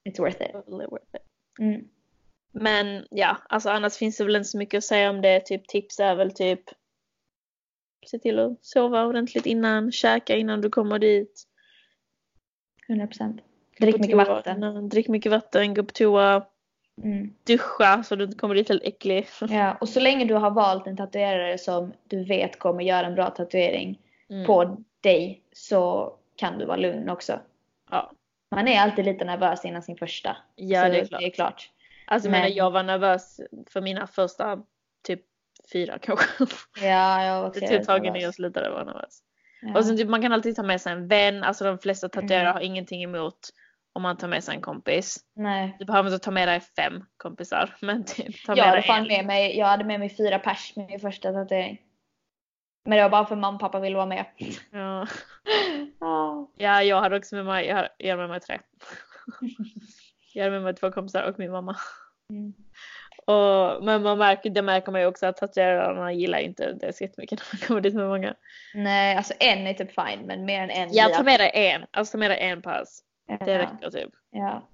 It's 0.10 0.22
worth 0.22 0.42
it. 0.42 1.22
Mm. 1.60 1.88
Men 2.52 3.08
ja, 3.12 3.38
alltså 3.50 3.70
annars 3.70 3.96
finns 3.96 4.18
det 4.18 4.24
väl 4.24 4.36
inte 4.36 4.50
så 4.50 4.58
mycket 4.58 4.78
att 4.78 4.84
säga 4.84 5.10
om 5.10 5.22
det. 5.22 5.40
Typ 5.40 5.68
tips 5.68 6.00
är 6.00 6.16
väl 6.16 6.32
typ 6.32 6.62
se 8.06 8.20
till 8.20 8.40
att 8.40 8.66
sova 8.66 9.06
ordentligt 9.06 9.46
innan, 9.46 9.92
käka 9.92 10.36
innan 10.36 10.62
du 10.62 10.70
kommer 10.70 11.00
dit. 11.00 11.44
100%. 12.88 13.40
Gå 13.80 13.86
Drick 13.86 13.98
mycket 14.00 14.18
vatten. 14.18 14.58
innan, 14.58 14.90
drick 14.90 15.08
mycket 15.08 15.32
vatten, 15.32 15.74
gå 15.74 15.84
på 15.84 15.94
toa, 15.94 16.46
Mm. 17.04 17.34
duscha 17.44 18.04
så 18.04 18.16
du 18.16 18.24
inte 18.24 18.38
kommer 18.38 18.56
dit 18.56 18.70
helt 18.70 18.84
äcklig. 18.84 19.28
Ja, 19.50 19.78
och 19.82 19.90
så 19.90 20.00
länge 20.00 20.26
du 20.26 20.34
har 20.34 20.52
valt 20.52 20.88
en 20.88 20.98
tatuerare 20.98 21.58
som 21.58 21.94
du 22.08 22.24
vet 22.24 22.60
kommer 22.60 22.84
göra 22.84 23.06
en 23.08 23.16
bra 23.16 23.30
tatuering 23.30 24.00
Mm. 24.30 24.46
på 24.46 24.78
dig 25.02 25.42
så 25.54 26.14
kan 26.36 26.58
du 26.58 26.66
vara 26.66 26.78
lugn 26.78 27.10
också. 27.10 27.40
Ja, 27.92 28.12
Man 28.52 28.68
är 28.68 28.80
alltid 28.82 29.06
lite 29.06 29.26
nervös 29.26 29.66
innan 29.66 29.82
sin 29.82 29.98
första. 29.98 30.38
ja 30.56 30.84
så 30.84 30.90
det 30.92 31.00
är 31.00 31.06
klart. 31.06 31.20
Det 31.22 31.26
är 31.28 31.32
klart. 31.32 31.70
Alltså 32.06 32.30
Men- 32.30 32.54
jag 32.54 32.72
var 32.72 32.84
nervös 32.84 33.40
för 33.70 33.82
mina 33.82 34.08
första 34.08 34.60
typ 35.08 35.22
fyra 35.74 35.98
kanske. 36.02 36.26
Ja, 36.82 37.24
jag 37.24 37.42
var 37.42 37.48
också 37.48 37.60
Det 37.60 37.68
tog 37.68 37.76
ett 37.78 37.88
tag 37.88 38.02
nervös. 38.04 38.24
jag 38.24 38.34
slutade 38.34 38.70
vara 38.70 38.84
nervös. 38.84 39.20
Ja. 39.62 39.78
Och 39.78 39.86
sen 39.86 39.98
typ 39.98 40.10
man 40.10 40.22
kan 40.22 40.34
alltid 40.34 40.56
ta 40.56 40.64
med 40.64 40.82
sig 40.82 40.92
en 40.94 41.08
vän, 41.08 41.44
alltså 41.44 41.64
de 41.64 41.78
flesta 41.78 42.10
tatuerare 42.10 42.42
Mm. 42.42 42.54
har 42.54 42.62
ingenting 42.62 43.04
emot 43.04 43.40
om 43.98 44.04
man 44.04 44.18
tar 44.18 44.28
med 44.28 44.44
sig 44.44 44.56
en 44.56 44.62
kompis. 44.62 45.18
Nej. 45.36 45.76
Du 45.80 45.86
behöver 45.86 46.10
inte 46.10 46.26
ta 46.26 46.32
med 46.32 46.48
dig 46.48 46.60
fem 46.60 47.06
kompisar 47.18 47.76
men 47.82 48.06
typ 48.06 48.46
ta 48.46 48.52
Jag 48.52 48.58
med 48.58 48.66
hade 48.66 48.78
dig 48.78 48.88
fan 48.88 49.02
en. 49.02 49.08
med 49.08 49.26
mig, 49.26 49.58
jag 49.58 49.66
hade 49.66 49.84
med 49.84 50.00
mig 50.00 50.10
fyra 50.10 50.40
pers 50.40 50.76
med 50.76 50.88
min 50.90 51.00
första 51.00 51.32
tatuering. 51.32 51.82
Men 52.86 52.98
det 52.98 53.04
var 53.04 53.10
bara 53.10 53.26
för 53.26 53.36
mamma 53.36 53.56
och 53.56 53.62
pappa 53.62 53.80
ville 53.80 53.96
vara 53.96 54.06
med. 54.06 54.26
Ja. 54.72 55.08
Ja. 56.00 56.52
ja, 56.58 56.84
jag 56.84 57.02
hade 57.02 57.18
också 57.18 57.36
med 57.36 57.46
mig, 57.46 57.66
jag 57.66 57.76
hade, 57.76 57.90
jag 57.98 58.10
hade 58.10 58.22
med 58.22 58.30
mig 58.30 58.40
tre. 58.40 58.60
jag 60.34 60.44
hade 60.44 60.56
med 60.56 60.64
mig 60.64 60.76
två 60.76 60.92
kompisar 60.92 61.24
och 61.24 61.40
min 61.40 61.52
mamma. 61.52 61.76
Mm. 62.30 62.54
Och, 63.26 63.84
men 63.84 64.04
man 64.04 64.18
märker, 64.18 64.50
det 64.50 64.62
märker 64.62 64.92
man 64.92 65.02
ju 65.02 65.08
också 65.08 65.26
att 65.26 65.38
tatuerarna 65.38 66.14
gillar 66.14 66.40
inte 66.40 66.74
det 66.74 66.94
så 66.96 67.04
jättemycket 67.04 67.40
när 67.40 67.60
man 67.60 67.68
kommer 67.68 67.82
dit 67.82 67.94
med 67.94 68.08
många. 68.08 68.36
Nej, 68.74 69.16
alltså 69.16 69.34
en 69.40 69.68
är 69.68 69.74
typ 69.74 69.92
fine 69.92 70.26
men 70.26 70.46
mer 70.46 70.62
än 70.62 70.70
en 70.70 70.94
Jag 70.94 71.08
blir 71.08 71.16
tar 71.16 71.24
med 71.24 71.40
dig 71.40 71.52
en, 71.54 71.86
alltså 71.92 72.12
ta 72.12 72.18
med 72.18 72.32
dig 72.32 72.40
en 72.40 72.62
pass. 72.62 73.04
Det 73.28 73.60
räcker 73.60 73.90
typ. 73.90 74.14
Ja. 74.30 74.68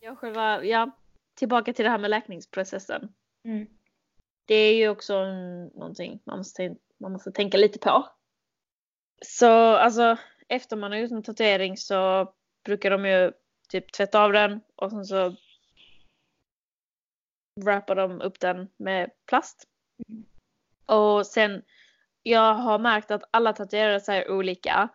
Jag 0.00 0.18
själva, 0.18 0.64
ja, 0.64 0.90
tillbaka 1.34 1.72
till 1.72 1.84
det 1.84 1.90
här 1.90 1.98
med 1.98 2.10
läkningsprocessen. 2.10 3.12
Mm. 3.44 3.66
Det 4.44 4.54
är 4.54 4.76
ju 4.76 4.88
också 4.88 5.24
någonting 5.74 6.20
man 6.24 6.38
måste, 6.38 6.76
man 6.98 7.12
måste 7.12 7.32
tänka 7.32 7.58
lite 7.58 7.78
på. 7.78 8.08
Så 9.22 9.50
alltså 9.76 10.16
efter 10.48 10.76
man 10.76 10.92
har 10.92 10.98
gjort 10.98 11.10
en 11.10 11.22
tatuering 11.22 11.76
så 11.76 12.32
brukar 12.64 12.90
de 12.90 13.06
ju 13.06 13.32
typ 13.68 13.92
tvätta 13.92 14.24
av 14.24 14.32
den 14.32 14.60
och 14.76 14.90
sen 14.90 15.04
så 15.04 15.36
wrappar 17.64 17.94
de 17.94 18.20
upp 18.20 18.40
den 18.40 18.68
med 18.76 19.10
plast. 19.26 19.68
Mm. 20.08 20.24
Och 20.86 21.26
sen, 21.26 21.62
jag 22.22 22.54
har 22.54 22.78
märkt 22.78 23.10
att 23.10 23.22
alla 23.30 23.52
tatuerare 23.52 24.00
säger 24.00 24.30
olika. 24.30 24.88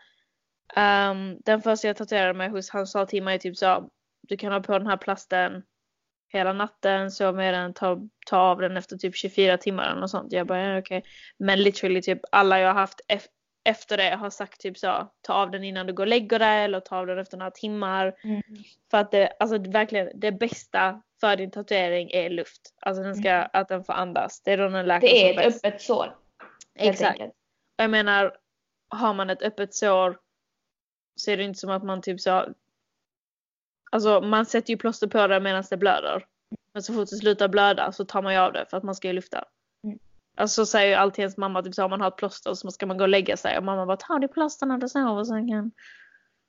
Ehm, 0.76 1.38
den 1.45 1.61
första 1.61 1.88
jag 1.88 1.97
tatuerade 1.97 2.34
mig 2.34 2.49
hos, 2.49 2.69
han 2.69 2.88
sa 2.88 3.05
till 3.05 3.23
mig 3.23 3.39
typ 3.39 3.57
så, 3.57 3.89
du 4.28 4.38
kan 4.38 4.51
ha 4.51 4.59
på 4.59 4.78
den 4.78 4.88
här 4.88 4.97
plasten 4.97 5.63
hela 6.34 6.53
natten, 6.53 7.11
sova 7.11 7.32
med 7.32 7.53
den, 7.53 7.73
ta, 7.73 7.97
ta 8.28 8.38
av 8.38 8.61
den 8.61 8.78
efter 8.78 8.97
typ 8.97 9.15
24 9.15 9.57
timmar 9.57 9.89
eller 9.91 10.01
något 10.01 10.09
sånt. 10.11 10.34
Jag 10.34 10.47
bara, 10.47 10.61
ja, 10.61 10.80
okej. 10.80 11.03
Men 11.39 11.59
literally 11.63 12.01
typ 12.01 12.19
alla 12.32 12.59
jag 12.59 12.67
har 12.67 12.73
haft 12.80 13.01
ef- 13.07 13.28
efter 13.69 13.97
det 13.97 14.15
har 14.15 14.30
sagt 14.30 14.59
typ 14.61 14.78
så, 14.78 15.11
ta 15.21 15.34
av 15.34 15.51
den 15.51 15.63
innan 15.63 15.88
du 15.88 15.93
går 15.93 16.03
och 16.03 16.07
lägger 16.07 16.39
dig 16.39 16.63
eller 16.63 16.80
ta 16.80 16.97
av 16.97 17.07
den 17.07 17.19
efter 17.19 17.38
några 17.38 17.51
timmar. 17.51 18.13
Mm. 18.23 18.41
För 18.91 18.97
att 18.97 19.11
det, 19.11 19.32
alltså 19.39 19.57
verkligen, 19.57 20.09
det 20.19 20.32
bästa 20.32 21.01
för 21.21 21.36
din 21.36 21.51
tatuering 21.51 22.09
är 22.11 22.30
luft. 22.30 22.61
Alltså 22.82 23.03
den 23.03 23.15
ska, 23.15 23.30
Mm. 23.30 23.49
att 23.53 23.67
den 23.67 23.84
får 23.84 23.93
andas. 23.93 24.41
Det 24.43 24.51
är 24.51 24.57
då 24.57 24.67
den 24.69 24.86
läker 24.86 25.07
Det 25.07 25.26
är 25.26 25.30
ett 25.30 25.36
bäst. 25.53 25.65
öppet 25.65 25.82
sår. 25.82 26.15
Exakt. 26.76 27.11
enkelt. 27.11 27.34
Jag 27.78 27.89
menar, 27.91 28.38
har 28.89 29.13
man 29.13 29.30
ett 29.30 29.41
öppet 29.41 29.73
sår 29.76 30.19
så 31.15 31.32
är 31.32 31.38
det 31.38 31.43
inte 31.43 31.59
som 31.59 31.69
att 31.69 31.84
man 31.84 32.01
typ 32.01 32.21
så 32.21 32.53
Alltså 33.91 34.21
man 34.21 34.45
sätter 34.45 34.71
ju 34.71 34.78
plåster 34.78 35.07
på 35.07 35.28
det 35.28 35.39
medan 35.39 35.63
det 35.69 35.78
blöder. 35.78 36.26
Men 36.73 36.84
så 36.84 36.93
fort 36.93 37.09
det 37.09 37.15
slutar 37.15 37.47
blöda 37.47 37.91
så 37.91 38.05
tar 38.05 38.21
man 38.21 38.34
ju 38.34 38.39
av 38.39 38.53
det 38.53 38.65
för 38.69 38.78
att 38.78 38.84
man 38.84 38.95
ska 38.95 39.07
ju 39.07 39.13
lufta. 39.13 39.45
Mm. 39.84 39.99
Alltså 40.38 40.65
så 40.65 40.71
säger 40.71 40.88
ju 40.89 40.93
alltid 40.95 41.19
ens 41.23 41.38
mamma 41.38 41.63
typ 41.63 41.76
så 41.76 41.84
om 41.84 41.89
man 41.89 42.01
har 42.01 42.07
ett 42.07 42.15
plåster 42.17 42.53
så 42.53 42.71
ska 42.71 42.86
man 42.86 42.97
gå 42.97 43.03
och 43.03 43.09
lägga 43.09 43.38
sig 43.38 43.57
och 43.57 43.63
mamma 43.63 43.86
bara 43.86 43.97
ta 43.97 44.13
av 44.13 44.19
dig 44.19 44.30
plåstern 44.30 44.69
när 44.69 44.78
du 44.78 44.89
sover 44.89 45.23
så 45.23 45.34
han 45.34 45.47
kan 45.49 45.71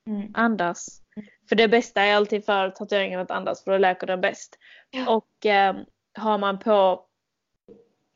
Mm. 0.07 0.33
andas. 0.35 1.03
Mm. 1.17 1.29
För 1.49 1.57
det 1.57 1.69
bästa 1.69 2.03
är 2.03 2.15
alltid 2.17 2.45
för 2.45 2.71
tatueringen 2.71 3.21
att 3.21 3.31
andas 3.31 3.65
för 3.65 3.71
då 3.71 3.79
läker 3.79 4.07
den 4.07 4.21
bäst. 4.21 4.59
Ja. 4.91 5.11
Och 5.17 5.47
eh, 5.47 5.77
har 6.19 6.39
man 6.39 6.59
på 6.59 7.06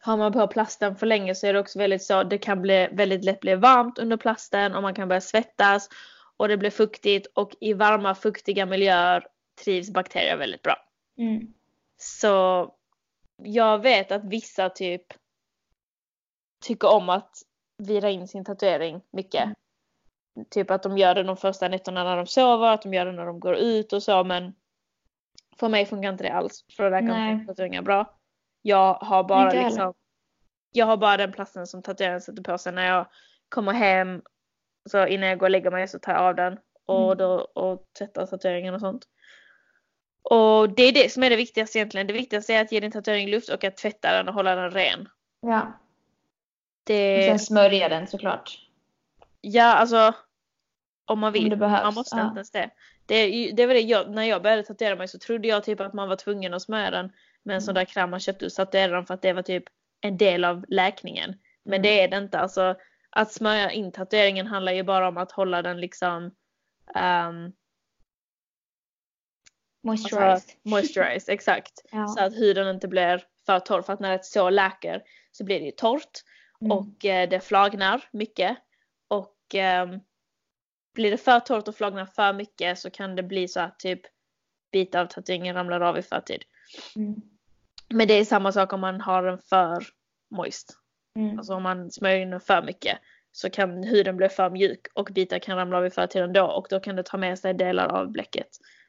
har 0.02 0.16
man 0.16 0.32
på 0.32 0.46
plasten 0.46 0.96
för 0.96 1.06
länge 1.06 1.34
så 1.34 1.46
är 1.46 1.52
det 1.52 1.60
också 1.60 1.78
väldigt 1.78 2.02
så, 2.02 2.22
det 2.22 2.38
kan 2.38 2.62
bli 2.62 2.88
väldigt 2.92 3.24
lätt 3.24 3.40
bli 3.40 3.54
varmt 3.54 3.98
under 3.98 4.16
plasten 4.16 4.74
och 4.74 4.82
man 4.82 4.94
kan 4.94 5.08
börja 5.08 5.20
svettas 5.20 5.88
och 6.36 6.48
det 6.48 6.56
blir 6.56 6.70
fuktigt 6.70 7.26
och 7.34 7.52
i 7.60 7.72
varma 7.72 8.14
fuktiga 8.14 8.66
miljöer 8.66 9.26
trivs 9.64 9.90
bakterier 9.90 10.36
väldigt 10.36 10.62
bra. 10.62 10.76
Mm. 11.18 11.54
Så 11.96 12.74
jag 13.42 13.78
vet 13.78 14.12
att 14.12 14.24
vissa 14.24 14.70
typ 14.70 15.02
tycker 16.64 16.88
om 16.88 17.08
att 17.08 17.42
vira 17.78 18.10
in 18.10 18.28
sin 18.28 18.44
tatuering 18.44 19.00
mycket. 19.10 19.44
Mm. 19.44 19.54
Typ 20.50 20.70
att 20.70 20.82
de 20.82 20.98
gör 20.98 21.14
det 21.14 21.22
de 21.22 21.36
första 21.36 21.68
nätterna 21.68 22.04
när 22.04 22.16
de 22.16 22.26
sover, 22.26 22.66
att 22.66 22.82
de 22.82 22.94
gör 22.94 23.06
det 23.06 23.12
när 23.12 23.26
de 23.26 23.40
går 23.40 23.56
ut 23.56 23.92
och 23.92 24.02
så 24.02 24.24
men 24.24 24.54
för 25.56 25.68
mig 25.68 25.86
funkar 25.86 26.12
inte 26.12 26.24
det 26.24 26.32
alls. 26.32 26.64
För 26.76 26.90
Nej. 26.90 27.32
inte 27.32 27.46
tatueringar 27.46 27.82
bra. 27.82 28.19
Jag 28.62 28.94
har 28.94 29.24
bara 29.24 29.50
liksom 29.50 29.94
jag 30.72 30.86
har 30.86 30.96
bara 30.96 31.16
den 31.16 31.32
plasten 31.32 31.66
som 31.66 31.82
tatueraren 31.82 32.20
sätter 32.20 32.42
på 32.42 32.58
sig 32.58 32.72
när 32.72 32.86
jag 32.86 33.06
kommer 33.48 33.72
hem. 33.72 34.22
Så 34.90 35.06
innan 35.06 35.28
jag 35.28 35.38
går 35.38 35.46
och 35.46 35.50
lägger 35.50 35.70
mig 35.70 35.88
så 35.88 35.98
tar 35.98 36.12
jag 36.12 36.22
av 36.22 36.34
den 36.34 36.58
och, 36.86 37.04
Mm. 37.12 37.18
då, 37.18 37.34
och 37.40 37.86
tvättar 37.98 38.26
tatueringen 38.26 38.74
och 38.74 38.80
sånt. 38.80 39.04
Och 40.22 40.70
det 40.74 40.82
är 40.82 40.92
det 40.92 41.12
som 41.12 41.22
är 41.22 41.30
det 41.30 41.36
viktigaste 41.36 41.78
egentligen. 41.78 42.06
Det 42.06 42.12
viktigaste 42.12 42.54
är 42.54 42.62
att 42.62 42.72
ge 42.72 42.80
din 42.80 42.92
tatuering 42.92 43.28
luft 43.30 43.48
och 43.48 43.64
att 43.64 43.76
tvätta 43.76 44.12
den 44.16 44.28
och 44.28 44.34
hålla 44.34 44.54
den 44.54 44.70
ren. 44.70 45.08
Ja. 45.40 45.60
Och 45.62 45.68
Det, 46.84 47.22
sen 47.28 47.38
smörja 47.38 47.88
den 47.88 48.06
såklart. 48.06 48.58
ja 49.40 49.64
alltså 49.74 50.14
om 51.04 51.18
man 51.18 51.32
vill. 51.32 51.52
Om 51.52 51.58
behövs. 51.58 51.82
man 51.82 51.94
måste 51.94 52.16
ja. 52.16 52.26
inte 52.26 52.36
ens 52.38 52.50
det. 52.50 52.70
Det, 53.06 53.50
det 53.52 53.66
var 53.66 53.74
det 53.74 53.80
jag, 53.80 54.10
när 54.10 54.22
jag 54.22 54.42
började 54.42 54.62
tatuera 54.62 54.96
mig 54.96 55.08
så 55.08 55.18
trodde 55.18 55.48
jag 55.48 55.64
typ 55.64 55.80
att 55.80 55.92
man 55.92 56.08
var 56.08 56.16
tvungen 56.16 56.54
att 56.54 56.62
smörja 56.62 56.90
den 56.90 57.12
med 57.44 57.54
en 57.54 57.60
sån 57.62 57.72
Mm. 57.72 57.80
där 57.80 57.84
kräm 57.92 58.10
man 58.10 58.20
köpte 58.20 58.46
och 58.46 58.52
tatuerade 58.52 58.94
den 58.94 59.06
för 59.06 59.14
att 59.14 59.22
det 59.22 59.32
var 59.32 59.42
typ 59.42 59.64
en 60.00 60.16
del 60.16 60.44
av 60.44 60.64
läkningen. 60.68 61.30
Men 61.64 61.72
Mm. 61.74 61.82
det 61.82 62.00
är 62.00 62.08
det 62.08 62.16
inte. 62.16 62.38
Alltså, 62.38 62.76
att 63.10 63.32
smörja 63.32 63.70
in 63.70 63.92
tatueringen 63.92 64.46
handlar 64.46 64.72
ju 64.72 64.82
bara 64.82 65.08
om 65.08 65.16
att 65.16 65.32
hålla 65.32 65.62
den 65.62 65.80
liksom 65.80 66.34
ehm, 66.94 67.52
Moisturized. 69.82 70.28
alltså, 70.28 70.56
moisturized. 70.62 71.28
exakt. 71.34 71.72
ja. 71.92 72.06
Så 72.06 72.24
att 72.24 72.34
huden 72.36 72.68
inte 72.74 72.88
blir 72.88 73.24
för 73.46 73.60
torr. 73.60 73.82
För 73.82 73.92
att 73.92 74.00
när 74.00 74.14
ett 74.14 74.24
sår 74.24 74.50
läker 74.50 75.02
så 75.32 75.44
blir 75.44 75.58
det 75.60 75.66
ju 75.66 75.72
torrt 75.72 76.20
Mm. 76.62 76.72
och 76.78 77.04
eh, 77.04 77.28
det 77.28 77.40
flagnar 77.40 78.04
mycket. 78.12 78.58
Och 79.08 79.36
ehm, 79.54 80.00
blir 80.94 81.10
det 81.10 81.16
för 81.18 81.40
torrt 81.40 81.68
och 81.68 81.74
flagnar 81.76 82.06
för 82.06 82.32
mycket 82.32 82.78
så 82.78 82.90
kan 82.90 83.16
det 83.16 83.22
bli 83.22 83.48
så 83.48 83.60
att 83.60 83.78
typ 83.78 84.00
bitar 84.72 85.00
av 85.00 85.06
tatueringen 85.06 85.54
ramlar 85.54 85.80
av 85.80 85.98
i 85.98 86.02
förtid. 86.02 86.42
Mm. 86.96 87.22
Men 87.88 88.08
det 88.08 88.14
är 88.14 88.24
samma 88.24 88.52
sak 88.52 88.72
om 88.72 88.80
man 88.80 89.00
har 89.00 89.22
den 89.22 89.38
för 89.38 89.86
moist. 90.30 90.76
Mm. 91.16 91.38
Alltså 91.38 91.54
om 91.54 91.62
man 91.62 91.90
smörjer 91.90 92.20
in 92.20 92.30
den 92.30 92.40
för 92.40 92.62
mycket 92.62 92.98
så 93.32 93.50
kan 93.50 93.82
huden 93.82 94.16
bli 94.16 94.28
för 94.28 94.50
mjuk 94.50 94.86
och 94.94 95.08
bitar 95.12 95.38
kan 95.38 95.56
ramla 95.56 95.78
av 95.78 95.86
i 95.86 95.90
förtid 95.90 96.22
ändå 96.22 96.44
och 96.44 96.66
då 96.70 96.80
kan 96.80 96.96
det 96.96 97.02
ta 97.02 97.16
med 97.16 97.38
sig 97.38 97.54
delar 97.54 97.86
av 97.86 98.08
bläcket. 98.10 98.48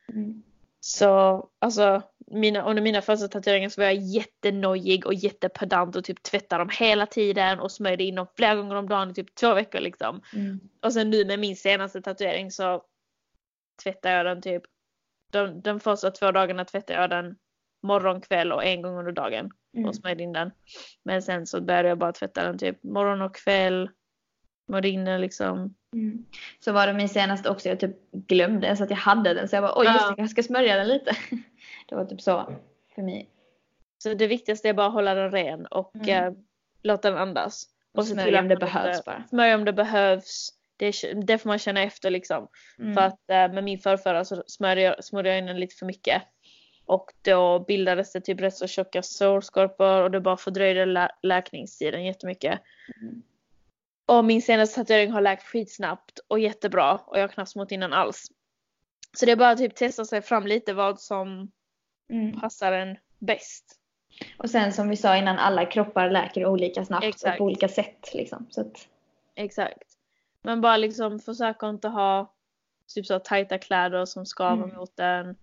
Mm. 0.10 0.44
Så 0.80 1.50
alltså 1.60 2.02
mina, 2.28 2.64
under 2.70 2.84
mina 2.84 3.02
första 3.02 3.28
tatueringar 3.28 3.70
så 3.70 3.82
var 3.82 3.86
jag 3.86 3.96
jättenojig 3.96 5.06
och 5.06 5.14
jättepedant 5.14 5.96
och 5.96 6.04
typ 6.04 6.24
tvättade 6.24 6.62
dem 6.62 6.70
hela 6.80 7.06
tiden 7.06 7.60
och 7.60 7.72
smörjde 7.72 8.04
in 8.04 8.16
dem 8.16 8.28
flera 8.36 8.56
gånger 8.56 8.76
om 8.76 8.90
dagen 8.90 9.12
i 9.12 9.14
typ 9.14 9.36
två 9.36 9.54
veckor 9.54 9.80
liksom. 9.80 10.22
Mm. 10.34 10.60
Och 10.82 10.94
sen 10.94 11.10
nu 11.10 11.26
med 11.26 11.40
min 11.40 11.56
senaste 11.56 12.02
tatuering 12.02 12.52
så 12.52 12.84
tvättar 13.84 14.12
jag 14.12 14.26
den 14.26 14.42
typ 14.42 14.64
de, 15.32 15.62
de 15.62 15.80
första 15.80 16.12
två 16.12 16.32
dagarna 16.32 16.66
tvättar 16.66 16.94
jag 16.94 17.10
den 17.10 17.36
morgon, 17.84 18.22
kväll 18.22 18.52
och 18.52 18.66
en 18.66 18.82
gång 18.82 18.98
under 19.00 19.12
dagen 19.12 19.52
Mm. 19.78 19.90
och 19.90 19.96
smörjde 19.96 20.24
in 20.24 20.34
den. 20.34 20.52
Men 21.04 21.22
sen 21.22 21.48
så 21.48 21.62
började 21.62 21.90
jag 21.90 21.98
bara 21.98 22.12
tvätta 22.12 22.44
den 22.44 22.58
typ 22.58 22.84
morgon 22.84 23.22
och 23.22 23.36
kväll. 23.36 23.90
Smörjde 24.66 24.90
in 24.90 25.06
den 25.06 25.22
liksom. 25.22 25.76
Mm. 25.94 26.26
Så 26.60 26.72
var 26.72 26.88
det 26.88 26.94
min 26.94 27.10
senaste 27.10 27.50
också, 27.50 27.70
jag 27.70 27.80
typ 27.80 28.12
glömde 28.12 28.76
så 28.76 28.84
att 28.84 28.90
jag 28.90 28.98
hade 28.98 29.34
den 29.34 29.48
så 29.50 29.56
jag 29.56 29.64
bara 29.64 29.74
oj 29.80 29.86
just 29.86 30.08
det, 30.08 30.22
jag 30.22 30.30
ska 30.30 30.44
smörja 30.44 30.76
den 30.76 30.88
lite. 30.88 31.12
Det 31.90 31.96
var 31.96 32.06
typ 32.06 32.22
så 32.22 32.54
för 32.96 33.02
mig. 33.02 33.30
Så 33.98 34.14
det 34.14 34.28
viktigaste 34.28 34.70
är 34.70 34.74
bara 34.74 34.88
att 34.88 34.94
hålla 34.94 35.14
den 35.14 35.32
ren 35.32 35.66
och 35.66 35.96
Mm. 35.96 36.10
eh, 36.28 36.34
låta 36.84 37.10
den 37.10 37.20
andas. 37.20 37.64
Och 37.94 38.08
smörja 38.08 38.40
om 38.40 38.48
det 38.48 38.56
behövs 38.58 39.06
bara. 39.06 39.24
Smörja 39.30 39.56
om 39.56 39.66
det 39.66 39.74
behövs. 39.74 40.50
Det, 40.78 40.94
det 41.26 41.38
får 41.38 41.48
man 41.50 41.60
känna 41.60 41.82
efter 41.82 42.10
liksom. 42.10 42.48
Mm. 42.80 42.94
För 42.94 43.02
att 43.02 43.30
eh, 43.30 43.54
med 43.54 43.64
min 43.64 43.80
förrförra 43.80 44.26
så 44.26 44.44
smörjde 44.48 44.82
jag, 44.82 44.96
jag 45.12 45.38
in 45.38 45.46
den 45.46 45.60
lite 45.60 45.76
för 45.76 45.86
mycket. 45.86 46.22
Och 46.92 47.12
då 47.22 47.60
bildades 47.60 48.12
det 48.14 48.22
typ 48.22 48.42
rätt 48.42 48.56
så 48.58 48.68
tjocka 48.68 49.02
sårskorpor 49.04 50.02
och 50.04 50.12
det 50.12 50.22
bara 50.22 50.38
fördröjde 50.38 50.86
lä- 50.86 51.12
läkningstiden 51.24 52.06
jättemycket. 52.06 52.60
Mm. 53.02 53.22
Och 54.06 54.26
min 54.26 54.42
senaste 54.42 54.76
tatuering 54.76 55.12
har 55.12 55.22
läkt 55.22 55.44
skitsnabbt 55.44 56.20
och 56.28 56.40
jättebra 56.40 56.94
och 57.06 57.18
jag 57.18 57.24
har 57.24 57.28
knappt 57.28 57.52
smort 57.52 57.72
in 57.72 57.80
den 57.80 57.94
alls. 57.94 58.32
Så 59.18 59.26
det 59.26 59.32
är 59.32 59.36
bara 59.36 59.50
att 59.50 59.58
typ 59.58 59.76
testa 59.76 60.06
sig 60.06 60.22
fram 60.22 60.48
lite 60.48 60.74
vad 60.74 61.00
som 61.00 61.52
Mm. 62.10 62.40
passar 62.40 62.72
en 62.72 62.98
bäst. 63.20 63.80
Och 64.38 64.50
sen 64.50 64.74
som 64.74 64.90
vi 64.90 64.96
sa 64.98 65.18
innan, 65.18 65.38
alla 65.40 65.66
kroppar 65.66 66.10
läker 66.10 66.46
olika 66.46 66.86
snabbt 66.86 67.06
Exakt. 67.06 67.32
och 67.34 67.38
på 67.38 67.44
olika 67.44 67.68
sätt 67.68 68.14
liksom. 68.14 68.48
Så 68.50 68.62
att, 68.62 68.88
Exakt. 69.36 69.98
Men 70.42 70.62
bara 70.62 70.78
liksom 70.78 71.20
försöka 71.20 71.70
inte 71.70 71.88
ha 71.88 72.34
typ 72.96 73.06
så 73.06 73.20
tajta 73.20 73.58
kläder 73.58 74.06
som 74.06 74.26
skaver 74.26 74.64
Mm. 74.64 74.76
mot 74.76 74.96
den. 74.98 75.36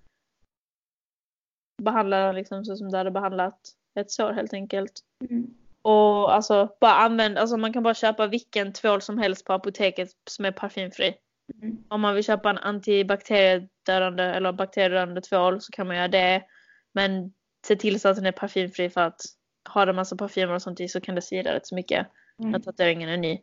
Behandla 1.83 2.27
den 2.27 2.35
liksom 2.35 2.65
så 2.65 2.77
som 2.77 2.91
du 2.91 2.97
hade 2.97 3.11
behandlat 3.11 3.59
ett 4.01 4.11
sår 4.11 4.33
helt 4.33 4.53
enkelt. 4.55 4.93
mm. 5.31 5.55
Och 5.83 6.35
alltså 6.35 6.69
bara 6.81 6.93
använd, 6.95 7.39
alltså 7.39 7.57
man 7.57 7.73
kan 7.73 7.83
bara 7.83 7.95
köpa 7.95 8.27
vilken 8.27 8.73
tvål 8.73 9.03
som 9.03 9.19
helst 9.19 9.45
på 9.45 9.53
apoteket 9.53 10.09
som 10.31 10.45
är 10.45 10.53
parfymfri. 10.53 11.15
Mm. 11.63 11.79
Om 11.89 12.01
man 12.01 12.15
vill 12.15 12.25
köpa 12.25 12.51
en 12.51 12.59
antibakteriedödande 12.59 14.23
eller 14.23 14.53
bakteriedödande 14.53 15.21
tvål 15.21 15.61
så 15.61 15.73
kan 15.73 15.87
man 15.87 15.97
göra 15.97 16.09
det. 16.09 16.45
Men 16.93 17.33
se 17.67 17.77
till 17.77 18.01
så 18.01 18.09
att 18.09 18.17
den 18.17 18.27
är 18.27 18.33
parfymfri 18.33 18.91
för 18.91 19.01
att 19.01 19.21
har 19.69 19.87
det 19.87 19.93
massa 19.93 20.17
parfymer 20.17 20.55
och 20.55 20.63
sånt 20.63 20.81
i 20.81 20.89
så 20.89 21.01
kan 21.01 21.15
det 21.15 21.23
svida 21.23 21.55
rätt 21.55 21.67
så 21.67 21.75
mycket 21.75 22.07
när 22.37 22.49
Mm. 22.49 22.63
tatueringen 22.63 23.09
är 23.09 23.17
ny. 23.17 23.41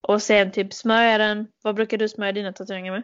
Och 0.00 0.22
sen 0.22 0.52
typ 0.52 0.72
smörja 0.72 1.18
den. 1.18 1.48
Vad 1.62 1.74
brukar 1.74 1.98
du 1.98 2.08
smörja 2.08 2.32
dina 2.32 2.52
tatueringar 2.52 2.92
med? 2.92 3.02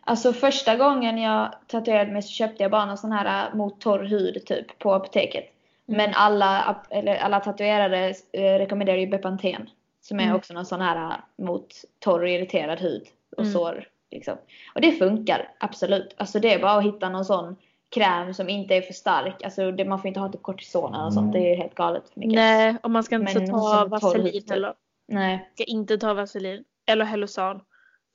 Alltså 0.00 0.32
första 0.32 0.76
gången 0.76 1.18
jag 1.18 1.54
tatuerade 1.66 2.12
mig 2.12 2.22
så 2.22 2.28
köpte 2.28 2.62
jag 2.62 2.70
bara 2.70 2.84
någon 2.86 2.98
sån 2.98 3.12
här 3.12 3.48
äh, 3.48 3.54
mot 3.54 3.80
torr 3.80 4.04
hud 4.04 4.46
typ 4.46 4.78
på 4.78 4.94
apoteket. 4.94 5.44
Mm. 5.88 5.96
Men 5.96 6.14
alla, 6.14 6.76
eller 6.90 7.16
alla 7.16 7.40
tatuerare 7.40 8.08
eh, 8.32 8.42
rekommenderar 8.58 8.98
ju 8.98 9.06
Bepanten. 9.06 9.70
Som 10.00 10.20
är 10.20 10.24
Mm. 10.24 10.36
också 10.36 10.54
någon 10.54 10.66
sån 10.66 10.80
här 10.80 10.96
äh, 11.10 11.44
mot 11.44 11.66
torr 11.98 12.22
och 12.22 12.28
irriterad 12.28 12.80
hud 12.80 13.02
och 13.36 13.42
Mm. 13.42 13.52
sår. 13.52 13.84
Liksom. 14.10 14.36
Och 14.74 14.80
det 14.80 14.92
funkar 14.92 15.48
absolut. 15.58 16.14
Alltså 16.16 16.38
det 16.40 16.54
är 16.54 16.58
bara 16.58 16.72
att 16.72 16.84
hitta 16.84 17.08
någon 17.08 17.24
sån 17.24 17.56
kräm 17.94 18.34
som 18.34 18.48
inte 18.48 18.74
är 18.74 18.82
för 18.82 18.92
stark. 18.92 19.42
Alltså 19.42 19.70
det, 19.70 19.84
man 19.84 19.98
får 20.00 20.08
inte 20.08 20.20
ha 20.20 20.28
typ 20.28 20.42
kortison 20.42 20.94
eller 20.94 21.10
sånt. 21.10 21.32
Det 21.32 21.52
är 21.52 21.56
helt 21.56 21.74
galet 21.74 22.08
för 22.08 22.20
mycket. 22.20 22.34
Nej, 22.34 22.76
och 22.82 22.90
man 22.90 23.04
ska 23.04 23.14
inte 23.14 23.34
Men 23.38 23.50
ta 23.50 23.84
vaselin 23.84 24.32
typ. 24.32 24.50
heller. 24.50 24.74
Nej. 25.08 25.50
Ska 25.54 25.64
inte 25.64 25.98
ta 25.98 26.14
vaselin. 26.14 26.64
Eller 26.86 27.04
Hellosan. 27.04 27.60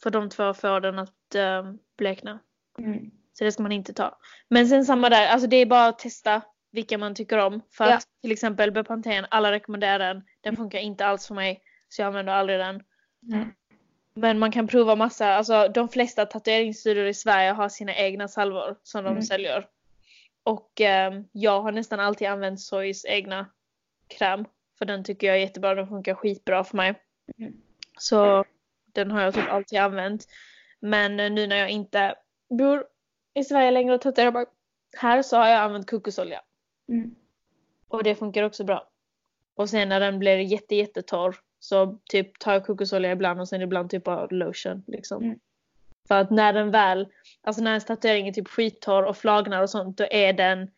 För 0.04 0.10
de 0.10 0.30
två 0.30 0.54
får 0.54 0.80
den 0.80 1.00
att 1.00 1.12
äh, 1.36 1.74
blekna. 1.98 2.40
Mm. 2.78 3.12
Så 3.34 3.44
det 3.44 3.52
ska 3.52 3.64
man 3.64 3.72
inte 3.72 3.94
ta. 3.94 4.18
Men 4.50 4.68
sen 4.68 4.86
samma 4.86 5.10
där, 5.10 5.28
alltså 5.28 5.48
det 5.48 5.58
är 5.58 5.66
bara 5.66 5.86
att 5.88 6.00
testa 6.00 6.42
vilka 6.72 6.98
man 6.98 7.16
tycker 7.16 7.38
om. 7.38 7.62
För 7.72 7.86
Ja. 7.86 7.96
att 7.96 8.04
till 8.22 8.32
exempel 8.32 8.72
Bepanten, 8.72 9.26
alla 9.30 9.52
rekommenderar 9.52 10.00
den. 10.14 10.24
Den 10.42 10.56
funkar 10.56 10.80
inte 10.80 11.06
alls 11.06 11.28
för 11.28 11.36
mig. 11.36 11.62
Så 11.90 12.02
jag 12.02 12.08
använder 12.08 12.34
aldrig 12.34 12.60
den. 12.60 12.84
Mm. 13.34 13.52
Men 14.14 14.40
man 14.40 14.52
kan 14.52 14.68
prova 14.68 14.96
massa, 14.96 15.34
alltså 15.36 15.68
de 15.68 15.90
flesta 15.90 16.26
tatueringsstudior 16.26 17.06
i 17.06 17.14
Sverige 17.14 17.52
har 17.52 17.70
sina 17.70 17.96
egna 17.96 18.28
salvor 18.28 18.76
som 18.84 19.04
de 19.04 19.10
Mm. 19.10 19.22
säljer. 19.24 19.68
Och 20.44 20.82
eh, 20.82 21.14
jag 21.32 21.62
har 21.62 21.72
nästan 21.72 22.00
alltid 22.00 22.28
använt 22.28 22.62
Soys 22.62 23.06
egna 23.06 23.50
kräm. 24.08 24.46
För 24.78 24.86
den 24.86 25.04
tycker 25.04 25.28
jag 25.28 25.36
är 25.36 25.40
jättebra, 25.40 25.76
den 25.76 25.88
funkar 25.88 26.14
skitbra 26.16 26.64
för 26.64 26.78
mig. 26.78 26.94
Mm. 27.38 27.54
Så 27.98 28.46
den 28.94 29.12
har 29.12 29.22
jag 29.22 29.34
typ 29.34 29.50
alltid 29.50 29.80
använt. 29.80 30.28
Men 30.86 31.20
eh, 31.20 31.32
nu 31.32 31.48
när 31.48 31.56
jag 31.56 31.70
inte 31.70 32.16
bor 32.50 32.86
i 33.34 33.44
Sverige 33.44 33.72
längre 33.72 33.96
och 33.96 34.02
tatuerar 34.02 34.32
bara 34.32 34.46
här 34.98 35.22
så 35.22 35.38
har 35.38 35.48
jag 35.48 35.62
använt 35.62 35.90
kokosolja. 35.90 36.42
Mm. 36.90 37.16
Och 37.88 38.04
det 38.04 38.16
funkar 38.16 38.44
också 38.44 38.64
bra. 38.64 38.90
Och 39.56 39.70
sen 39.70 39.90
när 39.90 40.00
den 40.00 40.20
blir 40.20 40.38
jätte 40.38 40.76
jättetorr 40.76 41.36
så 41.60 42.00
typ 42.06 42.40
tar 42.40 42.54
jag 42.54 42.66
kokosolja 42.66 43.12
ibland 43.12 43.40
och 43.40 43.48
sen 43.48 43.62
ibland 43.62 43.90
typ 43.90 44.04
bara 44.04 44.28
lotion 44.30 44.84
liksom. 44.88 45.24
Mm. 45.24 45.40
För 46.08 46.22
att 46.22 46.32
när 46.32 46.54
den 46.54 46.72
väl, 46.72 47.08
alltså 47.42 47.64
när 47.64 47.76
en 47.76 47.82
tatuering 47.82 48.28
är 48.28 48.32
typ 48.32 48.48
skittorr 48.48 49.04
och 49.04 49.18
flagnar 49.18 49.62
och 49.62 49.70
sånt 49.70 49.98
då 49.98 50.08
är 50.12 50.34
den 50.34 50.72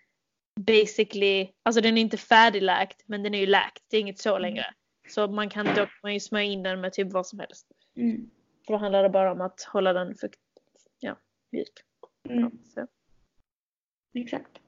basically, 0.60 1.50
alltså 1.64 1.82
den 1.82 1.98
är 1.98 2.02
inte 2.02 2.18
färdigläkt 2.18 3.04
men 3.06 3.24
den 3.24 3.34
är 3.34 3.40
ju 3.40 3.46
läkt, 3.46 3.84
det 3.88 3.98
är 3.98 4.02
inget 4.02 4.20
så 4.20 4.38
längre. 4.38 4.66
Så 5.10 5.28
man 5.28 5.50
kan 5.50 5.66
då 5.76 5.88
man 6.04 6.14
ju 6.14 6.20
smörja 6.20 6.46
in 6.46 6.64
den 6.64 6.82
med 6.82 6.94
typ 6.94 7.14
vad 7.14 7.28
som 7.28 7.40
helst. 7.40 7.68
Mm. 7.96 8.30
För 8.68 8.74
då 8.74 8.80
handlar 8.80 9.04
det 9.04 9.10
bara 9.10 9.32
om 9.32 9.42
att 9.42 9.62
hålla 9.62 9.94
den 9.94 10.16
fukt, 10.16 10.40
ja, 11.00 11.16
mjuk. 11.52 11.74
Mm. 12.30 12.52
Så. 12.74 12.88
Exakt. 14.14 14.60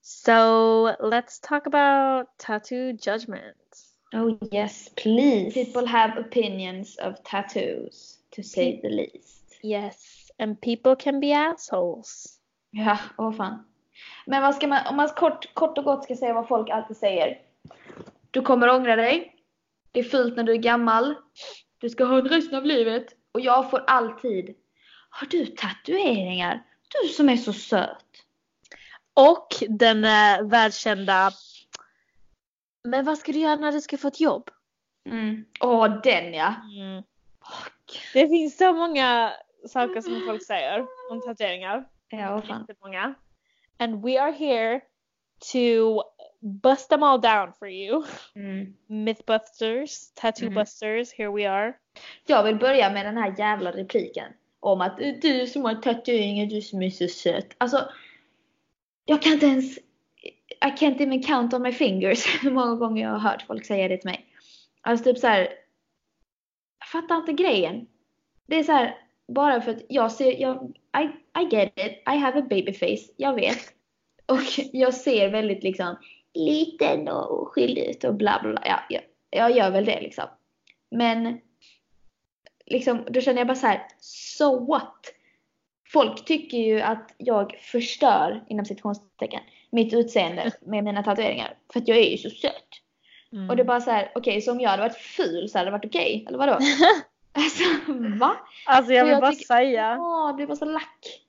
so 0.00 0.32
let's 1.00 1.38
talk 1.48 1.66
about 1.66 2.28
tattoo 2.38 2.92
judgment. 2.92 3.94
Oh 4.12 4.38
yes, 4.52 4.88
please. 4.96 5.52
People 5.52 5.86
have 5.86 6.20
opinions 6.20 6.98
of 6.98 7.22
tattoos, 7.24 8.18
to 8.30 8.42
say 8.42 8.80
the 8.80 8.88
least. 8.88 9.58
Yes, 9.62 10.30
and 10.38 10.60
people 10.60 10.96
can 10.96 11.20
be 11.20 11.32
assholes. 11.32 12.38
Ja, 12.70 12.98
åh 13.18 13.32
fan. 13.32 13.64
Men 14.26 14.42
vad 14.42 14.54
ska 14.54 14.66
man, 14.66 14.86
om 14.86 14.96
man 14.96 15.08
kort, 15.08 15.54
kort 15.54 15.78
och 15.78 15.84
gott 15.84 16.04
ska 16.04 16.16
säga 16.16 16.34
vad 16.34 16.48
folk 16.48 16.70
alltid 16.70 16.96
säger. 16.96 17.40
Du 18.30 18.42
kommer 18.42 18.70
ångra 18.70 18.96
dig. 18.96 19.37
Det 19.92 20.00
är 20.00 20.04
fult 20.04 20.36
när 20.36 20.44
du 20.44 20.52
är 20.52 20.56
gammal. 20.56 21.14
Du 21.78 21.90
ska 21.90 22.04
ha 22.04 22.18
en 22.18 22.28
resten 22.28 22.54
av 22.54 22.64
livet. 22.64 23.06
Och 23.32 23.40
jag 23.40 23.70
får 23.70 23.84
alltid. 23.86 24.56
Har 25.10 25.26
du 25.26 25.46
tatueringar? 25.46 26.64
Du 27.02 27.08
som 27.08 27.28
är 27.28 27.36
så 27.36 27.52
söt. 27.52 28.04
Och 29.14 29.48
den 29.68 30.04
eh, 30.04 30.48
världskända 30.48 31.30
Men 32.84 33.04
vad 33.04 33.18
ska 33.18 33.32
du 33.32 33.38
göra 33.38 33.56
när 33.56 33.72
du 33.72 33.80
ska 33.80 33.98
få 33.98 34.08
ett 34.08 34.20
jobb? 34.20 34.50
Mm. 35.06 35.44
Åh, 35.60 36.00
den 36.02 36.34
ja. 36.34 36.54
Mm. 36.78 37.02
Gud. 37.86 38.00
Det 38.12 38.28
finns 38.28 38.56
så 38.56 38.72
många 38.72 39.32
saker 39.68 40.00
som 40.00 40.22
folk 40.26 40.46
säger 40.46 40.86
om 41.10 41.20
tatueringar. 41.20 41.88
Ja, 42.08 42.42
fan. 42.42 42.64
Jättemånga. 42.68 43.14
And 43.78 44.04
we 44.04 44.22
are 44.22 44.32
here 44.32 44.80
to 45.52 46.02
bust 46.40 46.88
them 46.88 47.02
all 47.02 47.20
down 47.20 47.52
for 47.58 47.68
you. 47.68 48.04
Mm. 48.36 48.74
Mythbusters, 48.86 50.12
tattoo 50.14 50.46
Mm. 50.46 50.54
busters, 50.54 51.12
here 51.12 51.30
we 51.30 51.50
are. 51.50 51.74
Jag 52.26 52.44
vill 52.44 52.56
börja 52.56 52.90
med 52.90 53.06
den 53.06 53.16
här 53.16 53.34
jävla 53.38 53.72
repliken. 53.72 54.32
Om 54.60 54.80
att 54.80 54.98
du 55.22 55.46
som 55.46 55.64
har 55.64 55.74
tatueringar, 55.74 56.46
du 56.46 56.62
som 56.62 56.82
är 56.82 56.90
så 56.90 57.08
söt. 57.08 57.54
Alltså, 57.58 57.88
jag 59.04 59.22
kan 59.22 59.32
inte 59.32 59.46
ens... 59.46 59.78
I 60.60 60.70
can't 60.78 61.00
even 61.02 61.22
count 61.22 61.54
on 61.54 61.62
my 61.62 61.72
fingers 61.72 62.26
hur 62.44 62.50
många 62.50 62.74
gånger 62.74 63.02
jag 63.02 63.10
har 63.10 63.30
hört 63.30 63.42
folk 63.42 63.66
säga 63.66 63.88
det 63.88 63.96
till 63.96 64.10
mig. 64.10 64.26
Alltså 64.80 65.04
typ 65.04 65.18
så 65.18 65.26
här. 65.26 65.48
Jag 66.78 66.88
fattar 66.88 67.16
inte 67.16 67.32
grejen. 67.32 67.86
Det 68.46 68.56
är 68.56 68.62
så 68.62 68.72
här, 68.72 68.96
bara 69.28 69.60
för 69.60 69.70
att 69.70 69.82
jag 69.88 70.12
ser, 70.12 70.40
jag, 70.40 70.72
I, 70.98 71.04
I 71.40 71.56
get 71.56 71.72
it, 71.76 72.02
I 72.14 72.16
have 72.16 72.38
a 72.38 72.46
baby 72.50 72.72
face, 72.72 73.12
jag 73.16 73.34
vet. 73.34 73.58
Och 74.26 74.40
jag 74.72 74.94
ser 74.94 75.30
väldigt 75.30 75.62
liksom 75.62 75.96
liten 76.38 77.08
och 77.08 77.42
oskyldig 77.42 77.84
ut 77.84 78.04
och 78.04 78.14
bla 78.14 78.38
bla 78.42 78.50
bla. 78.50 78.62
Ja, 78.64 78.80
jag, 78.88 79.02
jag 79.30 79.56
gör 79.56 79.70
väl 79.70 79.84
det 79.84 80.00
liksom. 80.00 80.24
Men 80.90 81.40
liksom, 82.66 83.04
då 83.10 83.20
känner 83.20 83.38
jag 83.40 83.46
bara 83.46 83.54
så 83.54 83.66
här, 83.66 83.86
so 84.00 84.66
what? 84.66 85.14
Folk 85.92 86.24
tycker 86.24 86.58
ju 86.58 86.80
att 86.80 87.14
jag 87.16 87.58
förstör, 87.62 88.44
inom 88.48 88.64
citationstecken, 88.64 89.40
mitt 89.70 89.94
utseende 89.94 90.52
med 90.60 90.84
mina 90.84 91.02
tatueringar. 91.02 91.56
För 91.72 91.80
att 91.80 91.88
jag 91.88 91.98
är 91.98 92.10
ju 92.10 92.16
så 92.18 92.30
söt. 92.30 92.68
Mm. 93.32 93.50
Och 93.50 93.56
det 93.56 93.62
är 93.62 93.64
bara 93.64 93.80
så 93.80 93.90
här, 93.90 94.12
okej, 94.14 94.40
så 94.42 94.52
om 94.52 94.60
jag 94.60 94.70
hade 94.70 94.82
varit 94.82 94.96
ful 94.96 95.48
så 95.48 95.58
hade 95.58 95.70
det 95.70 95.72
varit 95.76 95.84
okej, 95.84 96.24
eller 96.28 96.38
vadå? 96.38 96.52
alltså, 97.32 97.64
va? 98.18 98.36
Alltså 98.66 98.92
jag 98.92 99.04
vill 99.04 99.12
jag 99.12 99.20
bara 99.20 99.32
tycker- 99.32 99.44
säga, 99.44 99.96
Åh, 100.00 100.28
det 100.28 100.34
blir 100.34 100.46
bara 100.46 100.56
så 100.56 100.64
lack. 100.64 101.20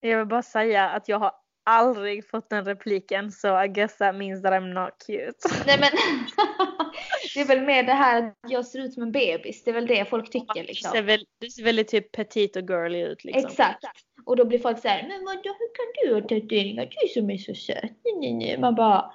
jag 0.00 0.18
vill 0.18 0.26
bara 0.26 0.42
säga 0.42 0.88
att 0.88 1.08
jag 1.08 1.18
har 1.18 1.32
aldrig 1.68 2.30
fått 2.30 2.50
den 2.50 2.64
repliken 2.64 3.32
så 3.32 3.64
I 3.64 3.68
guess 3.68 3.96
that 3.96 4.14
means 4.14 4.42
that 4.42 4.52
I'm 4.52 4.72
not 4.74 4.90
cute. 5.06 5.64
Nej 5.66 5.78
men, 5.80 5.90
det 7.34 7.40
är 7.40 7.44
väl 7.44 7.60
mer 7.60 7.82
det 7.82 7.92
här 7.92 8.22
att 8.22 8.50
jag 8.50 8.66
ser 8.66 8.78
ut 8.78 8.94
som 8.94 9.02
en 9.02 9.12
bebis, 9.12 9.64
det 9.64 9.70
är 9.70 9.74
väl 9.74 9.86
det 9.86 10.04
folk 10.04 10.30
tycker 10.30 10.60
Du 10.60 10.62
liksom. 10.62 10.92
ser, 10.92 11.02
väl, 11.02 11.24
du 11.40 11.50
ser 11.50 11.64
väldigt 11.64 11.88
typ 11.88 12.12
petit 12.12 12.56
och 12.56 12.62
girly 12.62 13.02
ut 13.02 13.24
liksom. 13.24 13.46
Exakt. 13.46 13.84
Och 14.24 14.36
då 14.36 14.44
blir 14.44 14.58
folk 14.58 14.78
så 14.78 14.88
här, 14.88 15.02
men 15.08 15.24
vadå, 15.24 15.56
hur 15.58 15.74
kan 15.74 15.86
du 16.04 16.14
ha 16.14 16.20
tatueringar? 16.20 16.88
Du 17.02 17.08
som 17.20 17.30
är 17.30 17.38
så 17.38 17.54
söt. 17.54 17.82
Nej, 17.82 18.16
nej, 18.20 18.32
nej. 18.32 18.58
Man 18.58 18.74
bara, 18.74 19.12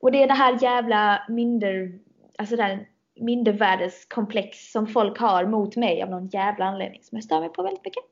och 0.00 0.12
det 0.12 0.22
är 0.22 0.26
det 0.26 0.34
här 0.34 0.58
jävla 0.62 1.26
minder, 1.28 1.98
alltså 2.38 2.56
det 2.56 2.62
här 2.62 2.88
mindervärdeskomplex 3.20 4.72
som 4.72 4.86
folk 4.86 5.18
har 5.18 5.46
mot 5.46 5.76
mig 5.76 6.02
av 6.02 6.10
någon 6.10 6.28
jävla 6.28 6.64
anledning 6.64 7.02
som 7.02 7.16
jag 7.16 7.24
stör 7.24 7.40
mig 7.40 7.48
på 7.48 7.62
väldigt 7.62 7.84
mycket. 7.84 8.04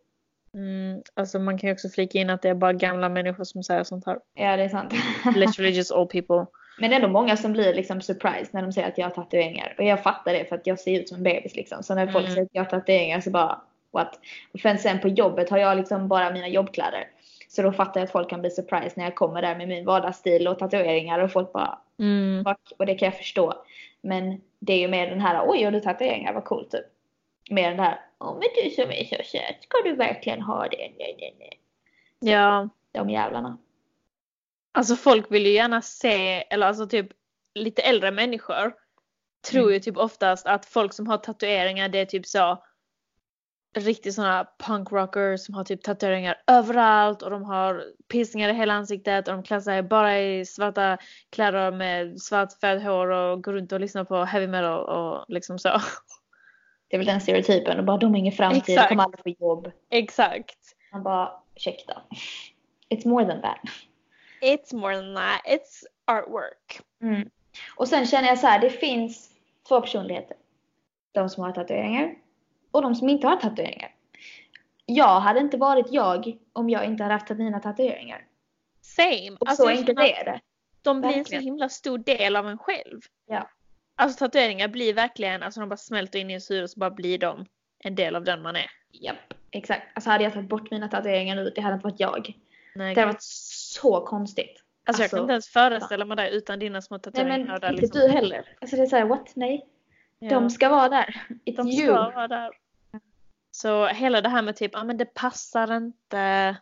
Mm, 0.54 1.02
alltså 1.14 1.38
man 1.38 1.58
kan 1.58 1.68
ju 1.68 1.72
också 1.74 1.88
flika 1.88 2.18
in 2.18 2.30
att 2.30 2.42
det 2.42 2.48
är 2.48 2.54
bara 2.54 2.72
gamla 2.72 3.08
människor 3.08 3.44
som 3.44 3.62
säger 3.62 3.84
sånt 3.84 4.06
här. 4.06 4.18
Ja, 4.34 4.56
det 4.56 4.62
är 4.62 4.68
sant. 4.68 4.92
Literally 5.36 5.70
just 5.72 5.92
old 5.92 6.10
people. 6.10 6.46
Men 6.78 6.90
det 6.90 6.96
är 6.96 7.00
ändå 7.00 7.08
många 7.08 7.36
som 7.36 7.52
blir 7.52 7.74
liksom 7.74 8.00
surprised 8.00 8.48
när 8.54 8.62
de 8.62 8.72
säger 8.72 8.88
att 8.88 8.98
jag 8.98 9.06
har 9.06 9.10
tatueringar. 9.10 9.74
Och 9.78 9.84
jag 9.84 10.02
fattar 10.02 10.32
det 10.32 10.44
för 10.44 10.56
att 10.56 10.66
jag 10.66 10.78
ser 10.80 11.00
ut 11.00 11.08
som 11.08 11.16
en 11.16 11.22
bebis 11.22 11.56
liksom. 11.56 11.82
Så 11.82 11.94
när 11.94 12.06
folk 12.06 12.24
Mm. 12.24 12.34
säger 12.34 12.42
att 12.46 12.50
jag 12.52 12.64
har 12.64 12.70
tatueringar 12.70 13.20
så 13.20 13.30
bara 13.30 13.60
what? 13.92 14.18
Och 14.52 14.80
sen 14.80 15.00
på 15.00 15.08
jobbet 15.08 15.50
har 15.50 15.58
jag 15.58 15.76
liksom 15.76 16.08
bara 16.08 16.30
mina 16.32 16.48
jobbkläder. 16.48 17.04
Så 17.48 17.62
då 17.62 17.72
fattar 17.72 18.00
jag 18.00 18.04
att 18.04 18.12
folk 18.12 18.30
kan 18.30 18.40
bli 18.40 18.50
surprised 18.50 18.92
när 18.96 19.04
jag 19.04 19.14
kommer 19.14 19.42
där 19.42 19.56
med 19.56 19.68
min 19.68 19.84
vardagsstil 19.84 20.48
och 20.48 20.58
tatueringar 20.58 21.18
och 21.18 21.32
folk 21.32 21.52
bara 21.52 21.78
Mm. 21.98 22.44
fuck. 22.44 22.72
Och 22.78 22.86
det 22.86 22.94
kan 22.94 23.06
jag 23.06 23.16
förstå. 23.18 23.54
Men 24.02 24.40
det 24.58 24.72
är 24.72 24.78
ju 24.78 24.88
mer 24.88 25.10
den 25.10 25.20
här 25.20 25.44
oj 25.48 25.64
har 25.64 25.70
du 25.72 25.80
tatueringar 25.80 26.32
vad 26.32 26.44
coolt 26.44 26.70
typ. 26.70 26.84
Mer 27.50 27.70
den 27.70 27.80
här 27.80 28.00
men 28.20 28.48
du 28.64 28.70
som 28.70 28.90
är 28.90 29.04
så 29.04 29.22
söt 29.24 29.62
ska 29.62 29.78
du 29.84 29.92
verkligen 29.96 30.42
ha 30.42 30.68
det? 30.68 30.76
Nej 30.98 31.16
nej 31.18 31.36
nej. 31.38 31.60
Ja. 32.32 32.68
De 32.92 33.10
jävlarna. 33.10 33.58
Alltså 34.72 34.96
folk 34.96 35.30
vill 35.30 35.46
ju 35.46 35.52
gärna 35.52 35.82
se, 35.82 36.44
eller 36.50 36.66
alltså 36.66 36.86
typ 36.86 37.06
lite 37.54 37.82
äldre 37.82 38.10
människor 38.10 38.74
tror 39.50 39.62
Mm. 39.62 39.74
ju 39.74 39.80
typ 39.80 39.96
oftast 39.96 40.46
att 40.46 40.66
folk 40.66 40.92
som 40.92 41.06
har 41.06 41.18
tatueringar 41.18 41.88
det 41.88 41.98
är 41.98 42.06
typ 42.06 42.26
så 42.26 42.64
riktigt 43.76 44.14
sådana 44.14 44.46
punkrockers 44.58 45.40
som 45.40 45.54
har 45.54 45.64
typ 45.64 45.82
tatueringar 45.82 46.42
överallt 46.46 47.22
och 47.22 47.30
de 47.30 47.44
har 47.44 47.84
piercingar 48.08 48.48
i 48.48 48.52
hela 48.52 48.74
ansiktet 48.74 49.28
och 49.28 49.34
de 49.34 49.42
klär 49.42 49.60
sig 49.60 49.82
bara 49.82 50.20
i 50.20 50.46
svarta 50.46 50.98
kläder 51.30 51.70
med 51.72 52.20
svart 52.22 52.60
färgat 52.60 52.84
hår 52.84 53.06
och 53.10 53.42
går 53.42 53.52
runt 53.52 53.72
och 53.72 53.80
lyssnar 53.80 54.04
på 54.04 54.24
heavy 54.24 54.46
metal 54.46 54.84
och 54.88 55.24
liksom 55.28 55.58
så. 55.58 55.68
Det 56.90 56.96
är 56.96 56.98
väl 56.98 57.06
den 57.06 57.20
stereotypen. 57.20 57.78
Och 57.78 57.84
bara 57.84 57.96
de 57.96 58.10
har 58.10 58.18
ingen 58.18 58.32
framtid, 58.32 58.62
de 58.66 58.72
Exakt. 58.72 58.88
kommer 58.88 59.02
aldrig 59.02 59.22
få 59.22 59.44
jobb. 59.44 59.70
Exakt. 59.90 60.76
Man 60.92 61.02
bara, 61.02 61.32
ursäkta. 61.56 62.02
It's 62.88 63.08
more 63.08 63.26
than 63.26 63.42
that. 63.42 63.58
It's 64.40 64.74
more 64.74 64.94
than 64.94 65.14
that. 65.14 65.40
It's 65.44 65.84
artwork. 66.06 66.80
Mm. 67.02 67.30
Och 67.76 67.88
sen 67.88 68.06
känner 68.06 68.28
jag 68.28 68.38
så 68.38 68.46
här, 68.46 68.60
det 68.60 68.70
finns 68.70 69.30
två 69.68 69.80
personligheter. 69.80 70.36
De 71.12 71.28
som 71.28 71.44
har 71.44 71.52
tatueringar 71.52 72.14
och 72.70 72.82
de 72.82 72.94
som 72.94 73.08
inte 73.08 73.26
har 73.26 73.36
tatueringar. 73.36 73.94
Jag 74.86 75.20
hade 75.20 75.40
inte 75.40 75.56
varit 75.56 75.86
jag 75.90 76.38
om 76.52 76.70
jag 76.70 76.84
inte 76.84 77.02
hade 77.02 77.14
haft 77.14 77.30
mina 77.30 77.60
tatueringar. 77.60 78.26
Same. 78.82 79.36
Och 79.40 79.48
Alltså, 79.48 79.62
så 79.62 79.68
enkelt 79.68 79.98
är 79.98 80.24
det. 80.24 80.40
De 80.82 81.00
blir 81.00 81.12
en 81.12 81.24
så 81.24 81.36
himla 81.36 81.68
stor 81.68 81.98
del 81.98 82.36
av 82.36 82.48
en 82.48 82.58
själv. 82.58 83.00
Ja. 83.26 83.48
Alltså 84.00 84.18
tatueringar 84.18 84.68
blir 84.68 84.94
verkligen, 84.94 85.42
alltså 85.42 85.60
de 85.60 85.68
bara 85.68 85.76
smälter 85.76 86.18
in 86.18 86.30
i 86.30 86.32
ens 86.32 86.50
huvud 86.50 86.62
och 86.64 86.70
så 86.70 86.80
bara 86.80 86.90
blir 86.90 87.18
de 87.18 87.46
en 87.84 87.94
del 87.94 88.16
av 88.16 88.24
den 88.24 88.42
man 88.42 88.56
är. 88.56 88.66
Japp, 88.92 89.34
exakt. 89.50 89.82
Alltså 89.94 90.10
hade 90.10 90.24
jag 90.24 90.32
tagit 90.32 90.48
bort 90.48 90.70
mina 90.70 90.88
tatueringar 90.88 91.36
nu, 91.36 91.52
det 91.54 91.60
hade 91.60 91.74
inte 91.74 91.84
varit 91.86 92.00
jag. 92.00 92.32
Nej, 92.74 92.94
Det 92.94 93.00
hade 93.00 93.12
varit 93.12 93.22
så 93.22 94.00
konstigt. 94.06 94.62
alltså, 94.86 95.02
jag 95.02 95.04
alltså, 95.04 95.16
kan 95.16 95.22
inte 95.24 95.32
ens 95.32 95.48
föreställa 95.48 96.04
mig 96.04 96.16
det 96.16 96.30
utan 96.30 96.58
dina 96.58 96.82
små 96.82 96.96
Nej 96.96 97.02
tatueringar. 97.02 97.38
men 97.46 97.60
där, 97.60 97.70
inte 97.70 97.82
liksom. 97.82 98.00
du 98.00 98.08
heller. 98.08 98.56
Alltså 98.60 98.76
det 98.76 98.82
är 98.82 98.86
såhär, 98.86 99.04
what? 99.04 99.32
Nej. 99.36 99.66
Ja. 100.18 100.30
De 100.30 100.50
ska 100.50 100.68
vara 100.68 100.88
där. 100.88 101.22
It's 101.46 101.56
De 101.56 101.68
you. 101.68 101.86
ska 101.86 101.92
vara 102.10 102.28
där. 102.28 102.50
Så 103.50 103.86
hela 103.86 104.20
det 104.20 104.28
här 104.28 104.42
med 104.42 104.56
typ, 104.56 104.70
ja 104.74 104.84
men 104.84 104.96
det 104.96 105.14
passar 105.14 105.76
inte. 105.76 106.56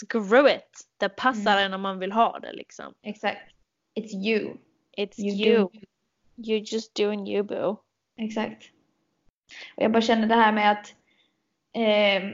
Screw 0.00 0.48
it! 0.56 0.80
Det 0.96 1.08
passar 1.08 1.52
Mm. 1.52 1.64
en 1.64 1.74
om 1.74 1.80
man 1.80 1.98
vill 1.98 2.12
ha 2.12 2.38
det 2.38 2.52
liksom. 2.52 2.94
Exakt. 3.02 3.40
It's 4.00 4.26
you. 4.26 4.56
It's 4.96 5.18
You 5.20 5.46
you. 5.52 5.68
You're 6.38 6.74
just 6.74 6.94
doing 6.94 7.28
you 7.28 7.42
boo. 7.42 7.76
Exakt. 8.16 8.64
Och 9.76 9.82
jag 9.82 9.92
bara 9.92 10.02
känner 10.02 10.26
det 10.26 10.34
här 10.34 10.52
med 10.52 10.70
att 10.72 10.94
eh, 11.72 12.28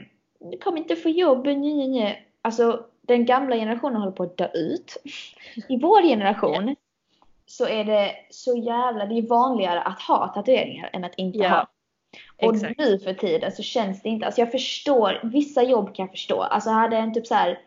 du 0.51 0.57
kommer 0.57 0.77
inte 0.77 0.95
få 0.95 1.09
jobb, 1.09 1.45
nej, 1.45 1.55
nej, 1.73 1.87
nej. 1.87 2.27
Alltså 2.41 2.85
den 3.01 3.25
gamla 3.25 3.55
generationen 3.55 3.95
håller 3.95 4.11
på 4.11 4.23
att 4.23 4.37
dö 4.37 4.51
ut. 4.53 4.97
I 5.69 5.77
vår 5.77 6.01
generation 6.01 6.75
så 7.45 7.67
är 7.67 7.83
det 7.83 8.15
så 8.29 8.57
jävla, 8.57 9.05
det 9.05 9.17
är 9.17 9.27
vanligare 9.27 9.81
att 9.81 10.01
ha 10.01 10.27
tatueringar 10.27 10.89
än 10.93 11.03
att 11.03 11.15
inte 11.15 11.37
Ja, 11.37 11.49
ha. 11.49 11.67
Och 12.47 12.55
exakt. 12.55 12.79
nu 12.79 12.99
för 12.99 13.13
tiden 13.13 13.51
så 13.51 13.63
känns 13.63 14.01
det 14.01 14.09
inte, 14.09 14.25
alltså 14.25 14.41
jag 14.41 14.51
förstår, 14.51 15.19
vissa 15.23 15.63
jobb 15.63 15.95
kan 15.95 16.05
jag 16.05 16.11
förstå. 16.11 16.41
Alltså 16.41 16.69
hade 16.69 16.97
en 16.97 17.13
typ 17.13 17.27
så 17.27 17.35
här 17.35 17.59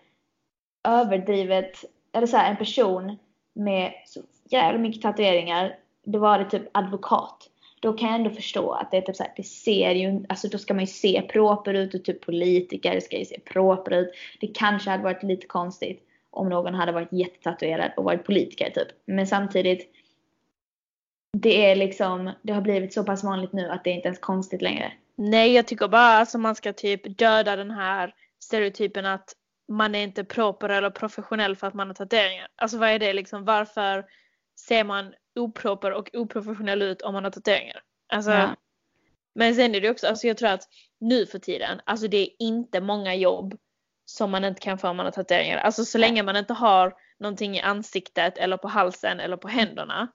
överdrivet, 0.85 1.85
eller 2.13 2.27
så 2.27 2.37
här 2.37 2.51
en 2.51 2.57
person 2.57 3.19
med 3.53 3.93
så 4.07 4.21
jävla 4.45 4.79
mycket 4.79 5.03
tatueringar, 5.03 5.79
då 6.13 6.19
var 6.19 6.39
det 6.39 6.51
typ 6.51 6.63
advokat. 6.73 7.51
Då 7.81 7.93
kan 7.93 8.09
jag 8.09 8.17
ändå 8.17 8.31
förstå 8.31 8.73
att 8.73 8.91
det 8.91 8.97
är 8.97 9.01
typ 9.01 9.17
så 9.17 9.23
här, 9.23 9.33
det 9.37 9.43
ser 9.43 9.91
ju, 9.91 10.25
alltså 10.29 10.49
då 10.49 10.59
ska 10.59 10.75
man 10.75 10.81
ju 10.81 10.87
se 10.87 11.23
proper 11.23 11.75
ut 11.75 11.95
och 11.95 12.05
typ 12.05 12.27
politiker 12.27 13.01
ska 13.01 13.19
ju 13.19 13.25
se 13.25 13.41
proper 13.41 13.91
ut. 13.91 14.11
Det 14.41 14.47
kanske 14.47 14.91
hade 14.91 15.03
varit 15.03 15.23
lite 15.23 15.47
konstigt 15.47 16.05
om 16.31 16.49
någon 16.49 16.75
hade 16.75 16.93
varit 16.93 17.13
jättetatuerad 17.13 17.93
och 17.97 18.05
varit 18.05 18.25
politiker 18.25 18.71
typ. 18.71 18.89
Men 19.07 19.27
samtidigt, 19.27 19.91
det 21.39 21.71
är 21.71 21.77
liksom, 21.77 22.33
det 22.43 22.53
har 22.53 22.61
blivit 22.61 22.93
så 22.93 23.05
pass 23.05 23.25
vanligt 23.25 23.53
nu 23.53 23.69
att 23.69 23.85
det 23.85 23.91
är 23.91 23.95
inte 23.95 24.09
ens 24.09 24.19
konstigt 24.19 24.63
längre. 24.63 24.93
Nej, 25.17 25.53
jag 25.53 25.67
tycker 25.67 25.89
bara 25.89 26.15
att 26.15 26.21
alltså, 26.21 26.39
man 26.39 26.55
ska 26.55 26.73
typ 26.73 27.19
döda 27.19 27.57
den 27.57 27.71
här 27.71 28.15
stereotypen 28.45 29.07
att 29.07 29.33
man 29.69 29.95
är 29.95 30.03
inte 30.03 30.25
proper 30.25 30.69
eller 30.69 30.91
professionell 30.91 31.57
för 31.57 31.67
att 31.67 31.75
man 31.75 31.87
har 31.87 31.95
tatueringar. 31.95 32.49
Alltså 32.57 32.79
vad 32.79 32.89
är 32.89 32.99
det 32.99 33.13
liksom? 33.13 33.45
Varför 33.45 34.05
ser 34.67 34.85
man 34.85 35.15
oproper 35.39 35.91
och 35.91 36.11
oprofessionell 36.15 36.83
ut 36.83 37.03
om 37.03 37.15
man 37.15 37.25
har 37.25 37.31
tatueringar? 37.31 37.83
Alltså, 38.09 38.31
Ja. 38.31 38.57
Men 39.35 39.55
sen 39.55 39.75
är 39.75 39.81
det 39.81 39.91
också, 39.91 40.07
alltså 40.07 40.27
jag 40.27 40.37
tror 40.37 40.49
att 40.49 40.69
nu 40.99 41.27
för 41.27 41.39
tiden, 41.39 41.81
alltså 41.85 42.09
det 42.09 42.17
är 42.17 42.29
inte 42.39 42.81
många 42.81 43.15
jobb 43.15 43.59
som 44.05 44.31
man 44.31 44.45
inte 44.45 44.61
kan 44.61 44.79
få 44.79 44.89
om 44.89 44.97
man 44.97 45.07
har 45.07 45.13
tatueringar. 45.13 45.59
Alltså 45.59 45.85
så 45.85 45.99
länge 45.99 46.23
man 46.23 46.37
inte 46.37 46.53
har 46.53 46.95
någonting 47.19 47.57
i 47.57 47.61
ansiktet 47.61 48.39
eller 48.39 48.57
på 48.57 48.69
halsen 48.69 49.21
eller 49.21 49.37
på 49.37 49.49
händerna 49.49 50.09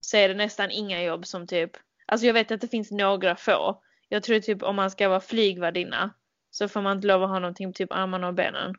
så 0.00 0.16
är 0.16 0.28
det 0.28 0.34
nästan 0.34 0.70
inga 0.70 1.02
jobb 1.02 1.26
som 1.26 1.46
typ, 1.46 1.70
alltså 2.06 2.26
jag 2.26 2.34
vet 2.34 2.50
att 2.50 2.60
det 2.60 2.68
finns 2.68 2.90
några 2.90 3.36
få. 3.36 3.82
Jag 4.08 4.22
tror 4.22 4.40
typ 4.40 4.62
om 4.62 4.76
man 4.76 4.90
ska 4.90 5.08
vara 5.08 5.20
flygvärdinna 5.20 6.10
så 6.50 6.68
får 6.68 6.82
man 6.82 6.96
inte 6.96 7.06
lov 7.08 7.22
att 7.22 7.30
ha 7.30 7.38
någonting 7.38 7.72
på 7.72 7.76
typ 7.76 7.92
armarna 7.92 8.28
och 8.28 8.34
benen. 8.34 8.74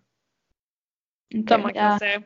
Okej, 1.36 1.46
Som 1.48 1.62
man 1.62 1.74
kan 1.74 1.92
ja. 1.92 2.00
se. 2.00 2.22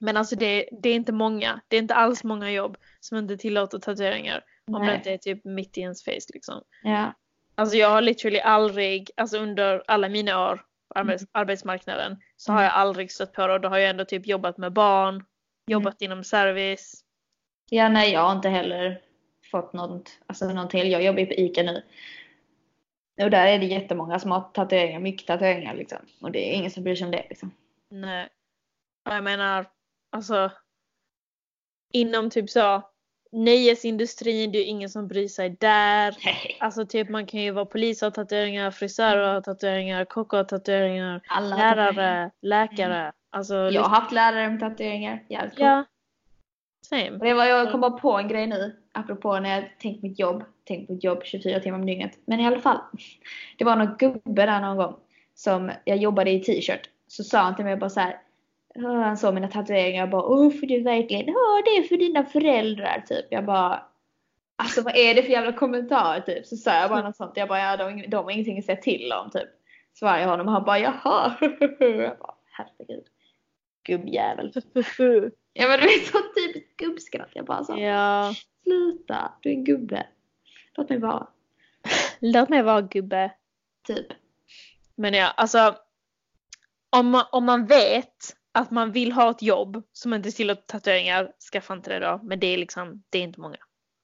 Men 0.00 0.16
alltså 0.16 0.36
det, 0.36 0.68
det 0.82 0.88
är 0.88 0.94
inte 0.94 1.12
många, 1.12 1.60
det 1.68 1.76
är 1.76 1.80
inte 1.80 1.94
alls 1.94 2.24
många 2.24 2.50
jobb 2.50 2.76
som 3.00 3.18
inte 3.18 3.36
tillåter 3.36 3.78
tatueringar. 3.78 4.44
Om 4.66 4.72
det 4.80 4.86
Nej. 4.86 4.96
inte 4.96 5.12
är 5.12 5.18
typ 5.18 5.44
mitt 5.44 5.78
i 5.78 5.80
ens 5.80 6.04
face 6.04 6.32
liksom. 6.34 6.62
Ja. 6.82 7.12
Alltså 7.54 7.76
jag 7.76 7.90
har 7.90 8.00
literally 8.00 8.38
aldrig, 8.40 9.10
alltså 9.16 9.38
under 9.38 9.82
alla 9.86 10.08
mina 10.08 10.48
år 10.50 10.64
på 10.94 11.00
arbets- 11.00 11.26
arbetsmarknaden 11.32 12.16
så 12.36 12.52
har 12.52 12.58
Mm. 12.58 12.64
jag 12.64 12.74
aldrig 12.74 13.12
stött 13.12 13.32
på 13.32 13.46
det 13.46 13.52
och 13.52 13.60
då 13.60 13.68
har 13.68 13.78
jag 13.78 13.90
ändå 13.90 14.04
typ 14.04 14.26
jobbat 14.26 14.58
med 14.58 14.72
barn, 14.72 15.24
jobbat 15.66 16.02
inom 16.02 16.24
service. 16.24 17.04
ja, 17.70 17.88
nej 17.88 18.12
jag 18.12 18.20
har 18.20 18.32
inte 18.32 18.48
heller 18.48 19.00
fått 19.50 19.72
något, 19.72 20.10
alltså 20.26 20.48
någon 20.52 20.68
till. 20.68 20.90
Jag 20.90 21.02
jobbar 21.02 21.20
ju 21.20 21.26
på 21.26 21.32
ICA 21.34 21.62
nu. 21.62 21.82
Och 23.24 23.30
där 23.30 23.46
är 23.46 23.58
det 23.58 23.66
jättemånga 23.66 24.18
som 24.18 24.30
har 24.30 24.40
tatueringar, 24.40 25.00
mycket 25.00 25.26
tatueringar 25.26 25.74
liksom. 25.74 25.98
Och 26.20 26.32
det 26.32 26.50
är 26.50 26.52
ingen 26.54 26.70
som 26.70 26.82
bryr 26.82 26.94
sig 26.96 27.04
om 27.04 27.10
det 27.10 27.26
liksom. 27.28 27.50
Nej. 27.90 28.28
Jag 29.04 29.24
menar, 29.24 29.66
alltså 30.10 30.50
inom 31.92 32.30
typ 32.30 32.50
så 32.50 32.82
nöjesindustrin, 33.32 34.52
det 34.52 34.58
är 34.58 34.64
ingen 34.64 34.90
som 34.90 35.08
bryr 35.08 35.28
sig 35.28 35.50
där. 35.50 36.16
Nej. 36.24 36.56
Alltså 36.60 36.86
typ 36.86 37.08
man 37.08 37.26
kan 37.26 37.40
ju 37.40 37.50
vara 37.50 37.64
polis 37.66 38.02
och 38.02 38.06
ha 38.06 38.10
tatueringar, 38.10 38.70
frisör 38.70 39.36
och 39.36 39.44
tatueringar, 39.44 40.04
kock 40.04 40.32
och 40.32 40.48
tatueringar, 40.48 41.20
Alla 41.28 41.56
har 41.56 41.62
tatueringar. 41.62 41.92
lärare, 41.92 42.30
läkare. 42.42 43.12
Alltså, 43.30 43.54
Jag 43.54 43.82
har 43.82 44.00
haft 44.00 44.12
lärare 44.12 44.50
med 44.50 44.60
tatueringar. 44.60 45.24
Jävligt 45.28 45.52
coolt. 45.54 45.60
Ja. 45.60 45.84
Same. 46.86 47.10
Det 47.10 47.34
var, 47.34 47.44
jag 47.44 47.70
kom 47.72 47.80
bara 47.80 47.90
på 47.90 48.18
en 48.18 48.28
grej 48.28 48.46
nu, 48.46 48.76
apropå 48.92 49.38
när 49.40 49.54
jag 49.54 49.78
tänkt 49.78 50.02
mitt 50.02 50.18
jobb. 50.18 50.44
Tänkt 50.64 50.86
på 50.86 50.92
ett 50.92 51.04
jobb 51.04 51.20
24 51.24 51.60
timmar 51.60 51.78
om 51.78 51.86
dygnet. 51.86 52.12
Men 52.24 52.40
i 52.40 52.46
alla 52.46 52.60
fall. 52.60 52.78
Det 53.58 53.64
var 53.64 53.76
någon 53.76 53.96
gubbe 53.98 54.46
där 54.46 54.60
någon 54.60 54.76
gång. 54.76 54.96
Som 55.34 55.70
jag 55.84 55.96
jobbade 55.96 56.30
i 56.30 56.40
t-shirt. 56.40 56.90
Så 57.08 57.24
sa 57.24 57.38
han 57.38 57.56
till 57.56 57.64
mig 57.64 57.76
bara 57.76 57.90
så 57.90 58.00
här. 58.00 58.20
Han 58.74 59.16
såg 59.16 59.34
mina 59.34 59.48
tatueringar 59.48 60.02
och 60.02 60.10
bara 60.10 60.22
Åh, 60.22 60.50
för 60.50 60.66
du 60.66 60.82
verkligen 60.82 61.26
Ja, 61.26 61.62
det 61.64 61.70
är 61.70 61.82
för 61.82 61.96
dina 61.96 62.24
föräldrar 62.24 63.04
typ. 63.06 63.26
Jag 63.30 63.44
bara 63.44 63.82
Alltså 64.56 64.82
vad 64.82 64.96
är 64.96 65.14
det 65.14 65.22
för 65.22 65.30
jävla 65.30 65.52
kommentar 65.52 66.20
typ? 66.20 66.46
Så 66.46 66.56
sa 66.56 66.74
jag 66.74 66.90
bara 66.90 67.02
något 67.02 67.16
sånt. 67.16 67.32
Jag 67.36 67.48
bara 67.48 67.58
ja, 67.60 67.76
de, 67.76 68.06
de 68.08 68.24
har 68.24 68.30
ingenting 68.30 68.58
att 68.58 68.64
säga 68.64 68.80
till 68.80 69.12
om 69.12 69.30
typ. 69.30 69.48
Svarade 69.94 70.20
jag 70.20 70.28
honom 70.28 70.46
och 70.46 70.52
han 70.52 70.64
bara 70.64 70.78
jaha. 70.78 71.36
Jag 71.80 72.18
bara 72.18 72.34
herregud. 72.50 73.04
Gubbjävel. 73.84 74.52
Ja 75.52 75.68
men 75.68 75.80
det 75.80 75.86
är 75.86 76.04
så 76.04 76.18
typiskt 76.18 76.76
gubbskratt. 76.76 77.30
Jag 77.32 77.44
bara 77.44 77.64
så. 77.64 77.78
ja. 77.78 78.34
Sluta, 78.62 79.32
du 79.40 79.48
är 79.48 79.54
en 79.54 79.64
gubbe. 79.64 80.06
Låt 80.74 80.88
mig 80.88 80.98
vara. 80.98 81.26
Låt 82.18 82.48
mig 82.48 82.62
vara 82.62 82.80
gubbe. 82.80 83.32
Typ. 83.86 84.06
Men 84.94 85.14
ja, 85.14 85.26
alltså. 85.36 85.76
Om 86.90 87.10
man, 87.10 87.24
om 87.32 87.44
man 87.44 87.66
vet 87.66 88.36
att 88.58 88.70
man 88.70 88.92
vill 88.92 89.12
ha 89.12 89.30
ett 89.30 89.42
jobb 89.42 89.82
som 89.92 90.14
inte 90.14 90.30
tillåter 90.30 90.62
tatueringar, 90.62 91.32
skaffa 91.52 91.74
inte 91.74 91.90
det 91.90 91.98
då. 92.06 92.20
Men 92.22 92.40
det 92.40 92.46
är 92.46 92.58
liksom, 92.58 93.02
det 93.10 93.18
är 93.18 93.22
inte 93.22 93.40
många. 93.40 93.56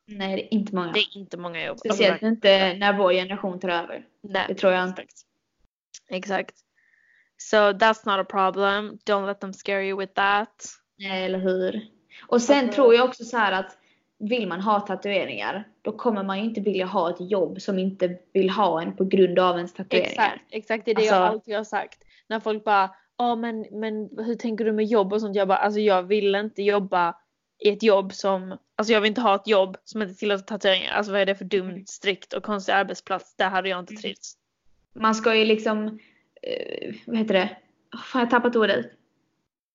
Nej, 0.06 0.36
det 0.36 0.42
är 0.42 0.54
inte 0.58 0.74
många. 0.74 0.92
Det 0.92 0.98
är 1.00 1.16
inte 1.18 1.36
många 1.36 1.64
jobb. 1.66 1.78
Speciellt 1.78 2.12
Alltså, 2.12 2.26
inte 2.26 2.74
när 2.74 2.92
vår 2.98 3.12
generation 3.12 3.60
tar 3.60 3.68
över. 3.68 4.06
nej. 4.22 4.44
Det 4.48 4.54
tror 4.54 4.72
jag 4.72 4.88
inte. 4.88 5.04
Exakt. 6.10 6.54
So 7.36 7.56
that's 7.56 8.02
not 8.16 8.20
a 8.20 8.24
problem. 8.30 8.98
Don't 9.06 9.26
let 9.26 9.40
them 9.40 9.52
scare 9.52 9.86
you 9.86 9.98
with 9.98 10.12
that. 10.12 10.64
Nej, 10.98 11.24
eller 11.24 11.38
hur? 11.38 11.80
Och 12.26 12.42
sen 12.42 12.58
Alltså- 12.58 12.72
tror 12.74 12.94
jag 12.94 13.04
också 13.04 13.24
så 13.24 13.36
här 13.36 13.52
att 13.52 13.78
vill 14.18 14.48
man 14.48 14.60
ha 14.60 14.80
tatueringar, 14.80 15.68
då 15.82 15.92
kommer 15.92 16.22
man 16.22 16.38
ju 16.38 16.44
inte 16.44 16.60
vilja 16.60 16.86
ha 16.86 17.10
ett 17.10 17.30
jobb 17.30 17.60
som 17.60 17.78
inte 17.78 18.18
vill 18.32 18.50
ha 18.50 18.82
en 18.82 18.96
på 18.96 19.04
grund 19.04 19.38
av 19.38 19.56
ens 19.56 19.74
tatueringar. 19.74 20.10
Exakt, 20.10 20.44
exakt 20.50 20.84
det 20.84 20.90
är 20.90 20.94
det 20.94 21.00
Alltså- 21.00 21.14
jag 21.14 21.22
alltid 21.26 21.56
har 21.56 21.64
sagt. 21.64 22.04
När 22.26 22.40
folk 22.40 22.64
bara, 22.64 22.90
ja 23.18 23.36
men, 23.36 23.66
men 23.70 24.10
hur 24.18 24.34
tänker 24.34 24.64
du 24.64 24.72
med 24.72 24.84
jobb 24.84 25.12
och 25.12 25.20
sånt? 25.20 25.36
Jag 25.36 25.48
bara, 25.48 25.58
alltså 25.58 25.80
jag 25.80 26.02
vill 26.02 26.34
inte 26.34 26.62
jobba 26.62 27.14
i 27.58 27.68
ett 27.68 27.82
jobb 27.82 28.12
som, 28.12 28.58
alltså 28.76 28.92
jag 28.92 29.00
vill 29.00 29.08
inte 29.08 29.20
ha 29.20 29.34
ett 29.34 29.48
jobb 29.48 29.76
som 29.84 30.02
inte 30.02 30.14
tillåter 30.14 30.44
tatueringar. 30.44 30.92
Alltså 30.92 31.12
vad 31.12 31.20
är 31.20 31.26
det 31.26 31.34
för 31.34 31.44
dumt, 31.44 31.84
strikt 31.86 32.32
och 32.32 32.42
konstig 32.42 32.72
arbetsplats? 32.72 33.36
Där 33.36 33.48
hade 33.48 33.68
jag 33.68 33.78
inte 33.78 33.94
trivts. 33.94 34.36
Man 34.94 35.14
ska 35.14 35.34
ju 35.34 35.44
liksom, 35.44 35.98
eh, 36.42 36.94
vad 37.06 37.18
heter 37.18 37.34
det? 37.34 37.56
Oh, 37.94 38.02
fan, 38.02 38.20
jag 38.20 38.26
har 38.26 38.30
tappat 38.30 38.56
ordet. 38.56 38.86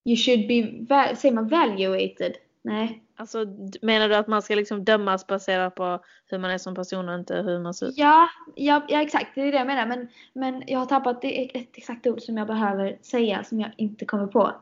You 0.05 0.15
should 0.15 0.47
be, 0.47 1.15
säger 1.15 1.35
man 1.35 1.47
valuated? 1.47 2.35
Nej. 2.61 3.03
Alltså 3.19 3.45
menar 3.81 4.09
du 4.09 4.15
att 4.15 4.27
man 4.27 4.41
ska 4.41 4.55
liksom 4.55 4.85
dömas 4.85 5.27
baserat 5.27 5.75
på 5.75 5.99
hur 6.25 6.37
man 6.37 6.51
är 6.51 6.57
som 6.57 6.75
person 6.75 7.09
och 7.09 7.15
inte 7.15 7.35
hur 7.35 7.59
man 7.59 7.73
ser 7.73 7.87
ut? 7.87 7.97
Ja, 7.97 8.29
ja, 8.55 8.85
ja 8.89 9.01
exakt, 9.01 9.35
det 9.35 9.41
är 9.41 9.51
det 9.51 9.57
jag 9.57 9.67
menar. 9.67 9.85
Men, 9.85 10.07
men 10.33 10.63
jag 10.67 10.79
har 10.79 10.85
tappat 10.85 11.23
är 11.23 11.57
ett 11.57 11.77
exakt 11.77 12.07
ord 12.07 12.21
som 12.21 12.37
jag 12.37 12.47
behöver 12.47 12.97
säga 13.01 13.43
som 13.43 13.59
jag 13.59 13.71
inte 13.77 14.05
kommer 14.05 14.27
på. 14.27 14.55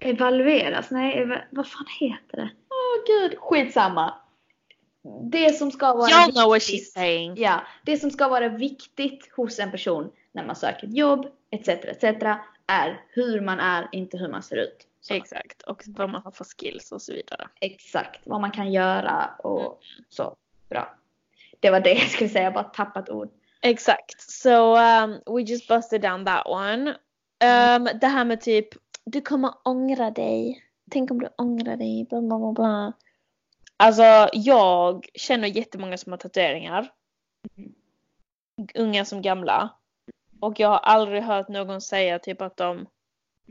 Evalueras? 0.00 0.90
Nej, 0.90 1.18
eva, 1.18 1.38
vad 1.50 1.66
fan 1.66 1.86
heter 2.00 2.36
det? 2.36 2.50
Åh 2.70 3.04
gud, 3.06 3.38
skitsamma. 3.38 4.14
Det 5.30 5.50
som 5.50 5.70
ska 5.70 5.94
vara 5.94 6.08
Y'all 6.08 6.32
know 6.32 6.48
what 6.48 6.62
she's 6.62 6.92
saying. 6.92 7.34
Ja, 7.36 7.60
det 7.84 7.96
som 7.96 8.10
ska 8.10 8.28
vara 8.28 8.48
viktigt 8.48 9.32
hos 9.36 9.58
en 9.58 9.70
person 9.70 10.10
när 10.32 10.46
man 10.46 10.56
söker 10.56 10.86
ett 10.86 10.96
jobb 10.96 11.26
etc. 11.50 11.68
etc. 11.68 12.04
är 12.66 13.00
hur 13.08 13.40
man 13.40 13.60
är, 13.60 13.88
inte 13.92 14.18
hur 14.18 14.28
man 14.28 14.42
ser 14.42 14.56
ut. 14.56 14.86
Så, 15.06 15.14
Exakt, 15.14 15.62
och 15.62 15.82
vad 15.86 16.10
man 16.10 16.22
har 16.22 16.30
för 16.30 16.44
skills 16.44 16.92
och 16.92 17.02
så 17.02 17.12
vidare. 17.12 17.48
exakt, 17.60 18.20
vad 18.24 18.40
man 18.40 18.50
kan 18.50 18.72
göra 18.72 19.30
och 19.38 19.80
så. 20.08 20.36
Bra. 20.68 20.94
Det 21.60 21.70
var 21.70 21.80
det 21.80 21.92
jag 21.92 22.10
skulle 22.10 22.30
säga, 22.30 22.50
bara 22.50 22.64
tappat 22.64 23.08
ord. 23.08 23.28
Exakt. 23.62 24.20
So 24.20 24.76
um, 24.76 25.20
we 25.26 25.42
just 25.42 25.68
busted 25.68 26.00
down 26.00 26.24
that 26.24 26.46
one. 26.46 26.90
Um, 27.44 27.98
det 28.00 28.06
här 28.06 28.24
med 28.24 28.40
typ, 28.40 28.68
du 29.04 29.20
kommer 29.20 29.54
ångra 29.64 30.10
dig. 30.10 30.64
Tänk 30.90 31.10
om 31.10 31.20
du 31.20 31.28
ångrar 31.38 31.76
dig, 31.76 32.06
bla 32.10 32.20
bla 32.20 32.38
bla 32.38 32.52
bla. 32.52 32.92
Alltså 33.76 34.28
jag 34.32 35.08
känner 35.14 35.48
jättemånga 35.48 35.98
som 35.98 36.12
har 36.12 36.18
tatueringar. 36.18 36.92
Mm. 37.56 37.72
Unga 38.74 39.04
som 39.04 39.22
gamla. 39.22 39.70
Och 40.40 40.60
jag 40.60 40.68
har 40.68 40.78
aldrig 40.78 41.22
hört 41.22 41.48
någon 41.48 41.80
säga 41.80 42.18
typ 42.18 42.40
att 42.40 42.56
de 42.56 42.86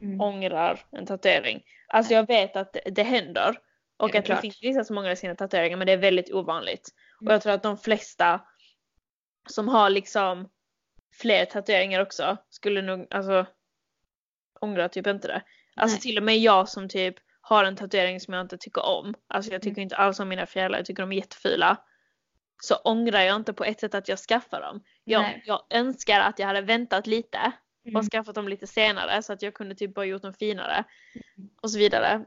Mm. 0.02 0.22
ångrar 0.22 0.80
en 0.92 1.06
tatuering. 1.06 1.64
Alltså 1.88 2.14
jag 2.14 2.28
vet 2.28 2.56
att 2.56 2.74
det, 2.74 2.82
det 2.86 3.04
händer. 3.04 3.50
Och 3.98 4.16
Ja, 4.16 4.20
att 4.20 4.26
klart. 4.26 4.38
det 4.38 4.42
finns 4.42 4.64
vissa 4.64 4.84
som 4.84 4.98
ångrar 4.98 5.16
sina 5.16 5.36
tatueringar 5.36 5.78
men 5.78 5.88
det 5.88 5.94
är 5.94 5.98
väldigt 5.98 6.34
ovanligt. 6.34 6.90
Och 7.16 7.22
Mm. 7.22 7.32
jag 7.34 7.42
tror 7.42 7.54
att 7.54 7.64
de 7.64 7.78
flesta 7.78 8.42
som 9.50 9.68
har 9.68 9.90
liksom 9.90 10.50
fler 11.14 11.46
tatueringar 11.46 12.02
också 12.02 12.38
skulle 12.50 12.82
nog 12.82 13.08
alltså 13.10 13.46
ångra 14.60 14.90
typ 14.90 15.08
inte 15.08 15.28
det. 15.28 15.42
Alltså 15.76 15.96
Nej. 15.96 16.02
till 16.02 16.18
och 16.18 16.24
med 16.24 16.38
jag 16.38 16.70
som 16.70 16.90
typ 16.90 17.16
har 17.42 17.64
en 17.64 17.76
tatuering 17.76 18.20
som 18.20 18.34
jag 18.34 18.42
inte 18.42 18.58
tycker 18.58 18.86
om. 18.86 19.14
Alltså 19.28 19.52
jag 19.52 19.62
tycker 19.62 19.78
Mm. 19.78 19.84
inte 19.84 19.96
alls 19.96 20.20
om 20.20 20.30
mina 20.30 20.46
fjärilar, 20.46 20.78
jag 20.80 20.86
tycker 20.86 21.04
de 21.04 21.12
är 21.12 21.16
jättefula. 21.16 21.78
Så 22.62 22.76
ångrar 22.76 23.22
jag 23.22 23.36
inte 23.36 23.54
på 23.54 23.64
ett 23.64 23.80
sätt 23.80 23.96
att 23.96 24.08
jag 24.08 24.20
skaffar 24.20 24.62
dem. 24.62 24.84
Jag, 25.04 25.42
jag 25.46 25.62
önskar 25.70 26.20
att 26.20 26.40
jag 26.40 26.48
hade 26.48 26.62
väntat 26.62 27.08
lite 27.08 27.52
Mm. 27.86 27.96
och 27.96 28.12
skaffat 28.12 28.36
dem 28.36 28.48
lite 28.48 28.68
senare 28.68 29.24
så 29.24 29.34
att 29.34 29.42
jag 29.42 29.54
kunde 29.54 29.76
typ 29.76 29.94
bara 29.94 30.06
gjort 30.06 30.22
dem 30.22 30.34
finare. 30.34 30.84
Mm. 31.38 31.50
Och 31.62 31.72
så 31.72 31.78
vidare. 31.80 32.26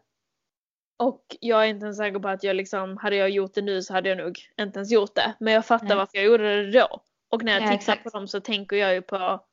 Och 0.96 1.36
jag 1.40 1.64
är 1.64 1.68
inte 1.68 1.84
ens 1.84 1.96
säker 1.98 2.18
på 2.18 2.28
att 2.28 2.44
jag 2.44 2.56
liksom, 2.56 2.96
hade 2.96 3.16
jag 3.16 3.30
gjort 3.30 3.54
det 3.54 3.62
nu 3.62 3.82
så 3.82 3.92
hade 3.92 4.08
jag 4.08 4.18
nog 4.18 4.38
inte 4.60 4.78
ens 4.78 4.92
gjort 4.92 5.14
det. 5.14 5.34
Men 5.40 5.52
jag 5.52 5.66
fattar 5.66 5.86
Nej. 5.86 5.96
varför 5.96 6.16
jag 6.18 6.24
gjorde 6.24 6.62
det 6.62 6.70
då. 6.80 7.00
Och 7.30 7.42
när 7.44 7.52
jag 7.52 7.62
Ja, 7.62 7.66
tittar 7.66 7.74
exakt. 7.76 8.02
på 8.04 8.10
dem 8.10 8.28
så 8.28 8.40
tänker 8.40 8.76
jag 8.76 8.94
ju 8.94 9.02
på 9.02 9.44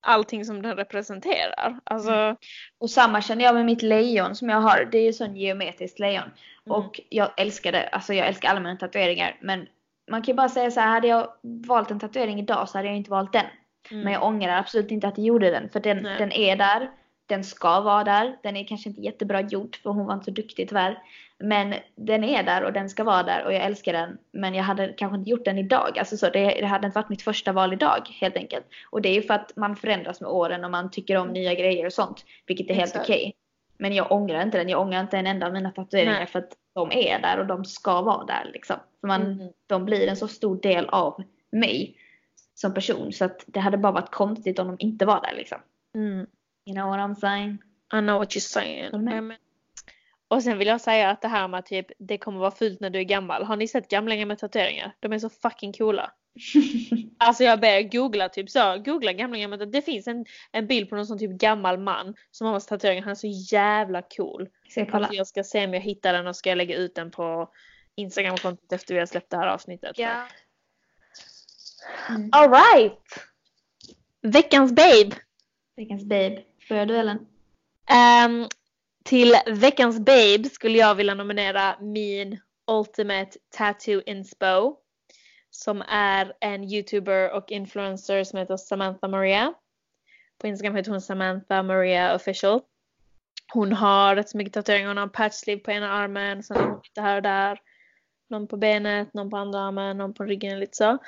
allting 0.00 0.44
som 0.44 0.62
den 0.62 0.76
representerar. 0.76 1.78
Alltså, 1.84 2.10
Mm. 2.12 2.36
Och 2.78 2.90
samma 2.90 3.22
känner 3.22 3.44
jag 3.44 3.54
med 3.54 3.64
mitt 3.66 3.82
lejon 3.82 4.36
som 4.36 4.48
jag 4.48 4.60
har. 4.60 4.88
Det 4.92 4.98
är 4.98 5.02
ju 5.02 5.12
sån 5.12 5.36
geometriskt 5.36 5.98
lejon. 5.98 6.22
Mm. 6.22 6.78
Och 6.78 7.00
jag 7.08 7.30
älskar 7.36 7.72
det. 7.72 7.88
Alltså 7.88 8.14
jag 8.14 8.28
älskar 8.28 8.48
alla 8.48 8.60
mina 8.60 8.76
tatueringar. 8.76 9.36
Men 9.40 9.66
man 10.10 10.22
kan 10.22 10.32
ju 10.32 10.36
bara 10.36 10.48
säga 10.48 10.70
så 10.70 10.80
här, 10.80 10.88
hade 10.88 11.08
jag 11.08 11.32
valt 11.42 11.90
en 11.90 12.00
tatuering 12.00 12.38
idag 12.38 12.68
så 12.68 12.78
hade 12.78 12.88
jag 12.88 12.96
inte 12.96 13.10
valt 13.10 13.32
den. 13.32 13.46
Mm. 13.90 14.04
Men 14.04 14.12
jag 14.12 14.24
ångrar 14.24 14.58
absolut 14.58 14.90
inte 14.90 15.08
att 15.08 15.18
jag 15.18 15.26
gjorde 15.26 15.50
den. 15.50 15.68
För 15.68 15.80
den, 15.80 16.02
Nej. 16.02 16.18
den 16.18 16.32
är 16.32 16.56
där. 16.56 16.90
Den 17.26 17.44
ska 17.44 17.80
vara 17.80 18.04
där. 18.04 18.36
Den 18.42 18.56
är 18.56 18.64
kanske 18.64 18.88
inte 18.88 19.00
jättebra 19.00 19.40
gjord 19.40 19.76
för 19.76 19.90
hon 19.90 20.06
var 20.06 20.14
inte 20.14 20.24
så 20.24 20.30
duktig 20.30 20.68
tyvärr. 20.68 20.98
Men 21.38 21.74
den 21.96 22.24
är 22.24 22.42
där 22.42 22.64
och 22.64 22.72
den 22.72 22.90
ska 22.90 23.04
vara 23.04 23.22
där 23.22 23.44
och 23.44 23.52
jag 23.52 23.62
älskar 23.62 23.92
den. 23.92 24.18
Men 24.32 24.54
jag 24.54 24.64
hade 24.64 24.88
kanske 24.88 25.18
inte 25.18 25.30
gjort 25.30 25.44
den 25.44 25.58
idag. 25.58 25.98
Alltså 25.98 26.16
så, 26.16 26.30
det, 26.30 26.46
det 26.60 26.66
hade 26.66 26.86
inte 26.86 26.98
varit 26.98 27.08
mitt 27.08 27.22
första 27.22 27.52
val 27.52 27.72
idag 27.72 28.08
helt 28.20 28.36
enkelt. 28.36 28.66
Och 28.90 29.02
det 29.02 29.08
är 29.08 29.14
ju 29.14 29.22
för 29.22 29.34
att 29.34 29.56
man 29.56 29.76
förändras 29.76 30.20
med 30.20 30.30
åren 30.30 30.64
och 30.64 30.70
man 30.70 30.90
tycker 30.90 31.16
om 31.16 31.28
nya 31.28 31.54
grejer 31.54 31.86
och 31.86 31.92
sånt. 31.92 32.24
Vilket 32.46 32.70
är 32.70 32.74
helt 32.74 32.96
okej. 32.96 33.34
Men 33.78 33.94
jag 33.94 34.12
ångrar 34.12 34.42
inte 34.42 34.58
den. 34.58 34.68
Jag 34.68 34.80
ångrar 34.80 35.00
inte 35.00 35.18
en 35.18 35.26
enda 35.26 35.46
av 35.46 35.52
mina 35.52 35.70
tatueringar 35.70 36.12
Nej. 36.14 36.26
för 36.26 36.38
att 36.38 36.52
de 36.74 36.92
är 36.92 37.18
där 37.22 37.38
och 37.38 37.46
de 37.46 37.64
ska 37.64 38.02
vara 38.02 38.24
där 38.24 38.50
liksom. 38.52 38.76
För 39.00 39.08
man, 39.08 39.22
Mm. 39.22 39.52
de 39.66 39.84
blir 39.84 40.08
en 40.08 40.16
så 40.16 40.28
stor 40.28 40.60
del 40.60 40.88
av 40.88 41.22
mig 41.52 41.96
som 42.62 42.74
person. 42.74 43.12
Så 43.12 43.24
att 43.24 43.44
det 43.46 43.60
hade 43.60 43.78
bara 43.78 43.92
varit 43.92 44.10
konstigt 44.10 44.58
om 44.58 44.66
de 44.66 44.76
inte 44.78 45.04
var 45.04 45.20
där 45.20 45.34
liksom. 45.36 45.58
Mm. 45.94 46.26
You 46.66 46.74
know 46.74 46.88
what 46.88 46.98
I'm 46.98 47.14
saying? 47.14 47.58
I 47.94 47.98
know 47.98 48.18
what 48.18 48.36
you're 48.36 48.40
saying. 48.40 48.90
Och 50.28 50.42
sen 50.42 50.58
vill 50.58 50.68
jag 50.68 50.80
säga 50.80 51.10
att 51.10 51.22
det 51.22 51.28
här 51.28 51.48
med 51.48 51.66
typ, 51.66 51.86
det 51.98 52.18
kommer 52.18 52.38
vara 52.38 52.50
fult 52.50 52.80
när 52.80 52.90
du 52.90 52.98
är 52.98 53.04
gammal. 53.04 53.44
Har 53.44 53.56
ni 53.56 53.68
sett 53.68 53.88
gamlingar 53.88 54.26
med 54.26 54.38
tatueringar? 54.38 54.92
De 55.00 55.12
är 55.12 55.18
så 55.18 55.30
fucking 55.30 55.72
coola. 55.72 56.12
Alltså 57.18 57.44
jag 57.44 57.60
ber 57.60 57.82
googla 57.82 58.28
typ 58.28 58.50
så, 58.50 58.78
googla 58.84 59.12
gamlingar 59.12 59.48
med 59.48 59.68
Det 59.68 59.82
finns 59.82 60.06
en, 60.06 60.26
en 60.52 60.66
bild 60.66 60.90
på 60.90 60.96
någon 60.96 61.06
sån 61.06 61.18
typ 61.18 61.30
gammal 61.30 61.78
man 61.78 62.14
som 62.30 62.46
har 62.46 62.54
massa 62.54 62.68
tatueringar. 62.68 63.02
Han 63.02 63.10
är 63.10 63.14
så 63.14 63.54
jävla 63.54 64.02
cool. 64.02 64.48
Ska 64.68 64.80
jag 64.80 64.90
kolla? 64.90 65.06
Alltså 65.06 65.16
jag 65.16 65.26
ska 65.26 65.44
se 65.44 65.64
om 65.64 65.74
jag 65.74 65.80
hittar 65.80 66.12
den 66.12 66.26
och 66.26 66.36
ska 66.36 66.48
jag 66.48 66.56
lägga 66.56 66.76
ut 66.76 66.94
den 66.94 67.10
på 67.10 67.50
Instagram-kontot 67.94 68.72
efter 68.72 68.94
vi 68.94 69.00
har 69.00 69.06
släppt 69.06 69.30
det 69.30 69.36
här 69.36 69.46
avsnittet. 69.46 69.98
Ja. 69.98 70.26
Mm. 72.08 72.28
Alright! 72.32 73.28
Veckans 74.22 74.72
babe! 74.72 75.16
Veckans 75.76 76.04
babe. 76.04 76.42
Börjar 76.68 76.86
du 76.86 76.96
Ellen? 76.96 77.26
Ehm, 77.86 78.46
till 79.04 79.34
veckans 79.46 79.98
babe 79.98 80.44
skulle 80.52 80.78
jag 80.78 80.94
vilja 80.94 81.14
nominera 81.14 81.76
min 81.80 82.40
Ultimate 82.66 83.38
Tattoo 83.50 84.02
Inspo. 84.06 84.76
Som 85.50 85.82
är 85.88 86.32
en 86.40 86.64
youtuber 86.64 87.30
och 87.32 87.52
influencer 87.52 88.24
som 88.24 88.38
heter 88.38 88.56
Samantha 88.56 89.08
Maria. 89.08 89.54
På 90.38 90.46
Instagram 90.46 90.76
heter 90.76 90.90
hon 90.90 91.00
Samantha 91.00 91.62
Maria 91.62 92.14
official. 92.14 92.60
Hon 93.52 93.72
har 93.72 94.16
rätt 94.16 94.28
så 94.28 94.36
mycket 94.36 94.52
tatueringar. 94.54 94.88
Hon 94.88 94.96
har 94.96 95.04
en 95.04 95.10
patchsleeve 95.10 95.60
på 95.60 95.70
ena 95.70 95.92
armen, 95.92 96.42
sen 96.42 96.80
lite 96.84 97.00
här 97.00 97.16
och 97.16 97.22
där. 97.22 97.60
Någon 98.30 98.46
på 98.46 98.56
benet, 98.56 99.14
någon 99.14 99.30
på 99.30 99.36
andra 99.36 99.60
armen, 99.60 99.98
någon 99.98 100.14
på 100.14 100.24
ryggen 100.24 100.60
lite 100.60 100.76
så. 100.76 100.98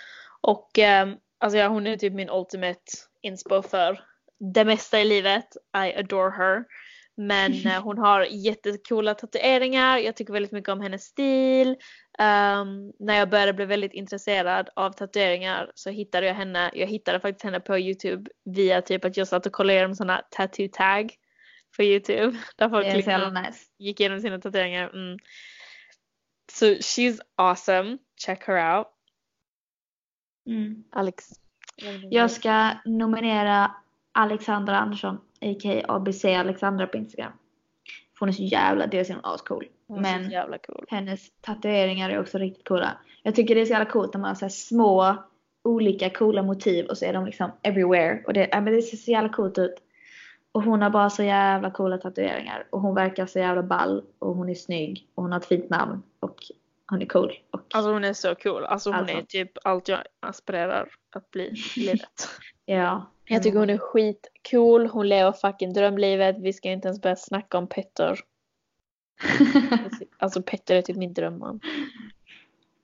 Och 0.47 0.78
ehm, 0.78 1.16
alltså 1.38 1.59
ja, 1.59 1.68
hon 1.68 1.86
är 1.86 1.97
typ 1.97 2.12
min 2.12 2.30
ultimate 2.30 2.80
inspo 3.22 3.62
för 3.62 4.01
det 4.55 4.64
mesta 4.64 5.01
i 5.01 5.05
livet. 5.05 5.47
I 5.76 5.99
adore 5.99 6.30
her. 6.30 6.64
Men 7.16 7.53
eh, 7.66 7.82
hon 7.82 7.99
har 7.99 8.26
jättekola 8.30 9.14
tatueringar. 9.14 9.99
Jag 9.99 10.16
tycker 10.16 10.32
väldigt 10.32 10.53
mycket 10.53 10.68
om 10.68 10.80
hennes 10.80 11.03
stil. 11.03 11.76
Ehm, 12.18 12.92
när 12.99 13.18
jag 13.18 13.30
började 13.30 13.53
bli 13.53 13.64
väldigt 13.64 13.92
intresserad 13.92 14.68
av 14.76 14.90
tatueringar 14.90 15.72
så 15.74 15.90
hittade 15.90 16.26
jag 16.26 16.34
henne. 16.34 16.70
Jag 16.74 16.86
hittade 16.86 17.20
faktiskt 17.20 17.45
henne 17.45 17.61
på 17.61 17.78
Youtube 17.78 18.30
via 18.45 18.82
typ 18.82 19.05
att 19.05 19.16
jag 19.16 19.28
satt 19.28 19.47
och 19.47 19.53
kollade 19.53 19.74
igenom 19.74 19.95
sådana 19.95 20.22
tattoo 20.30 20.68
tag 20.72 21.14
på 21.76 21.82
Youtube. 21.82 22.38
Där 22.57 22.68
folk 22.68 22.90
så 22.90 22.97
liksom 22.97 23.34
nice. 23.34 23.61
gick 23.78 24.01
igenom 24.01 24.20
sina 24.20 24.38
tatueringar. 24.38 24.88
Mm. 24.88 25.18
So 26.53 26.66
she's 26.66 27.18
awesome. 27.36 27.99
Check 28.26 28.45
her 28.47 28.78
out. 28.78 28.93
Mm. 30.47 30.84
Alex. 30.90 31.24
Jag 32.11 32.30
ska 32.30 32.70
nominera 32.84 33.70
Alexandra 34.12 34.78
Andersson, 34.78 35.14
a.k.a. 35.40 35.82
ABC 35.88 36.24
Alexandra 36.24 36.86
på 36.86 36.97
Instagram. 36.97 37.32
För 38.12 38.20
hon 38.20 38.28
är 38.28 38.32
så 38.32 38.42
jävla, 38.42 38.86
dels 38.86 39.11
är 39.11 39.14
hon 39.14 39.24
ascool. 39.24 39.66
Hon 39.86 40.05
är 40.05 40.12
så 40.12 40.18
Men 40.18 40.30
jävla 40.30 40.59
cool. 40.59 40.84
hennes 40.88 41.30
tatueringar 41.40 42.11
är 42.11 42.20
också 42.20 42.38
riktigt 42.38 42.68
coola. 42.68 42.97
Jag 43.22 43.34
tycker 43.34 43.55
det 43.55 43.61
är 43.61 43.64
så 43.64 43.72
jävla 43.72 43.90
coolt 43.90 44.14
när 44.14 44.20
man 44.20 44.28
har 44.28 44.34
så 44.34 44.45
här 44.45 44.51
små 44.51 45.16
olika 45.62 46.11
coola 46.11 46.42
motiv 46.42 46.86
och 46.86 46.99
så 46.99 47.05
är 47.05 47.12
de 47.12 47.26
liksom 47.26 47.51
everywhere. 47.62 48.22
Och 48.26 48.32
det, 48.32 48.49
men 48.53 48.64
det 48.64 48.82
ser 48.82 48.97
så 48.97 49.11
jävla 49.11 49.28
coolt 49.28 49.59
ut. 49.59 49.74
Och 50.53 50.62
hon 50.62 50.82
har 50.82 50.90
bara 50.90 51.11
så 51.11 51.22
jävla 51.22 51.70
coola 51.70 51.99
tatueringar. 51.99 52.66
Och 52.70 52.80
hon 52.80 52.95
verkar 52.95 53.26
så 53.26 53.38
jävla 53.38 53.62
ball. 53.62 54.03
Och 54.18 54.34
hon 54.34 54.49
är 54.49 54.55
snygg. 54.55 55.07
Och 55.14 55.22
hon 55.22 55.32
har 55.32 55.40
ett 55.40 55.47
fint 55.47 55.70
namn. 55.70 56.03
Och 56.20 56.36
hon 56.91 57.03
är 57.03 57.07
cool. 57.07 57.32
Och 57.51 57.61
Alltså 57.74 57.93
hon 57.93 58.05
är 58.05 58.12
så 58.12 58.35
cool. 58.35 58.64
Alltså 58.64 58.91
hon 58.91 58.99
Alltså. 58.99 59.16
är 59.16 59.22
typ 59.22 59.51
allt 59.64 59.89
jag 59.89 60.01
aspirerar 60.20 60.89
att 61.16 61.30
bli 61.30 61.45
i 61.76 61.80
livet. 61.80 62.28
ja. 62.64 63.11
Jag 63.26 63.43
tycker 63.43 63.59
hon 63.59 63.70
är 63.70 63.78
skitcool. 63.78 64.87
Hon 64.87 65.09
lever 65.09 65.32
fucking 65.32 65.72
drömlivet. 65.72 66.37
Vi 66.39 66.53
ska 66.53 66.68
inte 66.70 66.89
ens 66.89 67.01
börja 67.01 67.16
snacka 67.16 67.59
om 67.59 67.68
Petter. 67.68 68.20
Alltså 70.18 70.43
Petter 70.43 70.76
är 70.76 70.82
typ 70.82 70.97
min 70.97 71.14
drömman. 71.14 71.61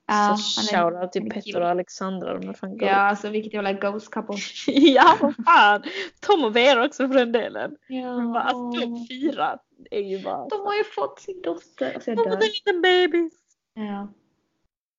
ja, 0.07 0.37
så 0.37 0.61
är- 0.75 0.81
shoutout 0.91 1.11
till 1.11 1.25
är 1.25 1.29
Petter 1.29 1.61
och 1.61 1.69
Alexandra. 1.69 2.39
De 2.39 2.49
är 2.49 2.53
fan 2.53 2.69
goals. 2.77 2.91
Ja, 2.91 2.95
alltså 2.95 3.29
vilket 3.29 3.53
jävla 3.53 3.73
ghost 3.73 4.11
couple. 4.11 4.35
ja, 4.67 5.17
vad 5.21 5.35
fan. 5.45 5.83
Tom 6.19 6.43
och 6.45 6.55
Vera 6.55 6.85
också 6.85 7.07
för 7.07 7.15
den 7.15 7.31
delen. 7.31 7.75
Ja. 7.87 8.17
Men 8.17 8.31
bara, 8.33 8.43
Alltså 8.43 8.79
de 8.81 9.07
fyra 9.07 9.59
är 9.91 10.01
ju 10.01 10.23
bara... 10.23 10.47
De 10.47 10.59
har 10.61 10.75
ju 10.75 10.83
fått 10.83 11.19
sin 11.19 11.41
dotter. 11.41 11.93
Alltså 11.93 12.11
jag 12.11 12.17
De 12.17 12.21
har 12.29 12.37
dör. 12.37 12.45
en 12.45 12.51
liten 12.51 12.81
bebis. 12.81 13.33
Ja. 13.73 14.13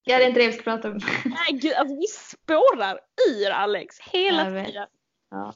Ja, 0.04 0.18
det 0.18 0.24
är 0.24 0.28
inte 0.28 0.40
det 0.40 0.46
vi 0.46 0.52
ska 0.52 0.62
prata 0.62 0.90
om. 0.90 1.00
Nej 1.24 1.60
gud, 1.60 1.72
alltså 1.72 1.96
vi 1.96 2.06
spårar 2.06 3.00
ur 3.30 3.50
Alex 3.50 4.00
hela 4.00 4.50
Jag 4.50 4.66
tiden. 4.66 4.86
Ja, 5.30 5.54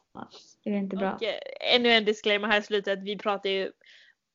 det 0.65 0.71
är 0.71 0.75
inte 0.75 0.97
bra. 0.97 1.13
Och 1.13 1.23
eh, 1.23 1.75
ännu 1.75 1.91
en 1.91 2.05
disclaimer 2.05 2.49
här 2.49 2.61
i 2.61 2.63
slutet. 2.63 2.99
Vi 3.03 3.19
pratar 3.19 3.51
ju 3.51 3.73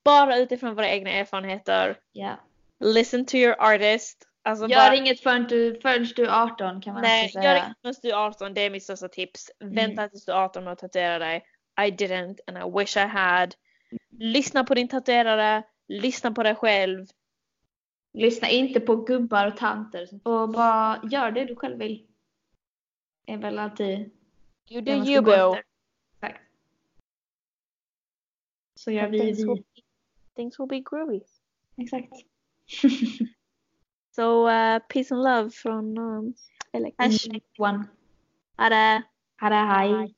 bara 0.03 0.37
utifrån 0.37 0.75
våra 0.75 0.89
egna 0.89 1.09
erfarenheter. 1.09 1.99
Ja. 2.11 2.39
Listen 2.79 3.25
to 3.25 3.35
your 3.35 3.55
artist. 3.59 4.27
Alltså 4.43 4.67
Gör 4.67 4.77
bara, 4.77 4.95
inget 4.95 5.19
förrän 5.19 5.43
du, 5.43 5.79
förrän 5.81 6.07
du 6.15 6.25
är 6.25 6.43
18 6.43 6.81
kan 6.81 6.93
man 6.93 7.01
nej, 7.01 7.25
också 7.25 7.37
gör 7.37 7.43
säga. 7.43 7.65
inget 7.65 7.77
förrän 7.81 7.95
du 8.01 8.09
är 8.09 8.25
18. 8.27 8.53
Det 8.53 8.61
är 8.61 8.69
mitt 8.69 8.83
största 8.83 9.07
tips. 9.07 9.51
Mm. 9.61 9.75
Vänta 9.75 10.07
tills 10.07 10.25
du 10.25 10.31
är 10.31 10.35
18 10.35 10.63
med 10.63 10.73
att 10.73 10.79
tatuera 10.79 11.19
dig. 11.19 11.43
I 11.81 11.91
didn't 11.91 12.37
and 12.47 12.57
I 12.57 12.79
wish 12.79 12.97
I 12.97 12.99
had. 12.99 13.55
Lyssna 14.19 14.63
på 14.63 14.73
din 14.73 14.87
tatuerare. 14.87 15.63
Lyssna 15.87 16.31
på 16.31 16.43
dig 16.43 16.55
själv. 16.55 17.07
Lyssna 18.13 18.49
inte 18.49 18.79
på 18.79 18.95
gubbar 18.95 19.47
och 19.47 19.57
tanter. 19.57 20.09
Och 20.23 20.49
bara 20.49 21.01
gör 21.11 21.31
det 21.31 21.45
du 21.45 21.55
själv 21.55 21.77
vill. 21.79 22.07
är 23.25 23.37
väl 23.37 23.59
alltid 23.59 24.11
You 24.69 24.81
det 24.81 24.95
do 24.95 25.05
you 25.05 25.17
efter. 25.19 25.63
Exakt. 26.15 26.41
Så 28.75 28.91
gör 28.91 29.09
vi 29.09 29.19
Things 29.19 29.39
will, 29.39 29.63
vi. 29.75 29.83
things 30.35 30.59
will 30.59 30.67
be 30.67 30.79
groovy. 30.79 31.21
Exakt. 31.77 32.13
Så 34.15 34.47
uh, 34.49 34.79
peace 34.79 35.15
and 35.15 35.23
love 35.23 35.49
från 35.49 35.97
um. 35.97 36.33
Hashtag 36.97 37.41
one. 37.57 37.87
Ha 38.57 38.69
det! 38.69 39.03
Ha 39.41 39.49
det, 39.49 39.55
hej. 39.55 40.15